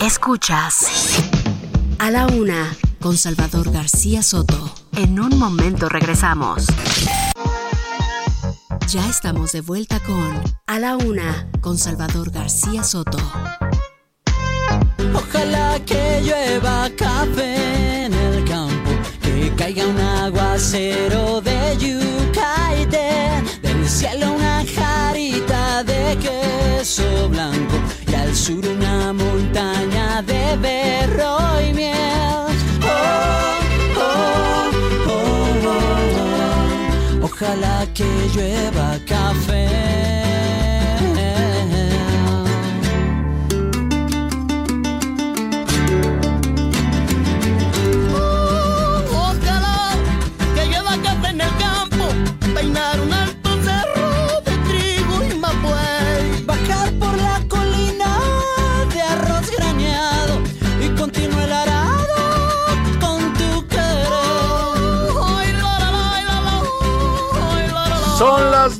[0.00, 1.20] Escuchas
[1.98, 4.72] a la una con Salvador García Soto.
[4.92, 6.66] En un momento regresamos.
[8.88, 13.18] Ya estamos de vuelta con A la una con Salvador García Soto.
[15.14, 18.90] Ojalá que llueva café en el campo,
[19.22, 28.14] que caiga un aguacero de yuca y del cielo una jarita de queso blanco y
[28.14, 31.38] al sur una montaña de berro
[31.68, 32.54] y miel.
[32.82, 33.58] Oh,
[33.98, 34.70] oh,
[37.22, 40.27] oh, Ojalá que llueva café.
[52.58, 52.87] Son las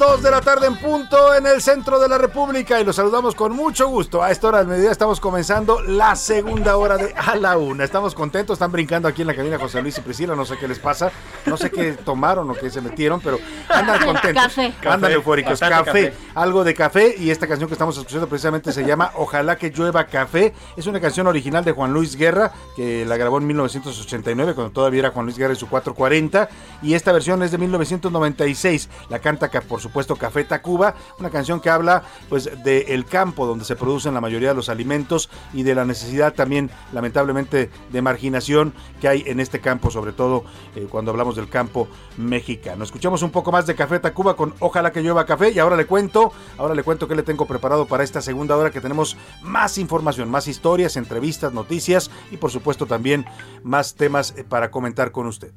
[0.08, 3.34] 2 de la tarde en punto en el centro de la República y los saludamos
[3.34, 4.22] con mucho gusto.
[4.22, 7.84] A esta hora del mediodía estamos comenzando la segunda hora de A la Una.
[7.84, 10.66] Estamos contentos, están brincando aquí en la cabina José Luis y Priscila, no sé qué
[10.66, 11.12] les pasa,
[11.44, 13.38] no sé qué tomaron o qué se metieron, pero
[13.68, 14.44] andan contentos.
[14.44, 14.72] Café.
[14.88, 15.60] Andan eufóricos.
[15.60, 19.70] Café, algo de café y esta canción que estamos escuchando precisamente se llama Ojalá que
[19.70, 20.54] llueva café.
[20.78, 25.00] Es una canción original de Juan Luis Guerra que la grabó en 1989 cuando todavía
[25.00, 26.48] era Juan Luis Guerra en su 440
[26.80, 28.88] y esta versión es de 1996.
[29.10, 33.76] La canta por supuesto Café Tacuba, una canción que habla pues del campo donde se
[33.76, 39.08] producen la mayoría de los alimentos y de la necesidad también lamentablemente de marginación que
[39.08, 40.44] hay en este campo, sobre todo
[40.76, 42.84] eh, cuando hablamos del campo mexicano.
[42.84, 45.86] Escuchamos un poco más de Café Tacuba con Ojalá que llueva café y ahora le
[45.86, 49.78] cuento, ahora le cuento que le tengo preparado para esta segunda hora que tenemos más
[49.78, 53.24] información, más historias, entrevistas, noticias y por supuesto también
[53.62, 55.52] más temas eh, para comentar con usted.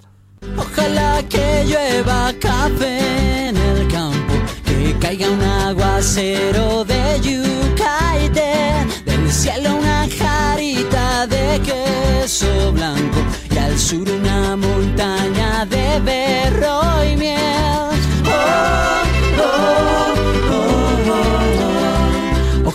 [0.58, 3.88] Ojalá que llueva café en el
[5.02, 13.78] caiga un aguacero de yuca y del cielo una jarita de queso blanco y al
[13.78, 17.40] sur una montaña de berro y miel.
[18.26, 19.91] Oh, oh,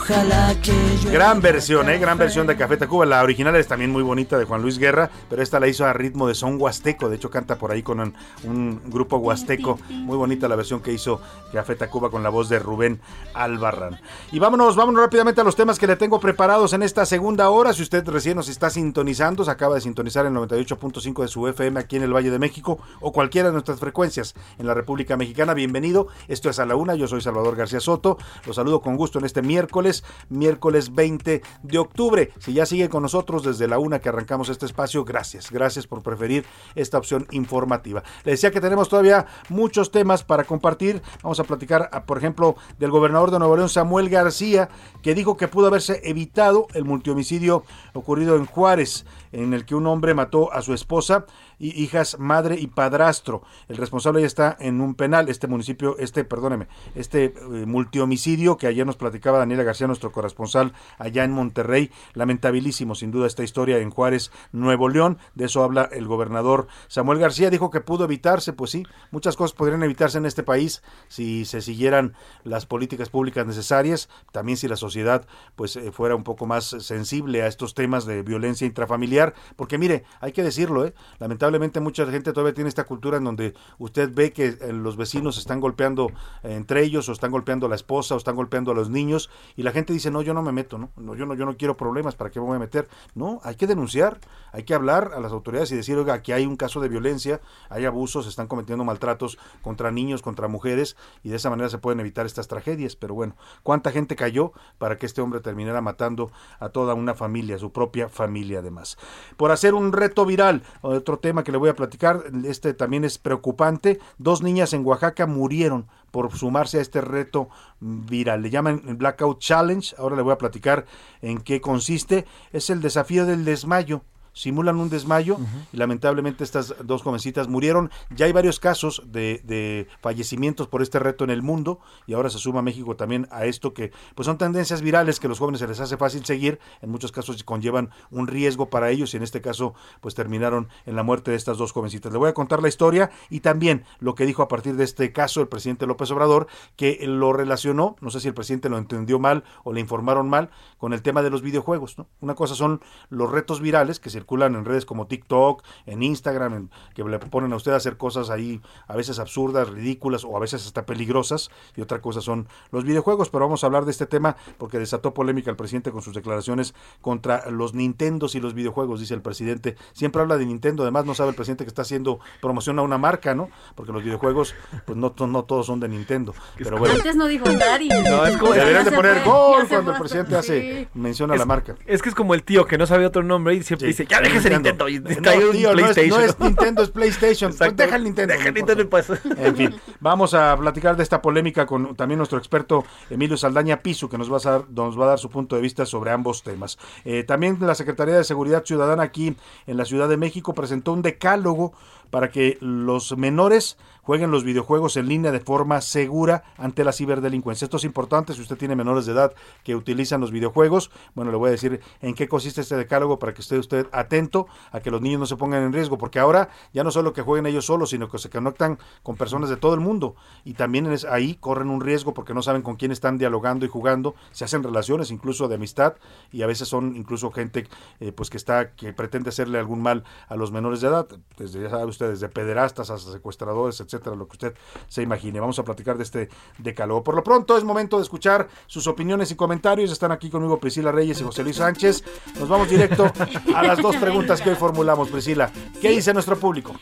[0.09, 0.73] Ojalá que
[1.11, 1.99] Gran versión, ¿eh?
[1.99, 3.07] Gran versión de Café Tacuba.
[3.07, 5.93] La original es también muy bonita de Juan Luis Guerra, pero esta la hizo a
[5.93, 7.09] ritmo de son huasteco.
[7.09, 9.81] De hecho, canta por ahí con un, un grupo huasteco.
[9.89, 11.21] Muy bonita la versión que hizo
[11.53, 13.01] Café Tacuba con la voz de Rubén
[13.35, 14.01] Albarrán.
[14.31, 17.73] Y vámonos, vámonos rápidamente a los temas que le tengo preparados en esta segunda hora.
[17.73, 21.81] Si usted recién nos está sintonizando, se acaba de sintonizar el 98.5 de su FM
[21.81, 25.55] aquí en el Valle de México o cualquiera de nuestras frecuencias en la República Mexicana.
[25.55, 26.09] Bienvenido.
[26.29, 26.95] Esto es a la una.
[26.95, 28.19] Yo soy Salvador García Soto.
[28.47, 29.96] Los saludo con gusto en este miércoles,
[30.29, 32.31] miércoles 20 de octubre.
[32.39, 35.51] Si ya sigue con nosotros desde la una que arrancamos este espacio, gracias.
[35.51, 36.45] Gracias por preferir
[36.75, 38.03] esta opción informativa.
[38.25, 41.03] Le decía que tenemos todavía muchos temas para compartir.
[41.23, 44.69] Vamos a platicar, ah, por ejemplo, del gobernador de Nuevo León, Samuel García,
[45.03, 49.87] que dijo que pudo haberse evitado el multihomicidio ocurrido en Juárez, en el que un
[49.87, 51.27] hombre mató a su esposa
[51.59, 53.43] hijas, madre y padrastro.
[53.69, 57.33] El responsable ya está en un penal, este municipio, este, perdóneme, este eh,
[57.67, 61.91] multihomicidio que ayer nos platicaba Daniela García, nuestro corresponsal allá en Monterrey.
[62.15, 65.19] Lamentabilísimo, sin duda, esta historia en Juárez, Nuevo León.
[65.35, 67.51] De eso habla el gobernador Samuel García.
[67.51, 71.63] Dijo que pudo evitarse, pues sí, muchas cosas podrían evitarse en este país si se
[71.63, 74.09] siguieran las políticas públicas necesarias.
[74.33, 78.23] También si la sociedad pues eh, fuera un poco más sensible a estos temas de
[78.23, 79.35] violencia intrafamiliar.
[79.57, 80.95] Porque mire, hay que decirlo, ¿eh?
[81.19, 81.46] lamentablemente
[81.81, 85.61] mucha gente todavía tiene esta cultura en donde usted ve que eh, los vecinos están
[85.61, 86.09] golpeando
[86.43, 89.31] eh, entre ellos o están golpeando a la esposa o están golpeando a los niños
[89.57, 90.91] y la gente dice, no, yo no me meto, ¿no?
[90.97, 92.89] no yo no, yo no quiero problemas, ¿para qué me voy a meter?
[93.15, 94.19] No, hay que denunciar,
[94.53, 97.41] hay que hablar a las autoridades y decir, oiga, aquí hay un caso de violencia,
[97.69, 101.79] hay abusos, se están cometiendo maltratos contra niños, contra mujeres y de esa manera se
[101.79, 102.97] pueden evitar estas tragedias.
[102.97, 107.59] Pero bueno, ¿cuánta gente cayó para que este hombre terminara matando a toda una familia,
[107.59, 108.97] su propia familia además?
[109.37, 113.19] Por hacer un reto viral, otro tema que le voy a platicar, este también es
[113.19, 117.49] preocupante, dos niñas en Oaxaca murieron por sumarse a este reto
[117.81, 118.43] viral.
[118.43, 119.95] Le llaman Blackout Challenge.
[119.99, 120.87] Ahora le voy a platicar
[121.21, 122.25] en qué consiste.
[122.53, 124.03] Es el desafío del desmayo
[124.37, 125.39] simulan un desmayo
[125.73, 127.91] y lamentablemente estas dos jovencitas murieron.
[128.15, 132.29] Ya hay varios casos de, de, fallecimientos por este reto en el mundo y ahora
[132.29, 135.67] se suma México también a esto que pues son tendencias virales que los jóvenes se
[135.67, 139.41] les hace fácil seguir, en muchos casos conllevan un riesgo para ellos y en este
[139.41, 142.13] caso pues terminaron en la muerte de estas dos jovencitas.
[142.13, 145.13] Le voy a contar la historia y también lo que dijo a partir de este
[145.13, 149.19] caso el presidente López Obrador que lo relacionó, no sé si el presidente lo entendió
[149.19, 152.07] mal o le informaron mal con el tema de los videojuegos, ¿no?
[152.21, 156.55] Una cosa son los retos virales que se circulan en redes como TikTok, en Instagram,
[156.55, 160.37] en, que le ponen a usted a hacer cosas ahí a veces absurdas, ridículas o
[160.37, 163.93] a veces hasta peligrosas, y otra cosa son los videojuegos, pero vamos a hablar de
[163.93, 168.53] este tema porque desató polémica el presidente con sus declaraciones contra los Nintendos y los
[168.55, 169.77] videojuegos, dice el presidente.
[169.93, 172.99] Siempre habla de Nintendo, además no sabe el presidente que está haciendo promoción a una
[172.99, 173.49] marca, ¿no?
[173.77, 174.57] Porque los videojuegos,
[174.87, 176.35] pues no, no todos son de Nintendo.
[176.59, 176.97] Pero bueno.
[176.97, 177.89] Antes no dijo Atari.
[177.89, 181.77] No, es como Deberían de poner gol cuando el presidente hace, menciona es, la marca.
[181.87, 184.03] Es que es como el tío que no sabe otro nombre y siempre sí.
[184.03, 184.87] dice, ya déjese Nintendo.
[184.89, 187.55] No, tío, no, es, no, es, Nintendo, es PlayStation.
[187.75, 188.35] Deja el Nintendo.
[188.35, 189.11] Deja el Nintendo pues.
[189.37, 194.09] En fin, vamos a platicar de esta polémica con también nuestro experto Emilio Saldaña Piso,
[194.09, 196.43] que nos va a dar, nos va a dar su punto de vista sobre ambos
[196.43, 196.79] temas.
[197.05, 199.37] Eh, también la Secretaría de Seguridad Ciudadana aquí
[199.67, 201.73] en la Ciudad de México presentó un decálogo
[202.11, 207.65] para que los menores jueguen los videojuegos en línea de forma segura ante la ciberdelincuencia.
[207.65, 209.35] Esto es importante si usted tiene menores de edad
[209.65, 210.93] que utilizan los videojuegos.
[211.17, 214.47] Bueno, le voy a decir en qué consiste este decálogo para que esté usted atento
[214.71, 217.23] a que los niños no se pongan en riesgo, porque ahora ya no solo que
[217.23, 220.87] jueguen ellos solos, sino que se conectan con personas de todo el mundo y también
[220.87, 224.45] es, ahí corren un riesgo porque no saben con quién están dialogando y jugando, se
[224.45, 225.95] hacen relaciones incluso de amistad
[226.31, 227.67] y a veces son incluso gente
[227.99, 231.61] eh, pues que está que pretende hacerle algún mal a los menores de edad, desde
[231.63, 234.55] ya sabe usted, desde pederastas hasta secuestradores, etcétera lo que usted
[234.89, 235.41] se imagine.
[235.41, 236.29] Vamos a platicar de este
[236.59, 237.03] decálogo.
[237.03, 239.91] Por lo pronto es momento de escuchar sus opiniones y comentarios.
[239.91, 242.05] Están aquí conmigo Priscila Reyes y José Luis Sánchez.
[242.39, 243.11] Nos vamos directo
[243.55, 245.51] a las dos preguntas que hoy formulamos, Priscila.
[245.81, 246.75] ¿Qué dice nuestro público?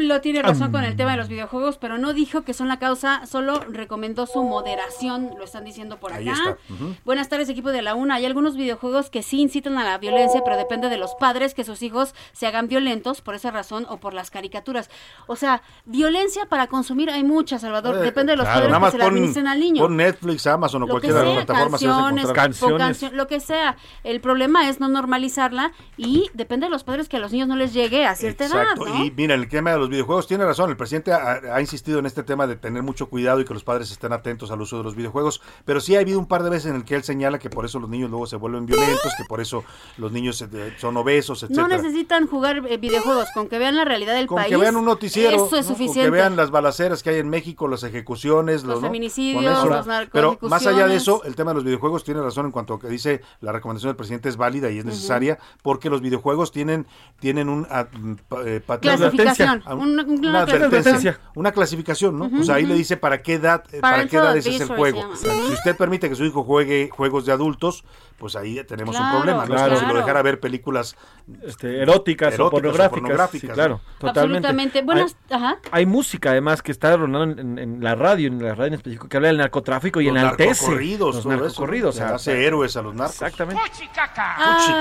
[0.00, 2.78] lo tiene razón con el tema de los videojuegos, pero no dijo que son la
[2.78, 6.58] causa, solo recomendó su moderación, lo están diciendo por acá.
[7.04, 8.16] Buenas tardes, equipo de la UNA.
[8.16, 11.64] Hay algunos videojuegos que sí incitan a la violencia, pero depende de los padres que
[11.64, 14.90] sus hijos se hagan violentos por esa razón o por las caricaturas.
[15.26, 16.17] O sea, violencia
[16.48, 17.96] para consumir hay mucha, Salvador.
[17.96, 19.82] Eh, depende de los claro, padres que se pon- administren al niño.
[19.82, 21.80] Pon Netflix, Amazon o Lo cualquiera de las plataformas.
[21.80, 22.72] canciones, encontrar.
[22.72, 23.76] o cancio- lo que sea.
[24.04, 27.56] El problema es no normalizarla y depende de los padres que a los niños no
[27.56, 28.86] les llegue a cierta Exacto.
[28.86, 29.04] edad, ¿no?
[29.04, 30.70] Y mira, el tema de los videojuegos tiene razón.
[30.70, 33.64] El presidente ha, ha insistido en este tema de tener mucho cuidado y que los
[33.64, 35.40] padres estén atentos al uso de los videojuegos.
[35.64, 37.64] Pero sí ha habido un par de veces en el que él señala que por
[37.64, 39.64] eso los niños luego se vuelven violentos, que por eso
[39.96, 40.44] los niños
[40.78, 41.68] son obesos, etcétera.
[41.68, 44.48] No necesitan jugar eh, videojuegos, con que vean la realidad del con país.
[44.48, 45.72] que vean un noticiero, Eso es ¿no?
[45.74, 46.07] suficiente.
[46.10, 48.86] Que vean las balaceras que hay en México, las ejecuciones, Los ¿no?
[48.88, 49.66] feminicidios, eso.
[49.68, 52.74] los Pero más allá de eso, el tema de los videojuegos tiene razón en cuanto
[52.74, 56.52] a que dice la recomendación del presidente es válida y es necesaria porque los videojuegos
[56.52, 56.86] tienen
[57.20, 62.26] tienen un mm, pa- eh, patrón- Clasificación, una- una una advertencia, una clasificación, ¿no?
[62.26, 64.60] Ujú, o sea, ahí le dice para qué edad, eh, para qué Parental edades es
[64.60, 65.16] el juego.
[65.16, 67.84] Si usted permite que su hijo juegue juegos de adultos,
[68.18, 69.46] pues ahí tenemos Claro, un problema.
[69.46, 69.54] ¿no?
[69.54, 69.94] Es como si claro.
[69.94, 70.96] lo dejara ver películas
[71.44, 73.40] Este, eróticas, o pornográficas.
[73.40, 73.54] Sí, ¿no?
[73.54, 74.48] claro, totalmente.
[74.48, 74.82] Absolutamente.
[74.82, 75.58] Buenas, ajá.
[75.70, 78.74] Hay música además que está rondando en, en- en la radio, en la radio en
[78.74, 81.96] específico, que habla del narcotráfico y Los enaltece narcocorridos, los eso, narcocorridos.
[81.96, 83.14] le o sea, hace héroes a los narcos.
[83.14, 83.62] Exactamente.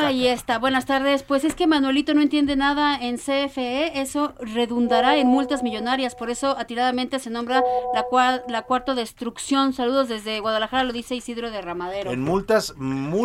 [0.06, 0.58] Ahí está.
[0.60, 1.24] Buenas tardes.
[1.24, 4.00] Pues es que Manuelito no entiende nada en CFE.
[4.02, 6.16] Eso redundará en multas millonarias.
[6.16, 7.64] Por eso, atiradamente se nombra
[7.94, 9.74] la, cua- la cuarta destrucción.
[9.74, 12.12] Saludos desde Guadalajara, lo dice Isidro de Ramadero.
[12.12, 12.74] En multas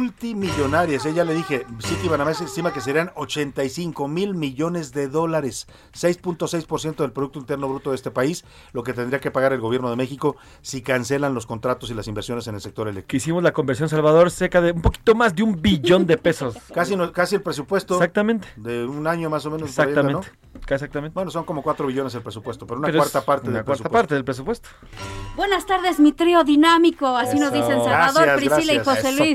[0.03, 6.97] multimillonarias, ella le dije, City Banamex estima que serían 85 mil millones de dólares, 6.6%
[6.97, 9.97] del Producto Interno Bruto de este país, lo que tendría que pagar el gobierno de
[9.97, 13.09] México si cancelan los contratos y las inversiones en el sector eléctrico.
[13.11, 16.57] Que hicimos la conversión Salvador cerca de un poquito más de un billón de pesos.
[16.75, 18.49] Casi, no- casi el presupuesto Exactamente.
[18.57, 19.69] de un año más o menos.
[19.69, 20.29] Exactamente.
[20.53, 20.61] ¿no?
[20.69, 21.15] Exactamente.
[21.15, 23.83] Bueno, son como 4 billones el presupuesto, pero una Pero cuarta parte una del cuarta
[23.85, 23.93] presupuesto.
[23.99, 24.69] parte del presupuesto.
[25.37, 27.07] Buenas tardes, mi trío dinámico.
[27.17, 27.63] Así nos Eso.
[27.63, 29.05] dicen Salvador, Gracias, Priscila gracias.
[29.05, 29.35] y José Luis.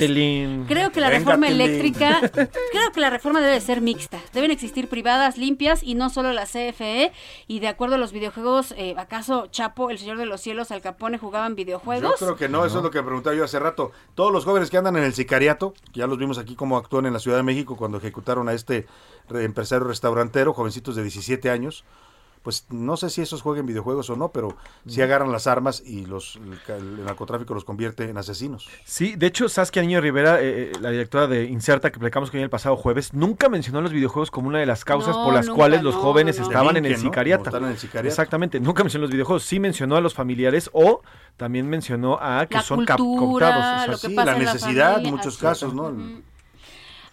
[0.68, 1.62] Creo que la Venga, reforma Tilín.
[1.62, 4.20] eléctrica, creo que la reforma debe de ser mixta.
[4.34, 7.12] Deben existir privadas, limpias y no solo la CFE.
[7.47, 10.82] Y de acuerdo a los videojuegos, eh, ¿acaso Chapo, el Señor de los Cielos, Al
[10.82, 12.16] Capone jugaban Yo videojuegos?
[12.20, 13.91] creo que no, eso es lo que preguntaba yo hace rato.
[14.16, 17.05] Todos los jóvenes que andan en el sicariato, que ya los vimos aquí cómo actúan
[17.05, 18.88] en la Ciudad de México cuando ejecutaron a este
[19.30, 21.84] re- empresario restaurantero, jovencitos de 17 años,
[22.47, 24.55] pues no sé si esos jueguen videojuegos o no, pero
[24.87, 26.39] sí agarran las armas y los
[26.69, 28.69] el, narcotráfico los convierte en asesinos.
[28.85, 32.37] Sí, de hecho, Saskia Niño Rivera, eh, eh, la directora de Inserta que platicamos con
[32.37, 35.33] ella el pasado jueves, nunca mencionó los videojuegos como una de las causas No, por
[35.33, 38.07] las nunca, cuales los no, jóvenes no, estaban en el están en el sicariato.
[38.07, 41.01] Exactamente, nunca mencionó los videojuegos, sí mencionó a los familiares o
[41.35, 44.91] también mencionó a que La son cap- cultura, que Sí, pasa la en la necesidad,
[44.93, 45.93] familia, muchos casos, ¿no?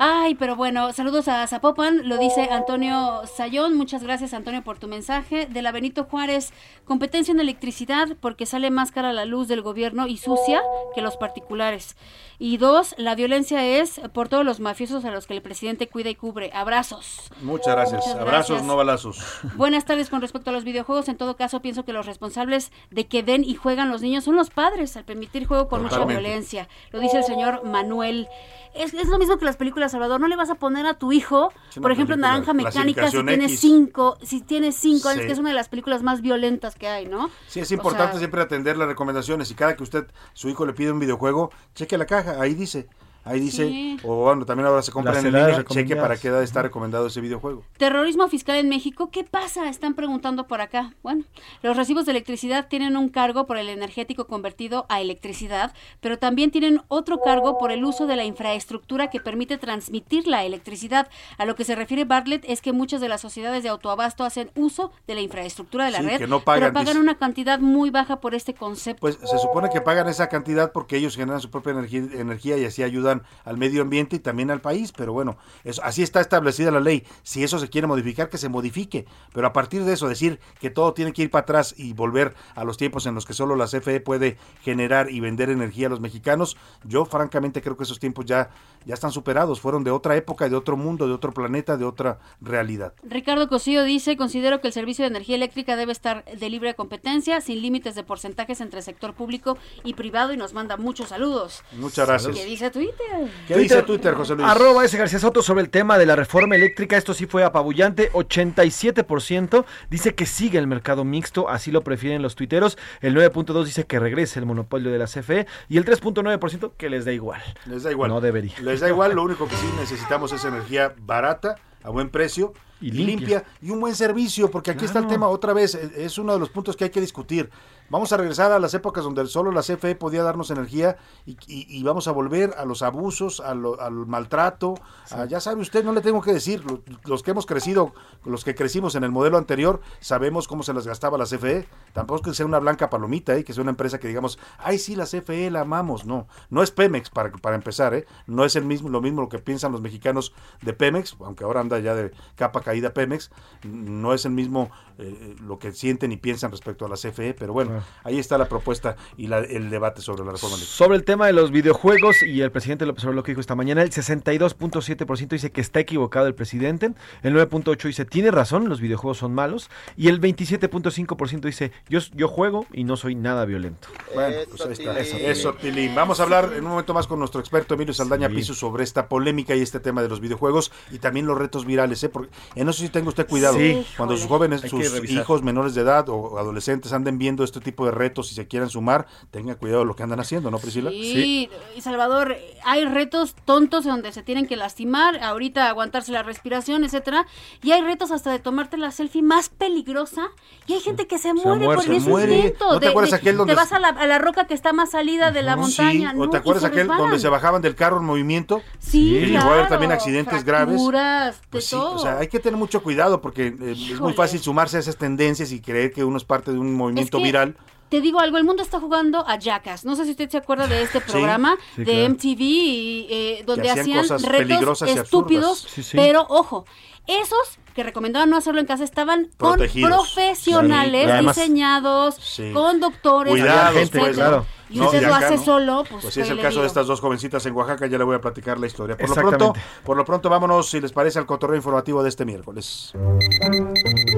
[0.06, 4.86] Ay, pero bueno, saludos a Zapopan, lo dice Antonio Sayón, muchas gracias Antonio por tu
[4.86, 5.46] mensaje.
[5.46, 6.52] De la Benito Juárez,
[6.84, 10.60] competencia en electricidad porque sale más cara la luz del gobierno y sucia
[10.94, 11.96] que los particulares.
[12.38, 16.10] Y dos, la violencia es por todos los mafiosos a los que el presidente cuida
[16.10, 16.50] y cubre.
[16.52, 17.30] Abrazos.
[17.40, 18.06] Muchas gracias.
[18.06, 19.24] Muchas Abrazos, no balazos.
[19.56, 21.08] Buenas tardes con respecto a los videojuegos.
[21.08, 24.36] En todo caso, pienso que los responsables de que den y juegan los niños son
[24.36, 26.68] los padres al permitir juego con mucha violencia.
[26.90, 28.28] Lo dice el señor Manuel.
[28.74, 30.20] Es, es lo mismo que las películas, Salvador.
[30.20, 33.48] No le vas a poner a tu hijo, Es por ejemplo, Naranja Mecánica, si tiene
[33.48, 35.26] cinco, si tiene cinco años, Sí.
[35.28, 37.30] que es una de las películas más violentas que hay, ¿no?
[37.46, 40.66] Sí, es O importante sea, siempre atender las recomendaciones y cada que usted, su hijo
[40.66, 42.88] le pide un videojuego, cheque la caja, ahí dice.
[43.24, 43.96] Ahí dice, Sí.
[44.04, 47.20] o bueno, también ahora se compra en línea, cheque para qué edad está recomendado ese
[47.20, 47.62] videojuego.
[47.78, 49.68] Terrorismo fiscal en México, ¿qué pasa?
[49.68, 50.92] Están preguntando por acá.
[51.02, 51.24] Bueno,
[51.62, 56.50] los recibos de electricidad tienen un cargo por el energético convertido a electricidad, pero también
[56.50, 61.08] tienen otro cargo por el uso de la infraestructura que permite transmitir la electricidad.
[61.38, 64.50] A lo que se refiere Bartlett es que muchas de las sociedades de autoabasto hacen
[64.54, 66.98] uso de la infraestructura de la Sí, red, que no pagan, pero pagan dice.
[67.00, 69.00] una cantidad muy baja por este concepto.
[69.00, 72.64] Pues se supone que pagan esa cantidad porque ellos generan su propia energía, energía y
[72.66, 73.13] así ayudan
[73.44, 77.04] al medio ambiente y también al país, pero bueno, eso, así está establecida la ley.
[77.22, 80.70] Si eso se quiere modificar, que se modifique, pero a partir de eso decir que
[80.70, 83.56] todo tiene que ir para atrás y volver a los tiempos en los que solo
[83.56, 87.98] la CFE puede generar y vender energía a los mexicanos, yo francamente creo que esos
[87.98, 88.50] tiempos ya,
[88.84, 92.18] ya están superados, fueron de otra época, de otro mundo, de otro planeta, de otra
[92.40, 92.94] realidad.
[93.02, 97.40] Ricardo Cosillo dice, considero que el servicio de energía eléctrica debe estar de libre competencia,
[97.40, 101.62] sin límites de porcentajes entre sector público y privado y nos manda muchos saludos.
[101.72, 102.36] Muchas gracias.
[102.36, 103.03] ¿Qué dice Twitter?
[103.46, 104.48] ¿Qué dice Twitter, José Luis?
[104.48, 106.96] Arroba ese García Soto sobre el tema de la reforma eléctrica.
[106.96, 108.10] Esto sí fue apabullante.
[108.12, 111.48] 87% dice que sigue el mercado mixto.
[111.48, 112.78] Así lo prefieren los tuiteros.
[113.00, 115.46] El 9.2 dice que regrese el monopolio de la CFE.
[115.68, 117.42] Y el 3.9% que les da igual.
[117.66, 118.10] Les da igual.
[118.10, 118.54] No debería.
[118.60, 122.90] Les da igual, lo único que sí necesitamos es energía barata, a buen precio Y
[122.90, 123.04] limpia.
[123.16, 123.44] limpia.
[123.62, 126.38] y un buen servicio, porque aquí está el tema otra vez, e- es uno de
[126.38, 127.48] los puntos que hay que discutir.
[127.90, 130.96] Vamos a regresar a las épocas donde solo la CFE podía darnos energía
[131.26, 134.74] y, y- y vamos a volver a los abusos, a lo- al maltrato.
[135.10, 137.92] a- ya sabe usted, no le tengo que decir, lo- los que hemos crecido,
[138.24, 141.68] los que crecimos en el modelo anterior, sabemos cómo se las gastaba la CFE.
[141.92, 143.44] Tampoco es que sea una blanca palomita, ¿eh?
[143.44, 146.04] que sea una empresa que digamos, ay, sí, la CFE la amamos.
[146.06, 148.06] No, no es Pemex para, para empezar, ¿eh?
[148.26, 151.60] no es el mismo, lo mismo lo que piensan los mexicanos de Pemex, aunque ahora
[151.60, 153.30] anda ya de capa caída Pemex.
[153.64, 157.52] No es el mismo eh, lo que sienten y piensan respecto a la CFE, pero
[157.52, 160.56] bueno, ahí está la propuesta y la- el debate sobre la reforma.
[160.56, 163.54] Sobre el tema de los videojuegos y el presidente López Obrador lo que dijo esta
[163.56, 166.92] mañana, el 62.7% dice que está equivocado el presidente,
[167.22, 172.28] el 9.8% dice tiene razón, los videojuegos son malos y el 27.5% dice yo, yo
[172.28, 173.88] juego y no soy nada violento.
[174.14, 174.98] Bueno, pues ahí está.
[174.98, 175.94] Eso, eso, Tilín.
[175.94, 178.34] Vamos a hablar en un momento más con nuestro experto Emilio Saldaña Sí.
[178.36, 182.02] Piso sobre esta polémica y este tema de los videojuegos y también los retos virales,
[182.04, 182.08] ¿eh?
[182.08, 183.56] Porque en eso sí tenga usted cuidado.
[183.56, 183.84] Sí.
[183.96, 187.90] Cuando sus jóvenes, sus hijos menores de edad o adolescentes anden viendo este tipo de
[187.92, 190.90] retos y se quieran sumar, tenga cuidado de lo que andan haciendo, ¿no, Priscila?
[190.90, 196.84] Sí, y Salvador, hay retos tontos donde se tienen que lastimar, ahorita aguantarse la respiración,
[196.84, 197.26] etcétera,
[197.62, 200.28] y hay retos hasta de tomarte la selfie más peligrosa,
[200.66, 202.36] y hay gente que se muere muere, por se ese muere.
[202.36, 202.72] intento.
[202.72, 204.54] ¿No te de- acuerdas de- aquel donde- te vas a la, a la roca que
[204.54, 206.24] está más salida de la montaña, Sí, ¿no?
[206.24, 207.20] ¿o te Y acuerdas se aquel donde resbalan.
[207.20, 208.62] se bajaban del carro en movimiento?
[208.78, 210.80] Sí, Que llegó a haber claro, también accidentes graves.
[210.80, 211.94] de Pues sí, todo.
[211.94, 214.96] o sea, hay que tener mucho cuidado porque eh, es muy fácil sumarse a esas
[214.96, 217.56] tendencias y creer que uno es parte de un movimiento Es que- viral.
[217.90, 219.84] Te digo algo, el mundo está jugando a Jackass.
[219.84, 222.08] No sé si usted se acuerda de este programa sí, de claro.
[222.14, 225.50] MTV y, eh, donde hacían hacían cosas retos estúpidos.
[225.62, 225.72] absurdas.
[225.74, 225.96] Sí, sí.
[225.96, 226.64] Pero ojo,
[227.06, 229.90] esos que recomendaban no hacerlo en casa estaban con Protegidos.
[229.90, 232.50] profesionales Sí, además- diseñados, Sí.
[232.52, 234.04] con doctores, Cuidado, etcétera.
[234.04, 234.46] pues, claro.
[234.70, 235.44] Y No, usted y lo hace no.
[235.44, 237.98] solo, pues, Pues sí, es ¿qué el caso de estas dos jovencitas en Oaxaca, ya
[237.98, 238.96] le voy a platicar la historia.
[238.96, 239.52] Por lo pronto,
[239.84, 242.92] por lo pronto vámonos, si les parece, al cotorreo informativo de este miércoles.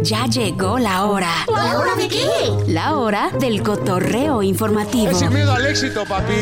[0.03, 1.31] Ya llegó la hora.
[1.53, 2.29] ¿La hora de qué?
[2.69, 5.11] La hora del cotorreo informativo.
[5.17, 6.35] al éxito, papi.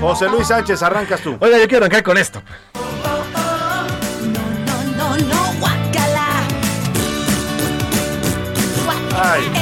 [0.00, 1.36] José Luis Sánchez, arrancas tú.
[1.40, 2.42] Oiga, yo quiero arrancar con esto.
[9.22, 9.52] Ay.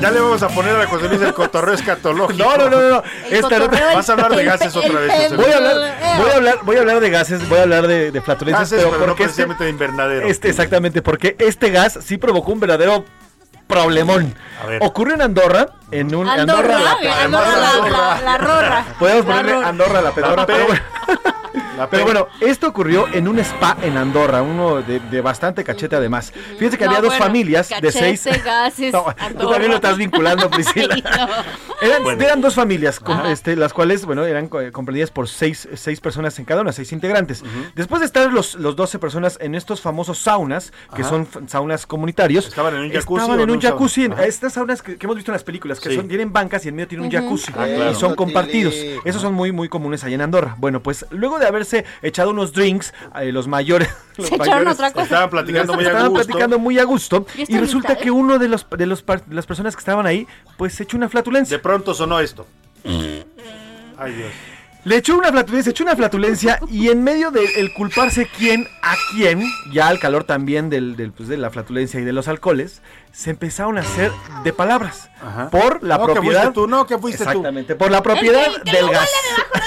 [0.00, 2.42] Ya le vamos a poner a José Luis el cotorreo escatológico.
[2.44, 3.02] No, no, no, no.
[3.30, 5.12] Esta no- cotorreo, Vas a hablar de gases otra vez.
[5.12, 7.86] José Voy a hablar, voy a hablar, voy a hablar de gases, voy a hablar
[7.86, 10.26] de, de flatulencias, Gases, pero pero no porque este, precisamente de invernadero.
[10.26, 13.04] este, exactamente, porque este gas sí provocó un verdadero
[13.66, 14.34] problemón.
[14.62, 14.78] A ver.
[14.82, 18.84] Ocurrió en Andorra, en un Andorra, la- Andorra, la, la, la rorra.
[18.98, 19.68] Podemos La ponerle rorra.
[19.68, 20.52] Andorra la pedorra, La P.
[20.52, 20.82] pero bueno.
[21.76, 25.96] La Pero bueno, esto ocurrió en un spa en Andorra, uno de, de bastante cachete
[25.96, 26.32] además.
[26.56, 28.24] Fíjense que No, había dos bueno, familias de seis.
[28.44, 29.04] gases, No,
[29.38, 30.94] tú también lo estás vinculando, Priscila.
[30.94, 31.28] Ay, no.
[31.82, 32.22] Eran, Bueno.
[32.24, 36.38] eran dos familias, con- este, las cuales, bueno, eran co- comprendidas por seis, seis personas
[36.38, 37.42] en cada una, seis integrantes.
[37.74, 41.10] Después de estar los, los 12 personas en estos famosos saunas, que Ajá.
[41.10, 42.46] son saunas comunitarios.
[42.46, 45.32] ¿Estaban en un jacuzzi Estaban en un jacuzzi, en- estas saunas que, que hemos visto
[45.32, 45.96] en las películas, que Sí.
[45.96, 47.52] son, tienen bancas y en medio tiene un jacuzzi.
[47.56, 47.90] Ah, claro.
[47.90, 48.74] Y son compartidos.
[49.04, 50.54] Esos son muy, muy comunes allá en Andorra.
[50.58, 53.88] Bueno, pues luego de haberse echado unos drinks, eh, los mayores...
[54.16, 55.02] Los Se mayores otra cosa.
[55.02, 56.24] Estaban platicando muy a estaban gusto.
[56.26, 59.80] platicando muy a gusto ¿Y resulta que uno de los de los las personas que
[59.80, 61.56] estaban ahí pues se echó una flatulencia.
[61.56, 62.46] De pronto sonó esto.
[62.84, 64.30] Ay, Dios.
[64.84, 68.94] Le echó una flatulencia, echó una flatulencia y en medio de el culparse quién a
[69.12, 72.82] quién, ya al calor también del, del, pues, de la flatulencia y de los alcoholes,
[73.10, 74.12] se empezaron a hacer
[74.42, 75.48] de palabras Ajá.
[75.48, 76.42] por la no, que propiedad.
[76.42, 79.08] fuiste tú, no, que fuiste Exactamente, por la propiedad El que- el que del gas.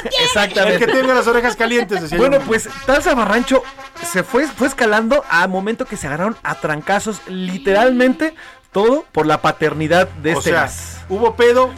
[0.05, 0.86] El Exactamente.
[0.86, 2.45] que tenga las orejas calientes, decía Bueno, yo.
[2.45, 3.63] pues tal zabarrancho
[4.05, 8.36] se fue, fue escalando a momento que se agarraron a trancazos, literalmente
[8.72, 10.97] todo por la paternidad de o este sea, gas.
[11.09, 11.72] hubo pedo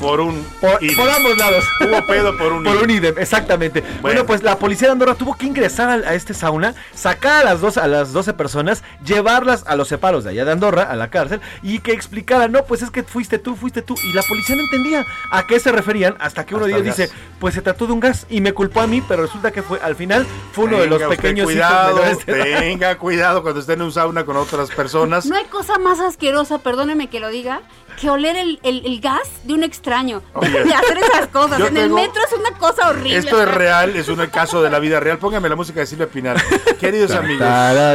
[0.00, 0.96] por un Por, idem.
[0.96, 1.64] por ambos lados.
[1.80, 2.84] Hubo pedo por un Por idem.
[2.84, 3.82] un idem, exactamente.
[4.02, 4.26] Bueno.
[4.26, 7.60] pues la policía de Andorra tuvo que ingresar al- a, este sauna, sacar a las,
[7.60, 11.10] dos, a las 12 personas, llevarlas a los separos de allá de Andorra, a la
[11.10, 13.94] cárcel, y que explicaran, no, pues es que fuiste tú, fuiste tú.
[14.04, 16.86] Y la policía no entendía a qué se referían hasta que uno de ellos el
[16.88, 17.16] dice, gas.
[17.38, 19.78] pues se trató de un gas y me culpó a mí, pero resulta que fue
[19.82, 22.16] al final fue uno de los pequeños cuidado, edad.
[22.60, 25.26] tenga cuidado cuando esté en un sauna con otras personas.
[25.26, 27.60] No hay cosa más asquerosa, perdóneme que lo diga,
[28.00, 30.22] que oler el, el- el gas de un extraño.
[30.40, 31.58] Dejen de hacer esas cosas.
[31.58, 33.16] yo En el tengo- metro es una cosa horrible.
[33.18, 35.18] Esto es real, es un caso de la vida real.
[35.18, 36.36] Póngame la música de Silvia Pinal.
[36.80, 37.46] Queridos amigos,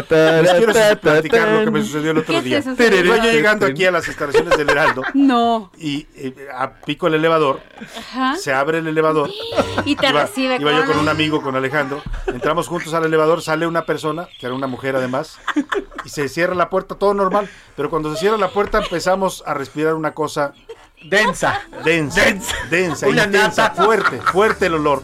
[0.10, 2.58] les quiero platicar lo que me sucedió el otro ¿Qué día.
[2.62, 3.06] te sucedió?
[3.06, 5.72] Iba yo llegando aquí a las instalaciones del Heraldo No.
[5.78, 7.62] y eh, a- pico el elevador,
[7.98, 8.36] Ajá.
[8.38, 9.30] se abre el elevador.
[9.86, 12.02] Y te Iba, recibe iba yo con con un amigo, con Alejandro.
[12.28, 15.40] Entramos juntos al elevador, sale una persona, que era una mujer además,
[16.04, 17.50] y se cierra la puerta, todo normal.
[17.76, 20.54] Pero cuando se cierra la puerta empezamos a respirar una cosa
[21.04, 21.62] Densa.
[21.86, 22.22] densa,
[22.70, 23.84] densa, Una intensa, nata.
[23.86, 25.02] fuerte, fuerte el olor.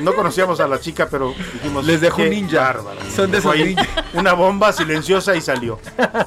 [0.00, 1.84] No conocíamos a la chica, pero dijimos.
[1.86, 2.60] Les dejó "Qué un ninja.
[2.60, 3.00] bárbara".
[3.14, 3.86] Son de esos ahí ninja.
[4.14, 5.78] Una bomba silenciosa y salió.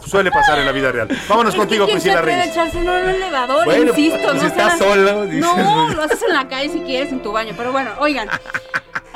[0.06, 1.10] Suele pasar en la vida real.
[1.28, 2.48] Vámonos Es contigo, ¿quién se Priscila Reyes.
[2.48, 3.66] echarse en un elevador?
[3.66, 6.80] Bueno, Insisto, pues no si estás solo, dices, No, lo haces en la calle si
[6.80, 7.54] quieres, en tu baño.
[7.58, 8.30] Pero bueno, oigan.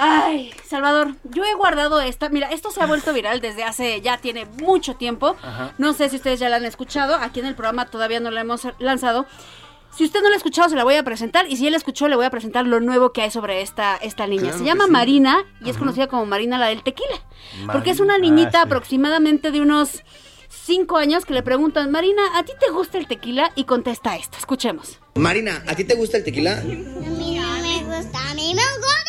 [0.04, 2.30] Ay, Salvador, yo he guardado esta.
[2.30, 5.36] Mira, esto se ha vuelto viral desde hace ya tiene mucho tiempo.
[5.42, 5.74] Ajá.
[5.78, 7.16] No sé si ustedes ya la han escuchado.
[7.16, 9.26] Aquí en el programa todavía no la hemos lanzado.
[9.96, 11.46] Si usted no la ha escuchado, se la voy a presentar.
[11.50, 13.98] Y si él la escuchó, le voy a presentar lo nuevo que hay sobre esta,
[13.98, 14.44] esta niña.
[14.44, 14.92] Claro se llama sí.
[14.92, 17.16] Marina y es conocida como Marina la del tequila.
[17.72, 18.68] Porque es una niñita Ah, sí.
[18.68, 20.02] aproximadamente de unos
[20.66, 23.52] 5 años que le preguntan, Marina, ¿a ti te gusta el tequila?
[23.56, 24.38] Y contesta esto.
[24.38, 25.00] Escuchemos.
[25.16, 26.58] Marina, ¿a ti te gusta el tequila?
[26.60, 29.01] A mí no me gusta, a mí me gusta.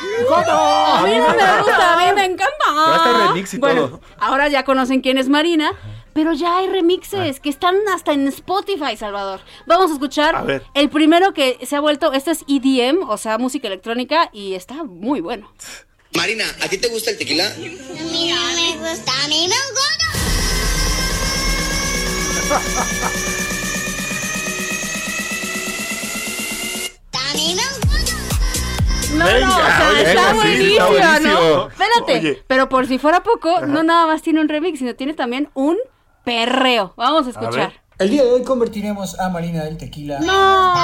[0.00, 2.54] A mí no me gusta, a mí me encanta.
[2.66, 4.00] Pero hasta remix y bueno, todo.
[4.18, 5.72] ahora ya conocen quién es Marina,
[6.12, 9.40] pero ya hay remixes que están hasta en Spotify, Salvador.
[9.66, 10.62] Vamos a escuchar A ver.
[10.74, 14.84] el primero que se ha vuelto, este es EDM, o sea, música electrónica, y está
[14.84, 15.50] muy bueno.
[16.14, 17.46] Marina, ¿a ti te gusta el tequila?
[17.46, 17.68] A mí
[18.30, 20.04] no me gusta, a mí me gusta.
[27.12, 27.77] A mí me gusta.
[29.18, 31.40] No, Venga, no, o sea, oye, está buenísimo, está buenísimo.
[31.40, 31.68] ¿no?
[31.68, 32.42] Espérate, Oye.
[32.46, 35.76] pero por si fuera poco, no nada más tiene un remix, sino tiene también un
[36.24, 36.94] perreo.
[36.96, 37.72] Vamos a escuchar.
[37.98, 40.74] El día de hoy convertiremos a Marina del Tequila No.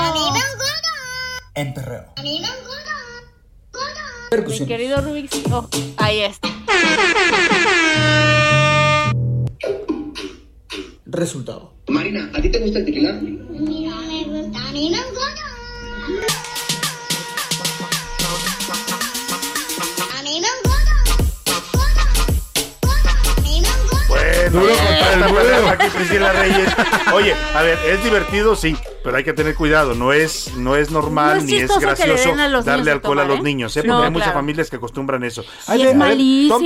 [1.55, 2.07] En perreo.
[2.23, 2.43] Mi
[4.31, 4.67] Percusión.
[4.67, 5.31] querido Rubik.
[5.53, 6.49] Oh, ahí está.
[11.07, 11.75] Resultado.
[11.87, 13.11] Marina, ¿a ti te gusta el tequila?
[13.11, 13.31] A mí
[13.87, 15.44] no me gusta, a mí me gusta.
[24.55, 26.69] Duro contra el pasando aquí Priscila Reyes.
[27.13, 29.95] Oye, a ver, es divertido, sí, pero hay que tener cuidado.
[29.95, 33.43] No es, no es normal No es ni es gracioso darle alcohol a los ¿eh?
[33.43, 33.83] niños, ¿eh?
[33.87, 35.43] Porque hay muchas familias que acostumbran eso.
[35.43, 36.59] Sí, Ay, es malísimo.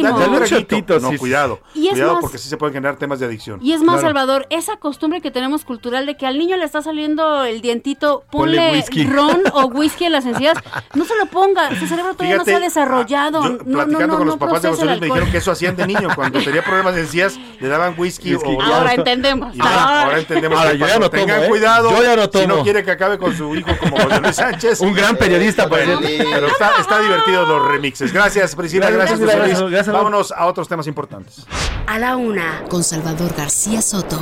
[1.01, 1.19] No, sí.
[1.19, 1.61] cuidado.
[1.75, 3.59] Y es cuidado más- porque sí se pueden generar temas de adicción.
[3.63, 4.09] Y es más, Claro.
[4.09, 8.25] Salvador, esa costumbre que tenemos cultural de que al niño le está saliendo el dientito,
[8.31, 10.57] ponle, ron o whisky en las encías,
[10.95, 13.43] no se lo ponga, su cerebro todavía no se ha desarrollado.
[13.43, 15.51] yo, no, no, platicando no, con los papás de José Luis me dijeron que eso
[15.51, 16.09] hacían de niño.
[16.15, 19.55] Cuando tenía problemas de encías, le daban whisky, Whisky, o Ahora entendemos.
[19.55, 21.49] Y ahora, ahora entendemos Ahora, qué yo ya no tomo, Tengan ¿eh?
[21.49, 21.91] cuidado.
[21.91, 24.81] Yo ya no Si no quiere que acabe con su hijo como José Luis Sánchez.
[24.81, 26.01] Un gran periodista, cierto.
[26.33, 28.13] pero está, está divertido los remixes.
[28.13, 28.91] Gracias, Priscila.
[28.91, 29.73] Gracias, Gracias, José gracias, Luis.
[29.73, 29.95] gracias.
[29.95, 31.47] Vámonos a otros temas importantes.
[31.87, 34.21] A la una, con Salvador García Soto.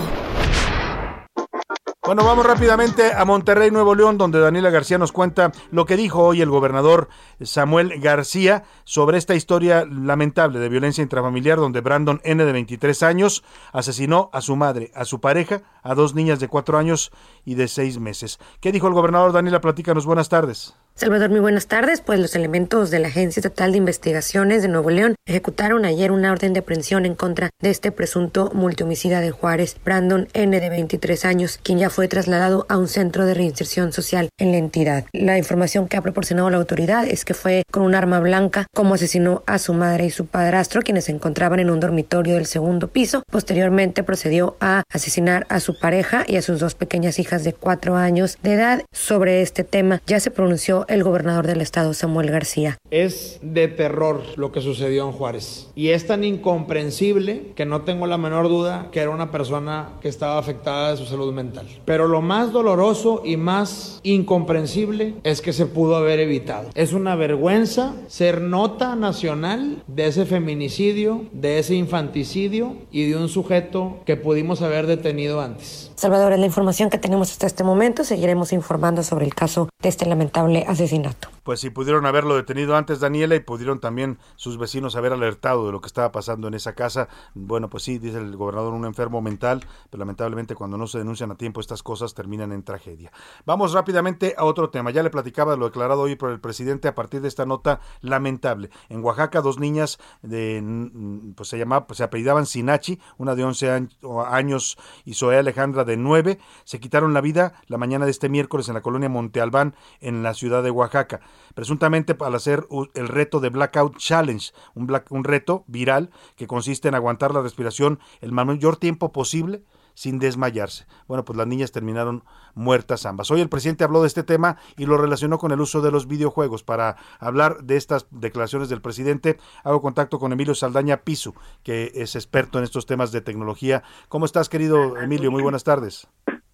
[2.07, 6.23] Bueno, vamos rápidamente a Monterrey, Nuevo León, donde Daniela García nos cuenta lo que dijo
[6.23, 7.09] hoy el gobernador
[7.43, 12.45] Samuel García sobre esta historia lamentable de violencia intrafamiliar, donde Brandon N.
[12.45, 13.43] de 23 años
[13.73, 17.11] asesinó a su madre, a su pareja, a dos niñas de 4 años
[17.45, 18.39] y de 6 meses.
[18.61, 19.33] ¿Qué dijo el gobernador?
[19.33, 20.07] Daniela, platícanos.
[20.07, 20.77] Buenas tardes.
[20.99, 22.01] Salvador, muy buenas tardes.
[22.01, 26.33] Pues los elementos de la Agencia Estatal de Investigaciones de Nuevo León ejecutaron ayer una
[26.33, 30.59] orden de aprehensión en contra de este presunto multihomicida de Juárez, Brandon N.
[30.59, 34.57] de 23 años, quien ya fue trasladado a un centro de reinserción social en la
[34.57, 35.05] entidad.
[35.13, 38.95] La información que ha proporcionado la autoridad es que fue con un arma blanca como
[38.95, 42.89] asesinó a su madre y su padrastro, quienes se encontraban en un dormitorio del segundo
[42.89, 43.23] piso.
[43.31, 47.97] Posteriormente procedió a asesinar a su pareja y a sus dos pequeñas hijas de cuatro
[47.97, 48.83] años de edad.
[48.93, 52.79] Sobre este tema ya se pronunció el gobernador del estado, Samuel García.
[52.91, 55.69] Es de terror lo que sucedió en Juárez.
[55.75, 60.09] Y es tan incomprensible que no tengo la menor duda que era una persona que
[60.09, 61.67] estaba afectada de su salud mental.
[61.85, 66.71] Pero lo más doloroso y más incomprensible es que se pudo haber evitado.
[66.75, 73.29] Es una vergüenza ser nota nacional de ese feminicidio, de ese infanticidio y de un
[73.29, 75.91] sujeto que pudimos haber detenido antes.
[75.97, 78.05] Salvador, es la información que tenemos hasta este momento.
[78.05, 81.36] Seguiremos informando sobre el caso de este lamentable asesinato asesinato.
[81.47, 85.71] Pues si pudieron haberlo detenido antes, Daniela, y pudieron también sus vecinos haber alertado de
[85.71, 87.07] lo que estaba pasando en esa casa.
[87.35, 91.31] Bueno, pues sí, dice el gobernador, un enfermo mental, pero lamentablemente cuando no se denuncian
[91.31, 93.13] a tiempo estas cosas terminan en tragedia.
[93.45, 94.91] Vamos rápidamente a otro tema.
[94.91, 97.79] Ya le platicaba de lo declarado hoy por el presidente a partir de esta nota
[98.01, 98.71] lamentable.
[98.89, 103.45] En Oaxaca, dos niñas de, mm, pues se llamaba, pues se apellidaban Sinachi, una de
[103.45, 108.11] 11 añ- años y Zoe Alejandra de 9, se quitaron la vida la mañana de
[108.11, 111.21] este miércoles en la colonia Monte Albán, en la ciudad de Oaxaca
[111.55, 116.95] presuntamente al hacer el reto de Blackout Challenge, un, un reto viral que consiste en
[116.95, 119.63] aguantar la respiración el mayor tiempo posible
[119.97, 120.85] sin desmayarse.
[121.09, 122.23] Bueno, pues las niñas terminaron
[122.55, 123.31] muertas ambas.
[123.31, 126.07] Hoy el presidente habló de este tema y lo relacionó con el uso de los
[126.07, 126.63] videojuegos.
[126.63, 131.35] Para hablar de estas declaraciones del presidente, hago contacto con Emilio Saldaña Pisu,
[131.65, 133.83] que es experto en estos temas de tecnología.
[134.09, 135.31] ¿Cómo estás, querido Emilio?
[135.31, 136.07] Muy buenas tardes.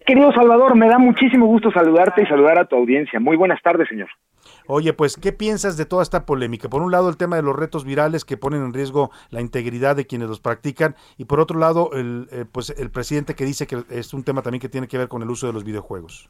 [0.05, 3.19] Querido Salvador, me da muchísimo gusto saludarte y saludar a tu audiencia.
[3.19, 4.09] Muy buenas tardes, señor.
[4.67, 6.69] Oye, pues, ¿qué piensas de toda esta polémica?
[6.69, 9.95] Por un lado, el tema de los retos virales que ponen en riesgo la integridad
[9.95, 13.67] de quienes los practican, y por otro lado, el, eh, pues, el presidente que dice
[13.67, 16.29] que es un tema también que tiene que ver con el uso de los videojuegos.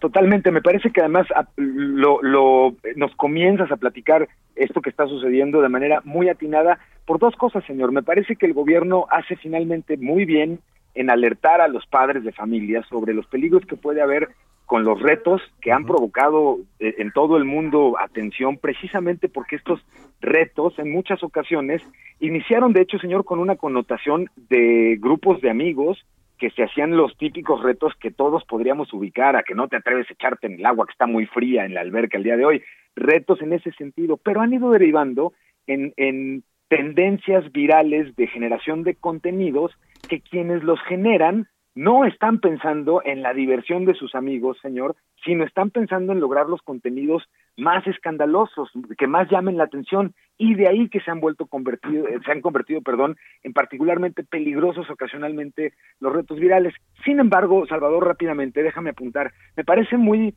[0.00, 5.06] Totalmente, me parece que además a- lo, lo- nos comienzas a platicar esto que está
[5.06, 7.90] sucediendo de manera muy atinada por dos cosas, señor.
[7.92, 10.60] Me parece que el gobierno hace finalmente muy bien
[10.94, 14.28] en alertar a los padres de familia sobre los peligros que puede haber
[14.68, 19.80] con los retos que han provocado eh, en todo el mundo atención, precisamente porque estos
[20.20, 21.80] retos en muchas ocasiones
[22.20, 26.04] iniciaron, de hecho, señor, con una connotación de grupos de amigos
[26.36, 30.06] que se hacían los típicos retos que todos podríamos ubicar, a que no te atreves
[30.10, 32.44] a echarte en el agua que está muy fría en la alberca el día de
[32.44, 32.62] hoy,
[32.94, 35.32] retos en ese sentido, pero han ido derivando
[35.66, 39.72] en, en tendencias virales de generación de contenidos
[40.10, 45.44] que quienes los generan no están pensando en la diversión de sus amigos, señor, sino
[45.44, 47.22] están pensando en lograr los contenidos
[47.56, 48.68] más escandalosos,
[48.98, 52.40] que más llamen la atención, y de ahí que se han vuelto convertido, se han
[52.40, 56.74] convertido, perdón, en particularmente peligrosos ocasionalmente los retos virales.
[57.04, 60.34] Sin embargo, Salvador, rápidamente, déjame apuntar, me parece muy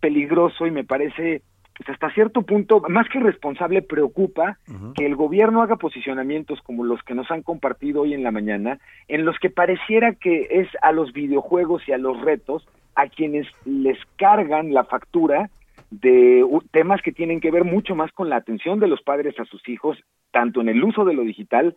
[0.00, 1.42] peligroso y me parece
[1.80, 4.58] pues hasta cierto punto, más que responsable, preocupa
[4.94, 8.78] que el gobierno haga posicionamientos como los que nos han compartido hoy en la mañana,
[9.08, 13.46] en los que pareciera que es a los videojuegos y a los retos a quienes
[13.64, 15.48] les cargan la factura
[15.90, 19.46] de temas que tienen que ver mucho más con la atención de los padres a
[19.46, 19.96] sus hijos,
[20.32, 21.76] tanto en el uso de lo digital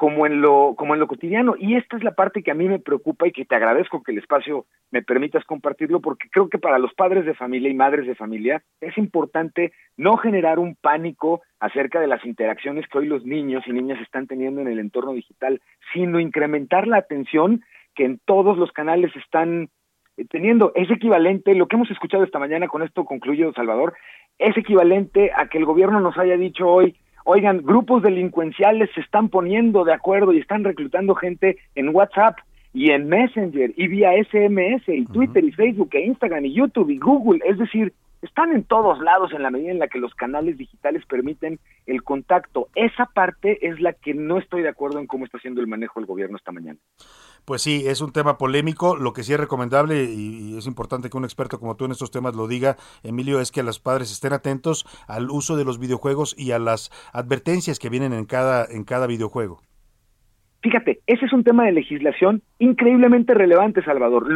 [0.00, 2.66] como en lo como en lo cotidiano y esta es la parte que a mí
[2.66, 6.56] me preocupa y que te agradezco que el espacio me permitas compartirlo porque creo que
[6.56, 11.42] para los padres de familia y madres de familia es importante no generar un pánico
[11.58, 15.12] acerca de las interacciones que hoy los niños y niñas están teniendo en el entorno
[15.12, 15.60] digital,
[15.92, 17.62] sino incrementar la atención
[17.94, 19.68] que en todos los canales están
[20.16, 20.72] eh, teniendo.
[20.76, 23.92] Es equivalente, lo que hemos escuchado esta mañana, con esto concluyo, Salvador,
[24.38, 26.96] es equivalente a que el gobierno nos haya dicho hoy,
[27.32, 32.36] Oigan, grupos delincuenciales se están poniendo de acuerdo y están reclutando gente en WhatsApp
[32.72, 36.98] y en Messenger y vía SMS y Twitter y Facebook e Instagram y YouTube y
[36.98, 37.40] Google.
[37.46, 41.06] Es decir, están en todos lados en la medida en la que los canales digitales
[41.06, 42.66] permiten el contacto.
[42.74, 46.00] Esa parte es la que no estoy de acuerdo en cómo está haciendo el manejo
[46.00, 46.80] del gobierno esta mañana.
[47.44, 48.96] Pues sí, es un tema polémico.
[48.96, 52.10] Lo que sí es recomendable y, es importante que un experto como tú en estos
[52.10, 56.34] temas lo diga, Emilio, es que los padres estén atentos al uso de los videojuegos
[56.38, 59.60] y a las advertencias que vienen en cada, en cada videojuego.
[60.62, 64.26] Fíjate, ese es un tema de legislación increíblemente relevante, Salvador.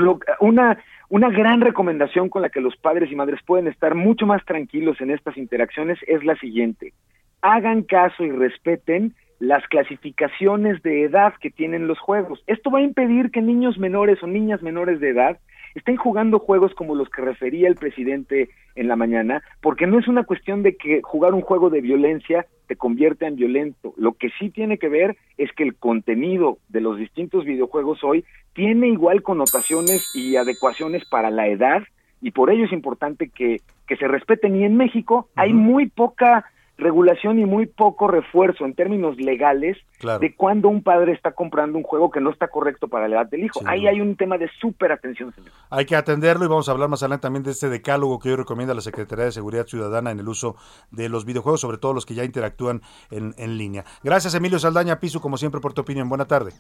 [0.40, 0.78] una,
[1.10, 5.00] una gran recomendación con la que los padres y madres pueden estar mucho más tranquilos
[5.02, 6.94] en estas interacciones es la siguiente.
[7.42, 9.14] Hagan caso y respeten
[9.44, 12.42] las clasificaciones de edad que tienen los juegos.
[12.46, 15.38] Esto va a impedir que niños menores o niñas menores de edad
[15.74, 20.08] estén jugando juegos como los que refería el presidente en la mañana, porque no es
[20.08, 23.92] una cuestión de que jugar un juego de violencia te convierta en violento.
[23.96, 28.24] Lo que sí tiene que ver es que el contenido de los distintos videojuegos hoy
[28.52, 31.82] tiene igual connotaciones y adecuaciones para la edad
[32.20, 34.56] y por ello es importante que, que se respeten.
[34.56, 39.76] Y en México hay muy poca regulación y muy poco refuerzo en términos legales
[40.20, 43.30] de cuando un padre está comprando un juego que no está correcto para la edad
[43.30, 43.60] del hijo.
[43.64, 45.52] Ahí hay un tema de súper atención, señor.
[45.70, 48.36] Hay que atenderlo y vamos a hablar más adelante también de este decálogo que hoy
[48.36, 50.56] recomienda la Secretaría de Seguridad Ciudadana en el uso
[50.90, 53.84] de los videojuegos, sobre todo los que ya interactúan en, en línea.
[54.02, 56.08] Gracias, Emilio Saldaña Piso, como siempre, por tu opinión.
[56.08, 56.52] Buena tarde.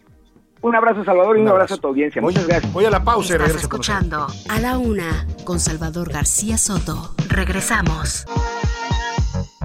[0.64, 1.74] Un abrazo, Salvador, y un, abrazo.
[1.74, 2.22] a tu audiencia.
[2.22, 2.72] Muchas gracias.
[2.72, 3.58] Voy a la pausa y regreso.
[3.58, 7.14] escuchando A la Una con Salvador García Soto.
[7.28, 8.24] Regresamos.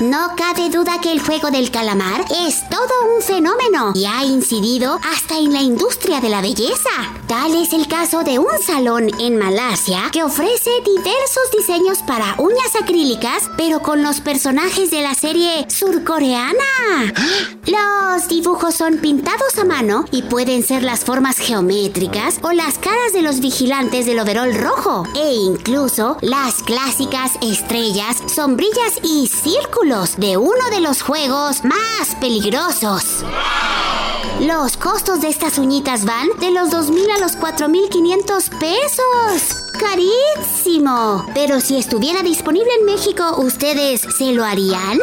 [0.00, 5.00] No cabe duda que el juego del calamar es todo un fenómeno y ha incidido
[5.02, 6.88] hasta en la industria de la belleza.
[7.26, 12.76] Tal es el caso de un salón en Malasia que ofrece diversos diseños para uñas
[12.80, 17.12] acrílicas, pero con los personajes de la serie surcoreana.
[17.66, 23.12] Los dibujos son pintados a mano y pueden ser las formas geométricas o las caras
[23.12, 30.36] de los vigilantes del overol rojo, e incluso las clásicas estrellas, sombrillas y círculos de
[30.36, 33.24] uno de los juegos más peligrosos.
[34.38, 39.56] Los costos de estas uñitas van de los 2.000 a los 4.500 pesos.
[39.80, 41.24] Carísimo.
[41.32, 44.98] Pero si estuviera disponible en México, ¿ustedes se lo harían?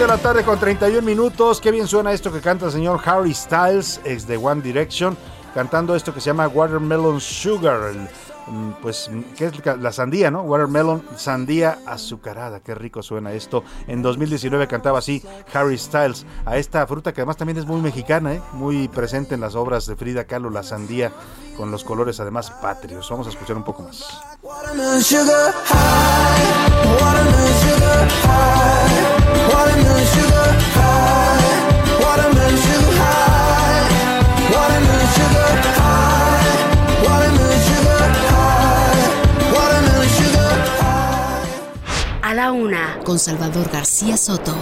[0.00, 1.60] De la tarde con 31 minutos.
[1.60, 5.14] Qué bien suena esto que canta el señor Harry Styles, ex de One Direction,
[5.52, 7.92] cantando esto que se llama Watermelon Sugar.
[8.50, 10.42] Mm, pues, ¿qué es la sandía, no?
[10.42, 13.64] Watermelon, sandía azucarada, qué rico suena esto.
[13.86, 15.22] En 2019 cantaba así
[15.52, 18.42] Harry Styles a esta fruta que además también es muy mexicana, ¿eh?
[18.52, 21.12] muy presente en las obras de Frida Kahlo, la sandía,
[21.56, 23.08] con los colores además patrios.
[23.10, 24.04] Vamos a escuchar un poco más.
[42.52, 44.54] Una, con Salvador García Soto.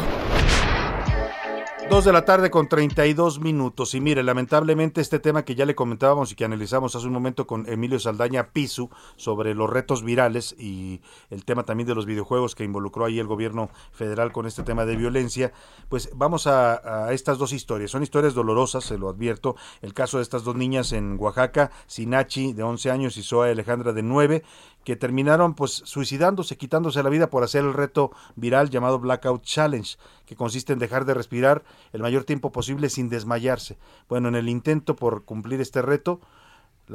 [1.91, 3.95] Dos de la tarde con 32 minutos.
[3.95, 7.47] Y mire, lamentablemente este tema que ya le comentábamos y que analizamos hace un momento
[7.47, 11.01] con Emilio Saldaña Pisu sobre los retos virales y
[11.31, 14.85] el tema también de los videojuegos que involucró ahí el gobierno federal con este tema
[14.85, 15.55] de violencia,
[15.89, 17.91] pues vamos a, a estas dos historias.
[17.91, 19.57] Son historias dolorosas, se lo advierto.
[19.81, 23.95] El caso de estas dos niñas en Oaxaca, Sinachi de 11 años y Zoe Alejandra
[23.95, 24.43] de 9,
[24.89, 29.99] que terminaron pues suicidándose, quitándose la vida por hacer el reto viral llamado Blackout Challenge,
[30.25, 31.63] que consiste en dejar de respirar
[31.93, 33.77] el mayor tiempo posible sin desmayarse.
[34.09, 36.23] Bueno, en el intento por cumplir este reto,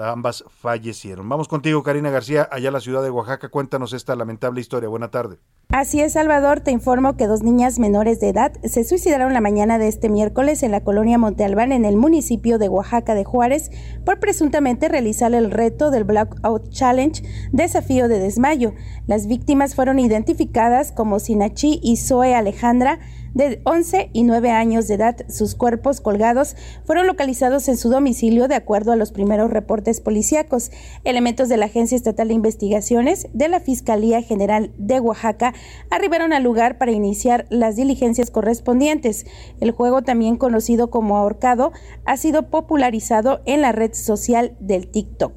[0.02, 1.28] ambas fallecieron.
[1.30, 3.50] Vamos contigo, Karina García, allá en la ciudad de Oaxaca.
[3.50, 4.90] Cuéntanos esta lamentable historia.
[4.90, 5.38] Buena tarde.
[5.70, 6.60] Así es, Salvador.
[6.60, 10.62] Te informo que dos niñas menores de edad se suicidaron la mañana de este miércoles
[10.62, 13.72] en la colonia Monte Albán, en el municipio de Oaxaca de Juárez,
[14.06, 18.74] por presuntamente realizar el reto del Blackout Challenge, desafío de desmayo.
[19.08, 23.00] Las víctimas fueron identificadas como Sinachi y Zoe Alejandra,
[23.34, 25.18] de 11 y 9 años de edad.
[25.30, 26.56] Sus cuerpos colgados
[26.86, 30.72] fueron localizados en su domicilio de acuerdo a los primeros reportes policíacos.
[31.04, 35.54] Elementos de la Agencia Estatal de Investigaciones de la Fiscalía General de Oaxaca
[35.90, 39.26] arribaron al lugar para iniciar las diligencias correspondientes.
[39.60, 41.72] El juego, también conocido como ahorcado,
[42.06, 45.34] ha sido popularizado en la red social del TikTok.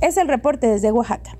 [0.00, 1.38] Es el reporte desde Oaxaca.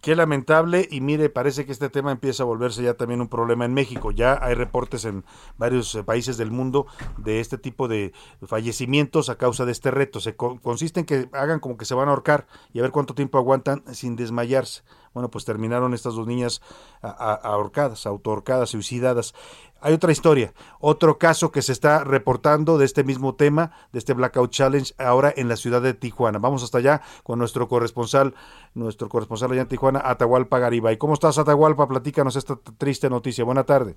[0.00, 3.66] Qué lamentable y mire, parece que este tema empieza a volverse ya también un problema
[3.66, 4.12] en México.
[4.12, 5.26] Ya hay reportes en
[5.58, 6.86] varios eh, países del mundo
[7.18, 8.14] de este tipo de
[8.46, 10.18] fallecimientos a causa de este reto.
[10.20, 13.14] Se consiste en que hagan como que se van a ahorcar y a ver cuánto
[13.14, 14.84] tiempo aguantan sin desmayarse.
[15.12, 16.62] Bueno, pues terminaron estas dos niñas
[17.02, 19.34] ahorcadas, autohorcadas, suicidadas.
[19.82, 24.12] Hay otra historia, otro caso que se está reportando de este mismo tema, de este
[24.12, 26.38] Blackout Challenge, ahora en la ciudad de Tijuana.
[26.38, 28.34] Vamos hasta allá con nuestro corresponsal,
[28.74, 30.98] nuestro corresponsal allá en Tijuana, Atahualpa Garibay.
[30.98, 31.88] ¿Cómo estás, Atahualpa?
[31.88, 33.44] Platícanos esta triste noticia.
[33.44, 33.96] Buena tarde.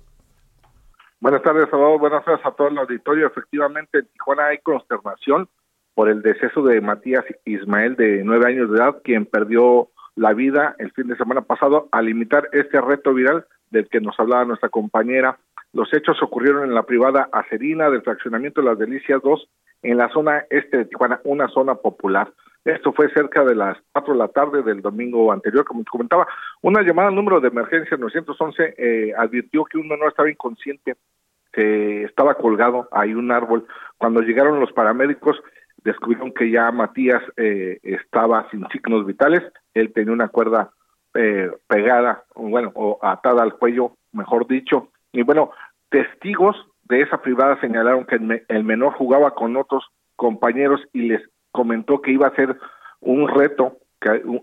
[1.20, 2.00] Buenas tardes, Salvador.
[2.00, 3.26] Buenas tardes a todo el auditorio.
[3.26, 5.48] Efectivamente, en Tijuana hay consternación
[5.94, 10.76] por el deceso de Matías Ismael, de nueve años de edad, quien perdió la vida
[10.78, 14.68] el fin de semana pasado al imitar este reto viral del que nos hablaba nuestra
[14.68, 15.38] compañera
[15.74, 19.48] los hechos ocurrieron en la privada Acerina del fraccionamiento de las Delicias 2
[19.82, 22.32] en la zona este de Tijuana, una zona popular.
[22.64, 26.26] Esto fue cerca de las 4 de la tarde del domingo anterior, como te comentaba.
[26.62, 30.94] Una llamada al número de emergencia 911 eh, advirtió que un menor estaba inconsciente,
[31.52, 33.66] que estaba colgado ahí un árbol.
[33.98, 35.36] Cuando llegaron los paramédicos,
[35.84, 39.42] descubrieron que ya Matías eh, estaba sin signos vitales.
[39.74, 40.70] Él tenía una cuerda
[41.14, 44.88] eh, pegada, bueno, o atada al cuello, mejor dicho.
[45.12, 45.52] Y bueno,
[45.94, 46.56] testigos
[46.88, 48.18] de esa privada señalaron que
[48.48, 49.84] el menor jugaba con otros
[50.16, 51.22] compañeros y les
[51.52, 52.58] comentó que iba a hacer
[53.00, 53.78] un reto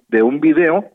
[0.07, 0.85] de un video,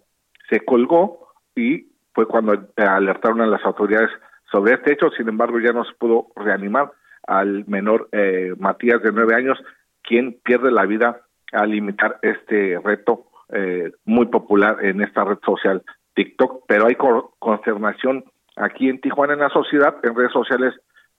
[0.48, 4.08] se colgó y fue cuando alertaron a las autoridades
[4.50, 6.90] sobre este hecho, sin embargo ya no se pudo reanimar
[7.26, 9.58] al menor eh, Matías de nueve años,
[10.02, 11.20] quien pierde la vida
[11.52, 15.82] al imitar este reto eh, muy popular en esta red social
[16.14, 16.96] TikTok, pero hay
[17.38, 18.24] consternación
[18.56, 20.74] aquí en Tijuana, en la sociedad, en redes sociales,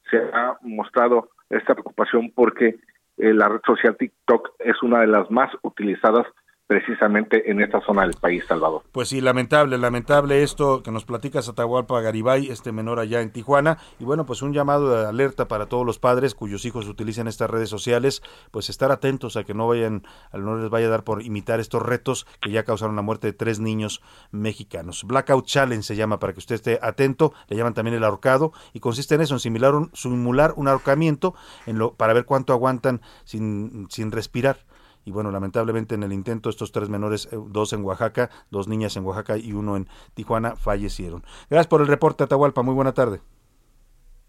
[0.10, 2.80] se ha mostrado esta preocupación porque
[3.18, 6.26] eh, la red social TikTok es una de las más utilizadas
[6.68, 8.84] precisamente en esta zona del país, Salvador.
[8.92, 13.78] Pues sí, lamentable, lamentable esto que nos platicas Atahualpa Garibay, este menor allá en Tijuana,
[14.00, 17.50] y bueno, pues un llamado de alerta para todos los padres cuyos hijos utilizan estas
[17.50, 18.22] redes sociales,
[18.52, 20.04] pues estar atentos a que no vayan,
[20.34, 23.34] no les vaya a dar por imitar estos retos que ya causaron la muerte de
[23.34, 25.06] tres niños mexicanos.
[25.06, 28.82] Blackout Challenge se llama para que usted esté atento, le llaman también el ahorcado, y
[28.82, 31.34] consiste en eso, en simular un, simular un ahorcamiento
[31.66, 34.67] en lo, para ver cuánto aguantan sin, sin respirar
[35.08, 38.98] y bueno, lamentablemente en el intento estos tres menores, eh, dos en Oaxaca, dos niñas
[38.98, 41.24] en Oaxaca y uno en Tijuana fallecieron.
[41.50, 42.62] Gracias por el reporte, Atahualpa.
[42.62, 43.22] Muy buena tarde.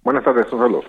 [0.05, 0.82] Buenas tardes, un saludo.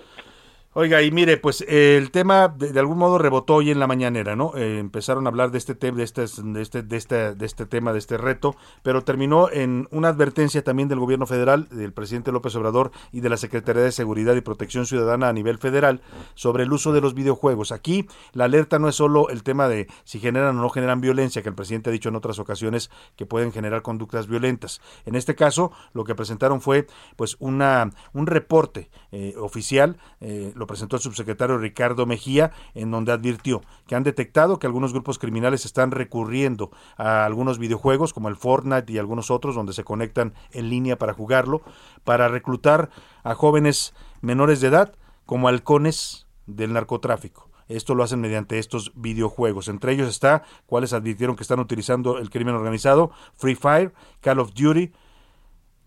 [0.72, 4.52] Oiga, y mire, pues el tema de, algún modo rebotó hoy en la mañanera, ¿no?
[4.54, 7.66] Eh, empezaron a hablar de este tema, de este, de este, de este, de este
[7.66, 12.30] tema, de este reto, pero terminó en una advertencia también del gobierno federal, del presidente
[12.30, 16.02] López Obrador y de la Secretaría de Seguridad y Protección Ciudadana a nivel federal
[16.34, 17.72] sobre el uso de los videojuegos.
[17.72, 21.42] Aquí la alerta no es solo el tema de si generan o no generan violencia,
[21.42, 24.80] que el presidente ha dicho en otras ocasiones que pueden generar conductas violentas.
[25.04, 26.86] En este caso, lo que presentaron fue
[27.16, 29.96] pues una un reporte eh, oficial.
[30.20, 34.92] Eh, lo presentó el subsecretario Ricardo Mejía, en donde advirtió que han detectado que algunos
[34.92, 39.82] grupos criminales están recurriendo a algunos videojuegos como el Fortnite y algunos otros donde se
[39.82, 41.62] conectan en línea para jugarlo,
[42.04, 42.90] para reclutar
[43.24, 47.50] a jóvenes menores de edad como halcones del narcotráfico.
[47.66, 49.68] Esto lo hacen mediante estos videojuegos.
[49.68, 54.52] Entre ellos está, cuáles advirtieron que están utilizando el crimen organizado, Free Fire, Call of
[54.52, 54.92] Duty,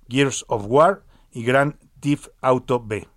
[0.09, 3.12] Gears of War y Grand Theft Auto B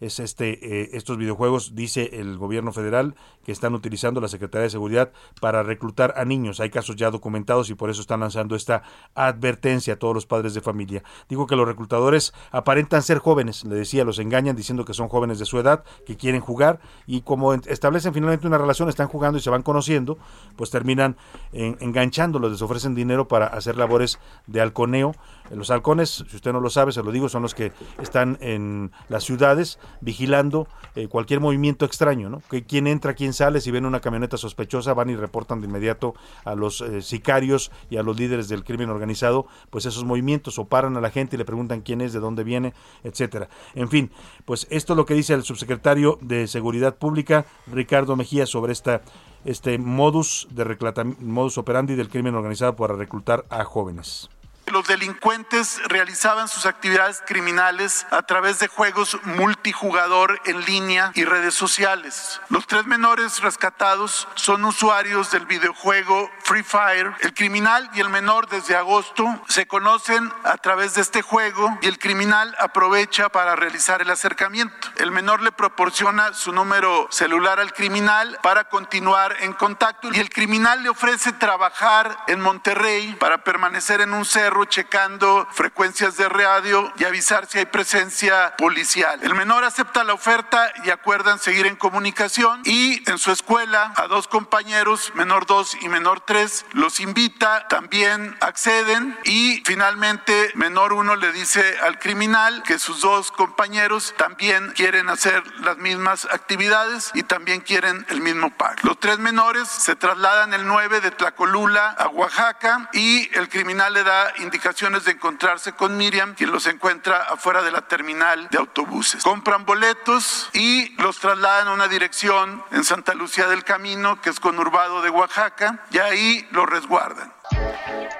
[0.00, 3.14] es este eh, estos videojuegos dice el gobierno federal
[3.44, 6.60] que están utilizando la Secretaría de Seguridad para reclutar a niños.
[6.60, 8.82] Hay casos ya documentados y por eso están lanzando esta
[9.14, 11.02] advertencia a todos los padres de familia.
[11.28, 15.38] Digo que los reclutadores aparentan ser jóvenes, le decía, los engañan diciendo que son jóvenes
[15.38, 19.42] de su edad, que quieren jugar y como establecen finalmente una relación, están jugando y
[19.42, 20.18] se van conociendo,
[20.56, 21.16] pues terminan
[21.52, 25.14] enganchándolos, les ofrecen dinero para hacer labores de halconeo.
[25.50, 28.90] Los halcones, si usted no lo sabe, se lo digo, son los que están en
[29.08, 32.42] las ciudades vigilando eh, cualquier movimiento extraño, ¿no?
[32.50, 36.14] Que quién entra, quién sale, si ven una camioneta sospechosa, van y reportan de inmediato
[36.44, 40.66] a los eh, sicarios y a los líderes del crimen organizado, pues esos movimientos, o
[40.66, 43.48] paran a la gente y le preguntan quién es, de dónde viene, etcétera.
[43.74, 44.10] En fin,
[44.44, 49.78] pues esto es lo que dice el subsecretario de Seguridad Pública, Ricardo Mejía, sobre este
[49.78, 54.28] modus de modus operandi del crimen organizado para reclutar a jóvenes.
[54.72, 61.54] Los delincuentes realizaban sus actividades criminales a través de juegos multijugador en línea y redes
[61.54, 62.40] sociales.
[62.48, 67.14] Los tres menores rescatados son usuarios del videojuego Free Fire.
[67.20, 71.86] El criminal y el menor desde agosto se conocen a través de este juego y
[71.86, 74.88] el criminal aprovecha para realizar el acercamiento.
[74.96, 80.28] El menor le proporciona su número celular al criminal para continuar en contacto y el
[80.28, 86.92] criminal le ofrece trabajar en Monterrey para permanecer en un cerro checando frecuencias de radio
[86.98, 89.20] y avisar si hay presencia policial.
[89.22, 94.06] El menor acepta la oferta y acuerdan seguir en comunicación y en su escuela a
[94.06, 101.16] dos compañeros, menor 2 y menor 3, los invita, también acceden y finalmente menor 1
[101.16, 107.22] le dice al criminal que sus dos compañeros también quieren hacer las mismas actividades y
[107.22, 108.76] también quieren el mismo pago.
[108.82, 114.04] Los tres menores se trasladan el 9 de Tlacolula a Oaxaca y el criminal le
[114.04, 119.22] da indicaciones de encontrarse con Miriam, quien los encuentra afuera de la terminal de autobuses.
[119.22, 124.40] Compran boletos y los trasladan a una dirección en Santa Lucía del Camino, que es
[124.40, 127.35] conurbado de Oaxaca, y ahí lo resguardan.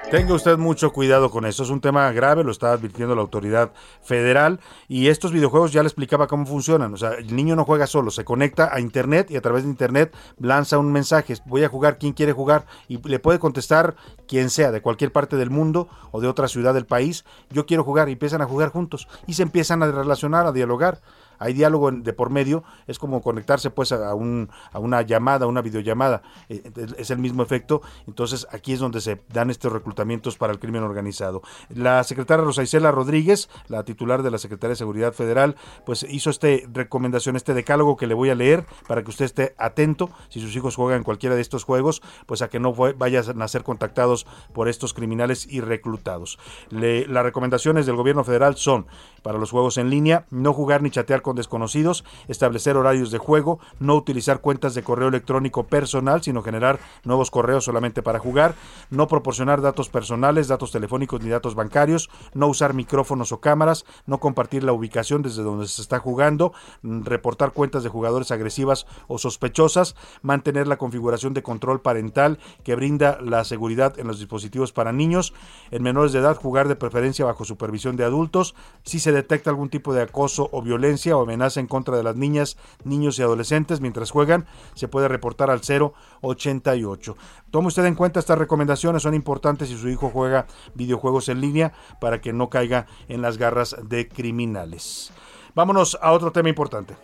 [0.09, 3.73] Tenga usted mucho cuidado con eso, es un tema grave, lo está advirtiendo la autoridad
[4.01, 4.61] federal.
[4.87, 8.09] Y estos videojuegos ya le explicaba cómo funcionan, o sea, el niño no juega solo,
[8.09, 11.97] se conecta a internet y a través de internet lanza un mensaje, voy a jugar,
[11.97, 12.65] ¿quién quiere jugar?
[12.87, 13.97] Y le puede contestar
[14.29, 17.83] quien sea, de cualquier parte del mundo o de otra ciudad del país, yo quiero
[17.83, 19.09] jugar y empiezan a jugar juntos.
[19.27, 21.01] Y se empiezan a relacionar, a dialogar
[21.39, 25.47] hay diálogo de por medio, es como conectarse pues a, un, a una llamada, a
[25.47, 26.63] una videollamada, eh,
[26.97, 30.83] es el mismo efecto, entonces aquí es donde se dan estos reclutamientos para el crimen
[30.83, 31.41] organizado.
[31.69, 35.55] La secretaria Rosa Isela Rodríguez, la titular de la Secretaría de Seguridad Federal,
[35.85, 39.55] pues hizo este recomendación, este decálogo que le voy a leer para que usted esté
[39.57, 43.47] atento si sus hijos juegan cualquiera de estos juegos, pues a que no vayan a
[43.47, 46.39] ser contactados por estos criminales y reclutados.
[46.69, 48.87] las recomendaciones del gobierno federal son
[49.21, 53.59] para los juegos en línea, no jugar ni chatear con desconocidos, establecer horarios de juego,
[53.81, 58.55] no utilizar cuentas de correo electrónico personal, sino generar nuevos correos solamente para jugar,
[58.89, 64.21] no proporcionar datos personales, datos telefónicos ni datos bancarios, no usar micrófonos o cámaras, no
[64.21, 69.17] compartir la ubicación desde donde se está jugando, mm, reportar cuentas de jugadores agresivas o
[69.17, 74.93] sospechosas, mantener la configuración de control parental que brinda la seguridad en los dispositivos para
[74.93, 75.33] niños,
[75.71, 78.55] en menores de edad jugar de preferencia bajo supervisión de adultos,
[78.85, 82.15] si se detecta algún tipo de acoso o violencia o amenaza en contra de las
[82.15, 84.45] niñas, niños y adolescentes mientras juegan,
[84.75, 87.17] se puede reportar al 088.
[87.51, 91.73] Tome usted en cuenta estas recomendaciones, son importantes si su hijo juega videojuegos en línea
[91.99, 95.11] para que no caiga en las garras de criminales.
[95.55, 96.95] Vámonos a otro tema importante.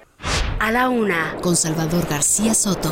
[0.60, 2.92] A la una, con Salvador García Soto.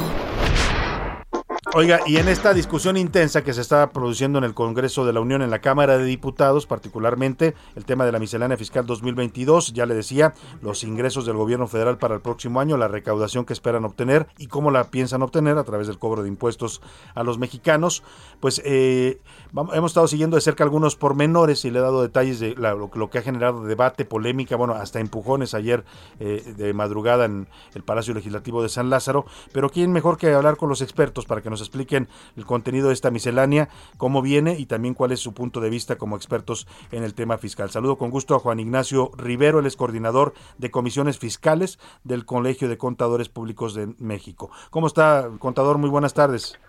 [1.73, 5.21] Oiga, y en esta discusión intensa que se está produciendo en el Congreso de la
[5.21, 9.85] Unión, en la Cámara de Diputados, particularmente el tema de la miscelánea fiscal 2022, ya
[9.85, 13.85] le decía, los ingresos del gobierno federal para el próximo año, la recaudación que esperan
[13.85, 16.81] obtener y cómo la piensan obtener a través del cobro de impuestos
[17.15, 18.03] a los mexicanos,
[18.41, 19.21] pues eh,
[19.53, 23.17] hemos estado siguiendo de cerca algunos pormenores y le he dado detalles de lo, que
[23.17, 25.85] ha generado debate, polémica, bueno, hasta empujones ayer
[26.19, 30.57] eh, de madrugada en el Palacio Legislativo de San Lázaro, pero ¿quién mejor que hablar
[30.57, 34.65] con los expertos para que nos expliquen el contenido de esta miscelánea, cómo viene y
[34.65, 37.69] también cuál es su punto de vista como expertos en el tema fiscal.
[37.69, 42.69] Saludo con gusto a Juan Ignacio Rivero, él es coordinador de comisiones fiscales del Colegio
[42.69, 44.51] de Contadores Públicos de México.
[44.69, 45.77] ¿Cómo está, contador?
[45.77, 46.59] Muy buenas tardes.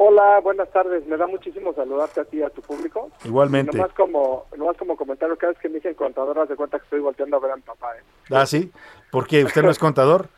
[0.00, 1.04] Hola, buenas tardes.
[1.06, 3.10] Me da muchísimo saludarte a ti y a tu público.
[3.24, 3.76] Igualmente.
[3.76, 6.84] nomás como, nomás como comentario, cada vez que me dicen contador, haz de cuenta que
[6.84, 7.96] estoy volteando a ver a mi papá.
[7.96, 8.02] ¿eh?
[8.30, 8.70] Ah, sí.
[9.10, 9.44] ¿Por qué?
[9.44, 10.28] ¿Usted no es contador?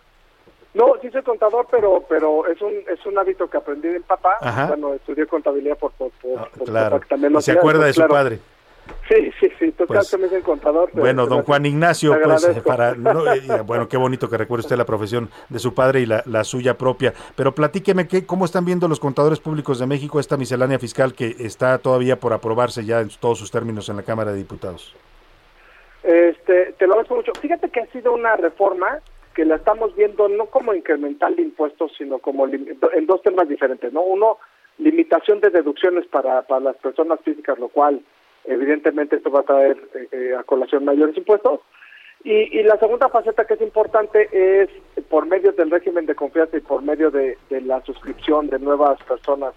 [0.73, 4.05] No, sí soy contador, pero pero es un es un hábito que aprendí de mi
[4.05, 4.39] papá.
[4.69, 7.01] Bueno, estudié contabilidad por, por, ah, claro.
[7.09, 8.39] también lo ¿Se acuerda de su padre?
[9.09, 10.91] Sí, sí, sí, tú pues, me dicen contador.
[10.93, 12.91] bueno, don Juan Ignacio, pues para
[13.35, 16.45] eh, bueno, qué bonito que recuerde usted la profesión de su padre y la, la
[16.45, 17.13] suya propia.
[17.37, 21.37] Pero platíqueme qué cómo están viendo los contadores públicos de México esta miscelánea fiscal que
[21.41, 24.95] está todavía por aprobarse ya en todos sus términos en la Cámara de Diputados.
[26.03, 27.33] Este, te lo agradezco mucho.
[27.41, 29.01] Fíjate que ha sido una reforma
[29.41, 33.91] que la estamos viendo no como incremental de impuestos, sino como en dos temas diferentes,
[33.91, 34.03] ¿no?
[34.03, 34.37] Uno,
[34.77, 38.03] limitación de deducciones para, para las personas físicas, lo cual
[38.45, 41.61] evidentemente esto va a traer eh, eh, a colación mayores impuestos.
[42.23, 44.69] Y, y, la segunda faceta que es importante es
[45.09, 49.55] por medio del régimen de confianza y por medio de, la suscripción de nuevas personas,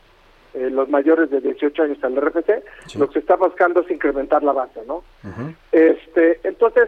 [0.54, 2.64] eh, los mayores de 18 años al RFC,
[2.98, 5.04] lo que se está buscando es incrementar la base, ¿no?
[5.74, 6.88] Este, entonces,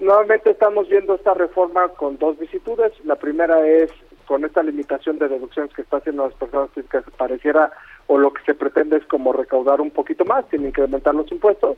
[0.00, 2.92] nuevamente estamos viendo esta reforma con dos vicitudes.
[3.04, 3.90] La primera es
[4.26, 7.72] con esta limitación de deducciones que está haciendo las personas físicas, pareciera
[8.06, 11.76] o lo que se pretende es como recaudar un poquito más sin incrementar los impuestos.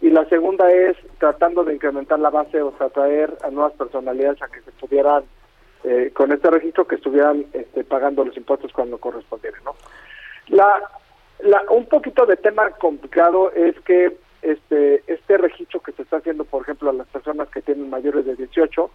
[0.00, 4.42] Y la segunda es tratando de incrementar la base, o sea, traer a nuevas personalidades
[4.42, 5.24] a que se pudieran,
[5.84, 9.74] eh, con este registro, que estuvieran este, pagando los impuestos cuando correspondiera, ¿no?
[10.48, 10.82] La,
[11.40, 16.44] la, un poquito de tema complicado es que este este registro que se está haciendo,
[16.44, 18.90] por ejemplo, a las personas que tienen mayores de 18,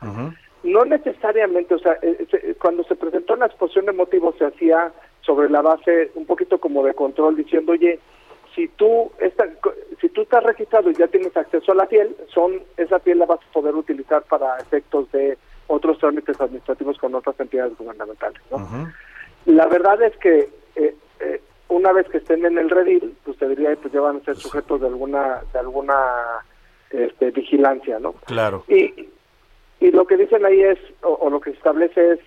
[0.63, 4.45] no necesariamente, o sea, eh, eh, cuando se presentó en la exposición de motivos se
[4.45, 4.91] hacía
[5.21, 7.99] sobre la base un poquito como de control diciendo, oye,
[8.55, 9.45] si tú esta,
[9.99, 13.25] si tú estás registrado y ya tienes acceso a la piel, son esa piel la
[13.25, 15.37] vas a poder utilizar para efectos de
[15.67, 18.41] otros trámites administrativos con otras entidades gubernamentales.
[19.45, 20.95] La verdad es que eh,
[21.71, 24.35] una vez que estén en el redil, pues te diría, pues ya van a ser
[24.35, 25.95] sujetos de alguna de alguna
[26.89, 28.13] este, vigilancia, ¿no?
[28.25, 28.65] Claro.
[28.67, 29.07] Y,
[29.79, 32.19] y lo que dicen ahí es, o, lo que se establece es,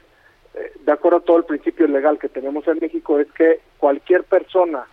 [0.54, 4.24] eh, de acuerdo a todo el principio legal que tenemos en México, es que cualquier
[4.24, 4.86] persona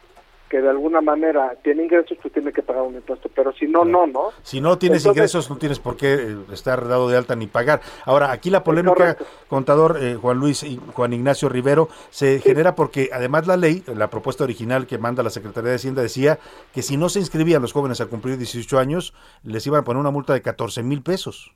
[0.52, 3.86] que de alguna manera tiene ingresos, pues tiene que pagar un impuesto, pero si no,
[3.86, 4.32] no, ¿no?
[4.44, 7.80] Si no tienes ingresos, no tienes por qué eh, estar dado de alta ni pagar.
[8.04, 9.16] Ahora, aquí la polémica,
[9.48, 14.10] contador eh, Juan Luis y Juan Ignacio Rivero, se genera porque además la ley, la
[14.10, 16.38] propuesta original que manda la Secretaría de Hacienda decía
[16.74, 19.14] que si no se inscribían los jóvenes a cumplir 18 años,
[19.46, 21.54] les iban a poner una multa de 14 mil pesos.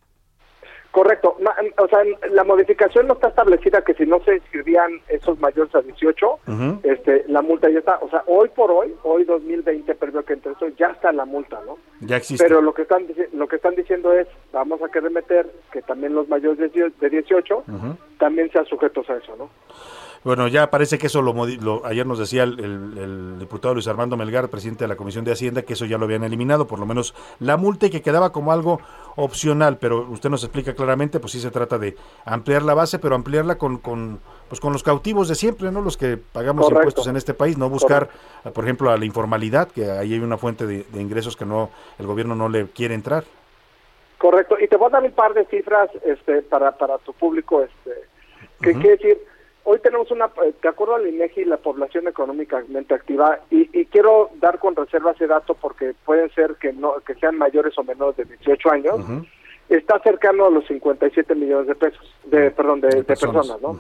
[0.96, 1.36] Correcto.
[1.78, 2.00] O sea,
[2.32, 6.40] la modificación no está establecida que si no se inscribían esos mayores a 18,
[6.84, 7.98] este, la multa ya está.
[8.00, 11.60] O sea, hoy por hoy, hoy 2020, pero que entre eso ya está la multa,
[11.66, 11.78] ¿no?
[12.00, 12.42] Ya existe.
[12.42, 16.16] Pero lo que están lo que están diciendo es, vamos a querer meter que también
[16.16, 17.64] los mayores de 18
[18.18, 19.50] también sean sujetos a eso, ¿no?
[20.26, 24.84] Bueno, ya parece que eso lo, ayer nos decía el, diputado Luis Armando Melgar, presidente
[24.84, 27.58] de la Comisión de Hacienda, que eso ya lo habían eliminado, por lo menos la
[27.58, 28.82] multa y que quedaba como algo
[29.18, 31.96] opcional, pero usted nos explica claramente, pues sí se trata de
[32.26, 34.20] ampliar la base, pero ampliarla con, con
[34.50, 35.82] pues con los cautivos de siempre, ¿no?
[35.82, 38.10] Los que pagamos impuestos en este país, no buscar,
[38.52, 41.70] por ejemplo, a la informalidad, que ahí hay una fuente de, ingresos que no
[42.00, 43.26] el gobierno no le quiere entrar.
[44.18, 47.62] Correcto, y te voy a dar un par de cifras este para para tu público
[47.62, 47.92] este
[48.60, 49.35] que quiere decir
[49.66, 54.60] hoy tenemos una, eh, de acuerdo al INEGI, la población económicamente activa, y, quiero dar
[54.60, 58.26] con reserva ese dato porque pueden ser que no que sean mayores o menores de
[58.26, 58.96] 18 años,
[59.70, 63.80] está cercano a los 57 millones de pesos, de perdón, de, de personas, ¿no?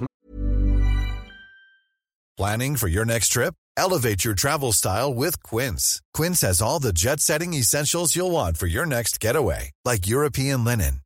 [2.37, 3.53] Planning for your next trip?
[3.77, 6.01] Elevate your travel style with Quince.
[6.13, 11.01] Quince has all the jet-setting essentials you'll want for your next getaway, like European linen,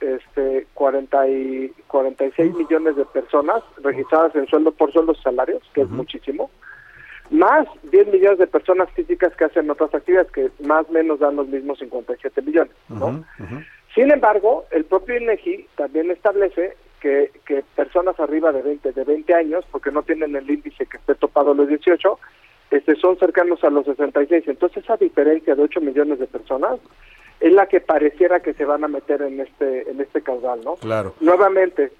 [0.00, 5.82] este 40 y 46 millones de personas registradas en sueldo por sueldos y salarios, que
[5.82, 6.50] es muchísimo,
[7.30, 11.36] más 10 millones de personas físicas que hacen otras actividades que más o menos dan
[11.36, 13.24] los mismos 57 millones, ¿no?
[13.94, 19.34] Sin embargo, el propio INEGI también establece que, que personas arriba de 20 de 20
[19.34, 22.18] años, porque no tienen el índice que esté topado a los 18,
[22.70, 24.44] este, son cercanos a los 66.
[24.48, 26.80] Entonces esa diferencia de 8 millones de personas
[27.40, 30.74] es la que pareciera que se van a meter en este en este caudal, ¿no?
[30.76, 31.14] Claro.
[31.20, 31.92] Nuevamente,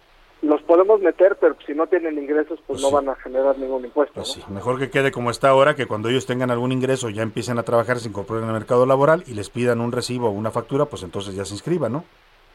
[0.44, 4.14] los podemos meter, pero si no tienen ingresos, pues, no van a generar ningún impuesto.
[4.14, 4.44] Pues ¿no?
[4.46, 7.58] sí, mejor que quede como está ahora, que cuando ellos tengan algún ingreso ya empiecen
[7.58, 10.84] a trabajar, se incorporen al mercado laboral y les pidan un recibo o una factura,
[10.86, 12.04] pues entonces ya se inscriban, ¿no?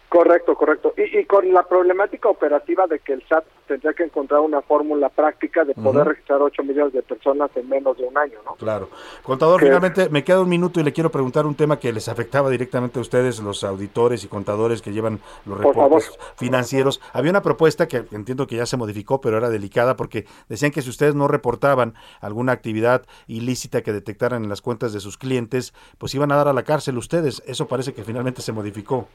[0.10, 0.94] Correcto, correcto.
[0.98, 5.10] Y, y con la problemática operativa de que el SAT tendría que encontrar una fórmula
[5.10, 8.56] práctica de poder registrar 8 millones de personas en menos de un año, ¿no?
[8.56, 8.90] Claro.
[9.22, 12.50] Contador, finalmente me queda un minuto y le quiero preguntar un tema que les afectaba
[12.50, 17.00] directamente a ustedes, los auditores y contadores que llevan los Por reportes financieros.
[17.14, 20.82] Había una propuesta que entiendo que ya se modificó, pero era delicada porque decían que
[20.82, 25.76] si ustedes no reportaban alguna actividad ilícita que detectaran en las cuentas de sus clientes,
[26.00, 27.44] pues iban a dar a la cárcel ustedes.
[27.46, 29.08] Eso parece que finalmente se modificó.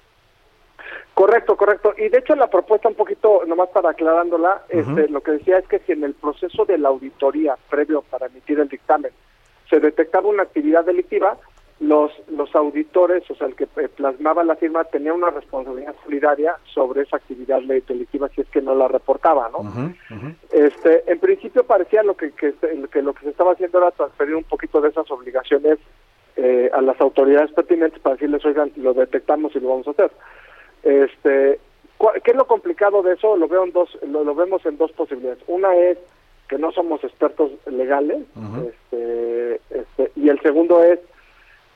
[1.15, 1.95] Correcto, correcto.
[1.97, 5.67] Y de hecho la propuesta un poquito, nomás para aclarándola, este, lo que decía es
[5.69, 9.13] que si en el proceso de la auditoría previo para emitir el dictamen
[9.71, 11.37] se detectaba una actividad delictiva,
[11.81, 16.57] los, los auditores, o sea, el que eh, plasmaba la firma tenía una responsabilidad solidaria
[16.73, 19.59] sobre esa actividad delictiva si es que no la reportaba, ¿no?
[20.53, 23.91] Este, en principio parecía lo que, que, se- que lo que se estaba haciendo era
[23.91, 25.79] transferir un poquito de esas obligaciones
[26.37, 30.11] eh, a las autoridades pertinentes para decirles, oigan, lo detectamos y lo vamos a hacer.
[30.85, 31.59] Este,
[32.23, 33.37] ¿Qué es lo complicado de eso?
[33.37, 35.43] Lo veo en dos, lo, lo vemos en dos posibilidades.
[35.47, 35.99] Una es
[36.49, 38.23] que no somos expertos legales,
[38.69, 41.01] este, este, y el segundo es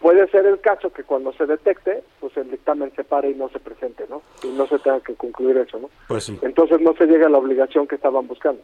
[0.00, 3.48] puede ser el caso que cuando se detecte, pues el dictamen se pare y no
[3.48, 4.22] se presente, ¿no?
[4.44, 5.90] Y no se tenga que concluir eso, ¿no?
[6.06, 6.38] Pues sí.
[6.42, 8.60] Entonces no se llega a la obligación que estaban buscando.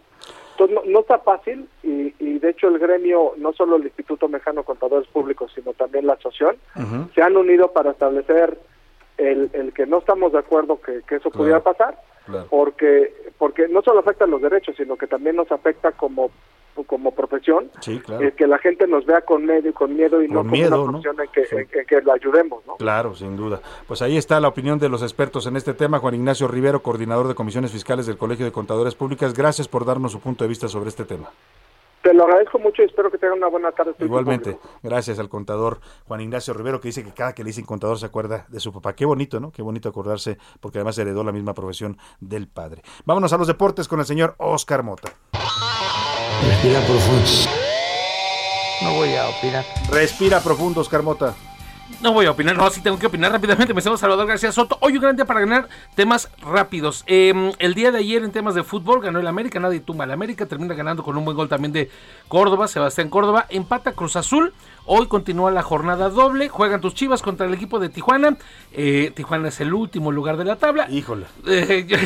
[0.53, 4.29] Entonces no, no está fácil y, y de hecho el gremio, no solo el Instituto
[4.29, 6.57] Mexicano de Contadores Públicos, sino también la asociación,
[7.15, 8.57] se han unido para establecer
[9.19, 11.99] el, el que no estamos de acuerdo que, que eso pudiera pasar,
[12.51, 16.31] porque porque no solo afecta los derechos, sino que también nos afecta como
[16.89, 18.27] como profesión, Sí, claro.
[18.27, 20.93] eh, que la gente nos vea con medio con miedo y no Con miedo, una
[20.93, 21.01] ¿no?
[21.01, 22.75] profesión en, que, en- en que lo ayudemos, ¿no?
[22.79, 23.61] Claro, sin duda.
[23.87, 26.01] Pues ahí está la opinión de los expertos en este tema.
[26.01, 29.35] Juan Ignacio Rivero, coordinador de comisiones fiscales del Colegio de Contadores Públicas.
[29.35, 31.29] Gracias por darnos su punto de vista sobre este tema.
[32.05, 33.95] Te lo agradezco mucho y espero que tengan una buena tarde.
[33.99, 37.99] Igualmente, gracias al contador Juan Ignacio Rivero, que dice que cada que le dicen contador
[37.99, 38.95] se acuerda de su papá.
[38.95, 39.51] Qué bonito, ¿no?
[39.51, 42.83] Qué bonito acordarse, porque además heredó la misma profesión del padre.
[43.07, 45.15] Vámonos a los deportes con el señor Oscar Mota.
[46.47, 47.31] Respira profundo.
[48.83, 49.65] No voy a opinar.
[49.91, 51.35] Respira profundo, Oscar Mota.
[52.01, 53.73] No voy a opinar, no, sí tengo que opinar rápidamente.
[53.73, 54.77] Me llamo Salvador García Soto.
[54.81, 57.03] Hoy un gran día para ganar temas rápidos.
[57.07, 60.11] Eh, el día de ayer en temas de fútbol ganó el América, nadie tumba al
[60.11, 60.47] América.
[60.47, 61.91] Termina ganando con un buen gol también de
[62.29, 63.47] Córdoba, Sebastián Córdoba.
[63.51, 64.53] Empata Cruz Azul.
[64.87, 66.49] Hoy continúa la jornada doble.
[66.51, 68.37] Juegan tus chivas contra el equipo de Tijuana.
[68.73, 70.91] Eh, Tijuana es el último lugar de la tabla.
[70.91, 71.27] Híjole.
[71.47, 71.97] Eh, yo-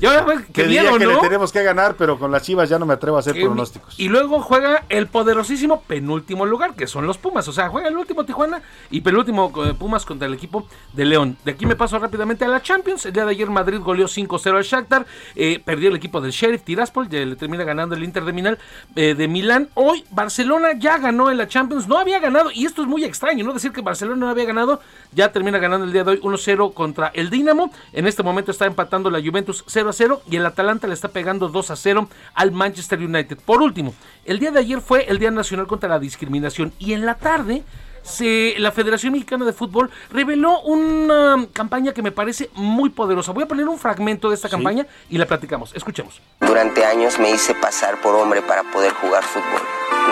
[0.00, 1.12] yo- Que miedo, que ¿no?
[1.14, 3.44] le tenemos que ganar, pero con las chivas ya no me atrevo a hacer Que-
[3.46, 3.98] pronósticos.
[3.98, 7.46] Y luego juega el poderosísimo penúltimo lugar, que son los Pumas.
[7.48, 11.36] O sea, juega el último Tijuana y penúltimo eh, Pumas contra el equipo de León.
[11.44, 13.06] De aquí me paso rápidamente a la Champions.
[13.06, 15.06] El día de ayer Madrid goleó 5-0 al Shakhtar.
[15.34, 17.08] Eh, perdió el equipo del Sheriff Tiraspol.
[17.08, 18.58] Ya le termina ganando el Inter de Milán.
[18.96, 19.68] eh, de Milán.
[19.74, 21.88] Hoy Barcelona ya ganó en la Champions.
[21.88, 22.50] No había ganado.
[22.52, 23.52] Y esto es muy extraño, ¿no?
[23.52, 24.80] Decir que Barcelona no había ganado.
[25.12, 27.72] Ya termina ganando el día de hoy 1-0 contra el Dinamo.
[27.92, 30.20] En este momento está empatando la Juventus 0-0.
[30.30, 33.38] Y el Atalanta le está pegando 2-0 al Manchester United.
[33.44, 33.94] Por último,
[34.24, 36.72] el día de ayer fue el Día Nacional contra la Discriminación.
[36.78, 37.64] Y en la tarde
[38.02, 43.32] se, la Federación Mexicana de Fútbol reveló una campaña que me parece muy poderosa.
[43.32, 45.74] Voy a poner un fragmento de esta campaña y la platicamos.
[45.74, 46.20] Escuchemos.
[46.40, 49.62] Durante años me hice pasar por hombre para poder jugar fútbol.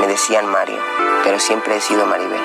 [0.01, 0.79] Me decían Mario,
[1.25, 2.41] pero siempre he sido Maribel.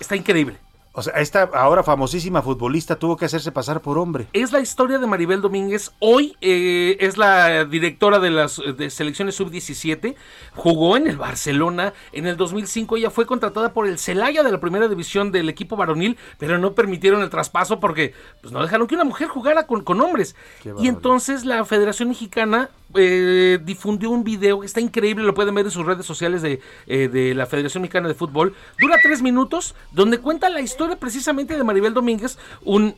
[0.00, 0.63] Está increíble.
[0.96, 4.28] O sea, esta ahora famosísima futbolista tuvo que hacerse pasar por hombre.
[4.32, 5.90] Es la historia de Maribel Domínguez.
[5.98, 10.14] Hoy eh, es la directora de las de selecciones sub-17.
[10.54, 11.94] Jugó en el Barcelona.
[12.12, 15.74] En el 2005 ella fue contratada por el Celaya de la primera división del equipo
[15.74, 19.82] varonil, pero no permitieron el traspaso porque pues, no dejaron que una mujer jugara con,
[19.82, 20.36] con hombres.
[20.78, 25.66] Y entonces la Federación Mexicana eh, difundió un video que está increíble, lo pueden ver
[25.66, 28.54] en sus redes sociales de, eh, de la Federación Mexicana de Fútbol.
[28.78, 32.94] Dura tres minutos, donde cuenta la historia precisamente de Maribel Domínguez, un,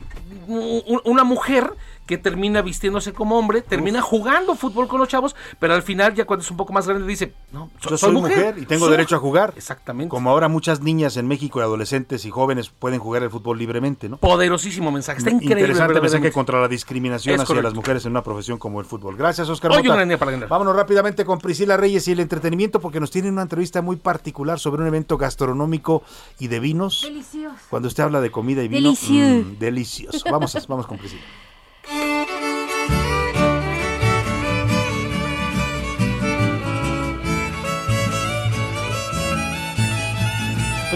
[0.47, 1.71] un- una mujer
[2.07, 6.25] que termina vistiéndose como hombre, termina jugando fútbol con los chavos, pero al final ya
[6.25, 8.91] cuando es un poco más grande dice, no, so- Yo soy mujer, y tengo Soy
[8.91, 9.53] derecho a jugar.
[9.55, 10.09] Exactamente.
[10.09, 14.09] Como ahora muchas niñas en México y adolescentes y jóvenes pueden jugar el fútbol libremente,
[14.09, 14.17] ¿no?
[14.17, 15.59] Poderosísimo mensaje, está increíble.
[15.61, 17.67] Interesante mensaje contra la discriminación Es hacia correcto.
[17.69, 19.17] las mujeres en una profesión como el fútbol.
[19.17, 19.89] Gracias, Oscar Hoy Mota.
[19.89, 20.47] un gran día para ganar.
[20.47, 24.59] Vámonos rápidamente con Priscila Reyes y el entretenimiento porque nos tienen una entrevista muy particular
[24.59, 26.03] sobre un evento gastronómico
[26.39, 27.01] y de vinos.
[27.03, 27.55] Delicioso.
[27.69, 29.45] Cuando usted habla de comida y vino, Delicioso.
[29.49, 30.23] mm, delicioso.
[30.31, 31.21] Vamos, a- vamos con Priscila.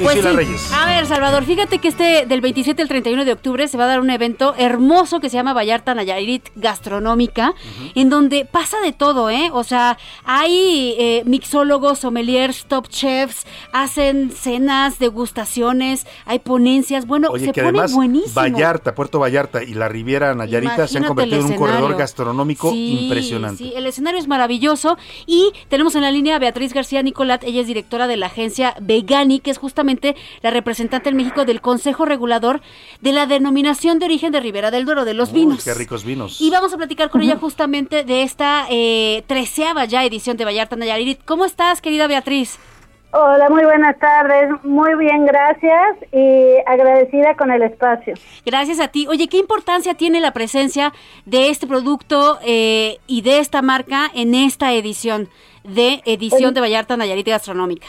[0.02, 0.38] Pues Priscila sí.
[0.38, 0.74] Reyes.
[0.74, 3.88] A ver, Salvador, fíjate que este del 27 al 31 de octubre se va a
[3.88, 7.54] dar un evento hermoso que se llama Vallarta Nayarit Gastronómica,
[7.96, 9.50] en donde pasa de todo, ¿eh?
[9.54, 17.06] O sea, hay eh, mixólogos, sommeliers, top chefs, hacen cenas, degustaciones, hay ponencias.
[17.06, 18.34] Bueno, Oye, se que pone además buenísimo.
[18.36, 23.00] Vallarta, Puerto Vallarta y la Riviera Nayarita se han convertido en un corredor gastronómico Sí,
[23.04, 23.64] impresionante.
[23.64, 27.62] Sí, el escenario es maravilloso y tenemos en la línea a Beatriz García Nicolat, ella
[27.62, 29.91] es directora de la agencia Vegani, que es justamente
[30.42, 32.62] la representante en México del Consejo Regulador
[33.02, 35.64] de la denominación de origen de Ribera del Duero, de los Uy, vinos.
[35.64, 36.40] qué ricos vinos.
[36.40, 40.76] Y vamos a platicar con ella justamente de esta eh, treceava ya edición de Vallarta
[40.76, 41.20] Nayarit.
[41.26, 42.60] ¿Cómo estás, querida Beatriz?
[43.14, 44.52] Hola, muy buenas tardes.
[44.64, 48.14] Muy bien, gracias y agradecida con el espacio.
[48.46, 49.06] Gracias a ti.
[49.08, 50.94] Oye, ¿qué importancia tiene la presencia
[51.26, 55.28] de este producto eh, y de esta marca en esta edición
[55.66, 57.88] de edición de Vallarta Nayarit Gastronómica?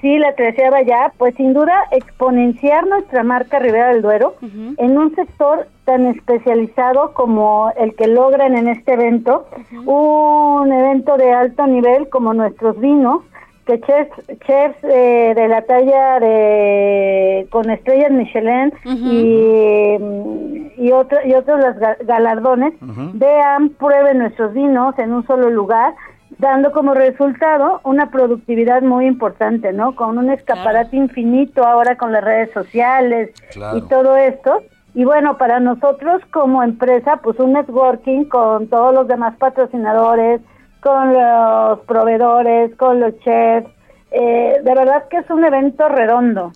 [0.00, 4.34] Sí, la treceava ya, pues sin duda exponenciar nuestra marca Rivera del Duero
[4.78, 9.46] en un sector tan especializado como el que logran en este evento,
[9.86, 13.22] un evento de alto nivel como nuestros vinos,
[13.64, 14.12] que chefs,
[14.46, 21.58] chefs eh, de la talla de con estrellas Michelin y, mm, y, otro- y otros
[21.60, 22.74] los ga- galardones
[23.14, 25.94] vean, prueben nuestros vinos en un solo lugar,
[26.38, 29.94] dando como resultado una productividad muy importante, ¿no?
[29.94, 33.78] Con un escaparate infinito ahora con las redes sociales Claro.
[33.78, 34.62] y todo esto.
[34.94, 40.40] Y bueno, para nosotros como empresa, pues un networking con todos los demás patrocinadores,
[40.80, 43.68] con los proveedores, con los chefs.
[44.10, 46.52] Eh, de verdad que es un evento redondo.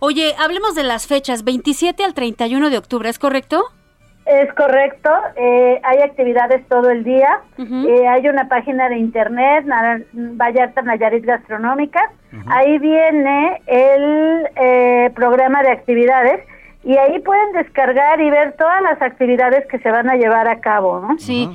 [0.00, 3.62] Oye, hablemos de las fechas, 27 al 31 de octubre, ¿es correcto?
[4.24, 9.66] Es correcto, eh, hay actividades todo el día, eh, hay una página de internet,
[10.12, 12.00] Vallarta Nayarit Gastronómica,
[12.46, 16.40] ahí viene el eh, programa de actividades
[16.84, 20.60] y ahí pueden descargar y ver todas las actividades que se van a llevar a
[20.60, 21.18] cabo, ¿no?
[21.18, 21.48] Sí.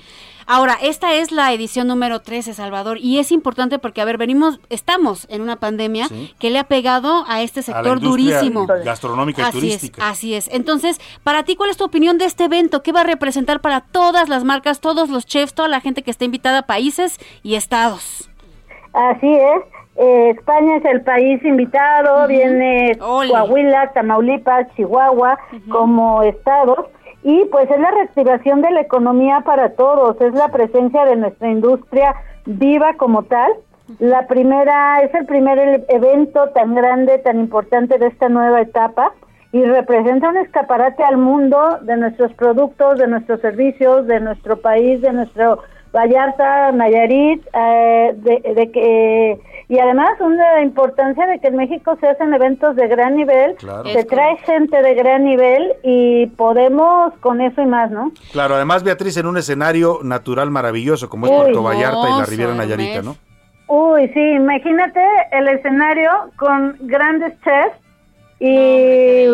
[0.50, 4.60] Ahora, esta es la edición número 13, Salvador, y es importante porque, a ver, venimos,
[4.70, 6.34] estamos en una pandemia Sí.
[6.40, 8.66] que le ha pegado a este A la sector durísimo.
[8.86, 10.02] gastronómica y así turística.
[10.02, 10.50] Es, así es.
[10.54, 12.82] Entonces, para ti, ¿cuál es tu opinión de este evento?
[12.82, 16.12] ¿Qué va a representar para todas las marcas, todos los chefs, toda la gente que
[16.12, 18.30] está invitada a países y estados?
[18.94, 19.62] Así es.
[20.00, 26.86] Eh, España es el país invitado, viene Coahuila, Tamaulipas, Chihuahua como estados
[27.24, 31.50] y pues es la reactivación de la economía para todos, es la presencia de nuestra
[31.50, 32.16] industria
[32.46, 33.52] viva como tal.
[34.00, 39.14] La primera es el primer evento tan grande, tan importante de esta nueva etapa
[39.52, 45.02] y representa un escaparate al mundo de nuestros productos, de nuestros servicios, de nuestro país,
[45.02, 45.60] de nuestro
[45.94, 49.40] Vallarta, Nayarit, eh, de, de que
[49.70, 53.90] y además una importancia de que en México se hacen eventos de gran nivel, Claro.
[53.90, 58.12] se trae gente de gran nivel y podemos con eso y más, ¿no?
[58.32, 62.54] Claro, además Beatriz en un escenario natural maravilloso como es Puerto Vallarta y la Riviera
[62.54, 63.18] Nayarita, ¿no?
[63.68, 65.02] Uy, sí, imagínate
[65.34, 67.78] el escenario con grandes chefs
[68.40, 69.28] y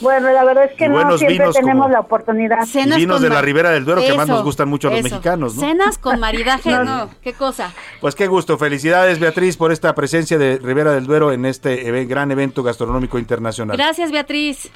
[0.00, 2.58] bueno, la verdad es que no siempre tenemos la oportunidad.
[2.74, 5.08] Y vinos de la Ribera del Duero que más nos gustan mucho a los eso.
[5.08, 5.60] mexicanos, ¿no?
[5.60, 7.72] Cenas con maridaje, no, qué cosa.
[8.00, 12.30] Pues qué gusto, felicidades Beatriz por esta presencia de Ribera del Duero en este gran
[12.30, 13.76] evento gastronómico internacional.
[13.76, 14.70] Gracias, Beatriz.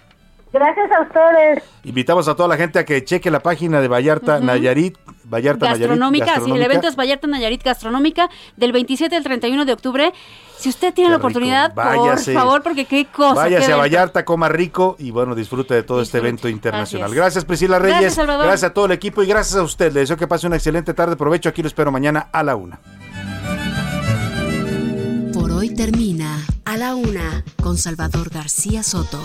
[0.52, 1.62] Gracias a ustedes.
[1.84, 4.40] Invitamos a toda la gente a que cheque la página de Vallarta.
[4.40, 9.64] Nayarit, Vallarta Gastronómica, Nayarit, sí, el evento es Vallarta Nayarit Gastronómica del 27 al 31
[9.64, 10.12] de octubre.
[10.58, 11.26] Si usted tiene Qué la rico.
[11.28, 12.32] oportunidad, Váyase.
[12.32, 13.34] por favor, porque qué cosa.
[13.34, 13.76] Váyase qué a.
[13.76, 17.14] Vallarta, coma rico y bueno, disfrute de todo este evento internacional.
[17.14, 18.46] Gracias Priscila Gracias, Reyes, Salvador.
[18.46, 19.92] gracias a todo el equipo y gracias a usted.
[19.92, 21.14] Le deseo que pase una excelente tarde.
[21.16, 22.80] Provecho, aquí lo espero mañana a la una.
[25.32, 29.20] Por hoy termina A la Una con Salvador García Soto.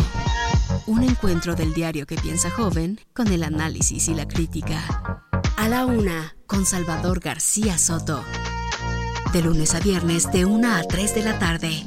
[0.88, 5.24] Un encuentro del diario que piensa joven con el análisis y la crítica.
[5.58, 8.24] A la Una con Salvador García Soto.
[9.34, 11.84] De lunes a viernes de 1 a 3 de la tarde.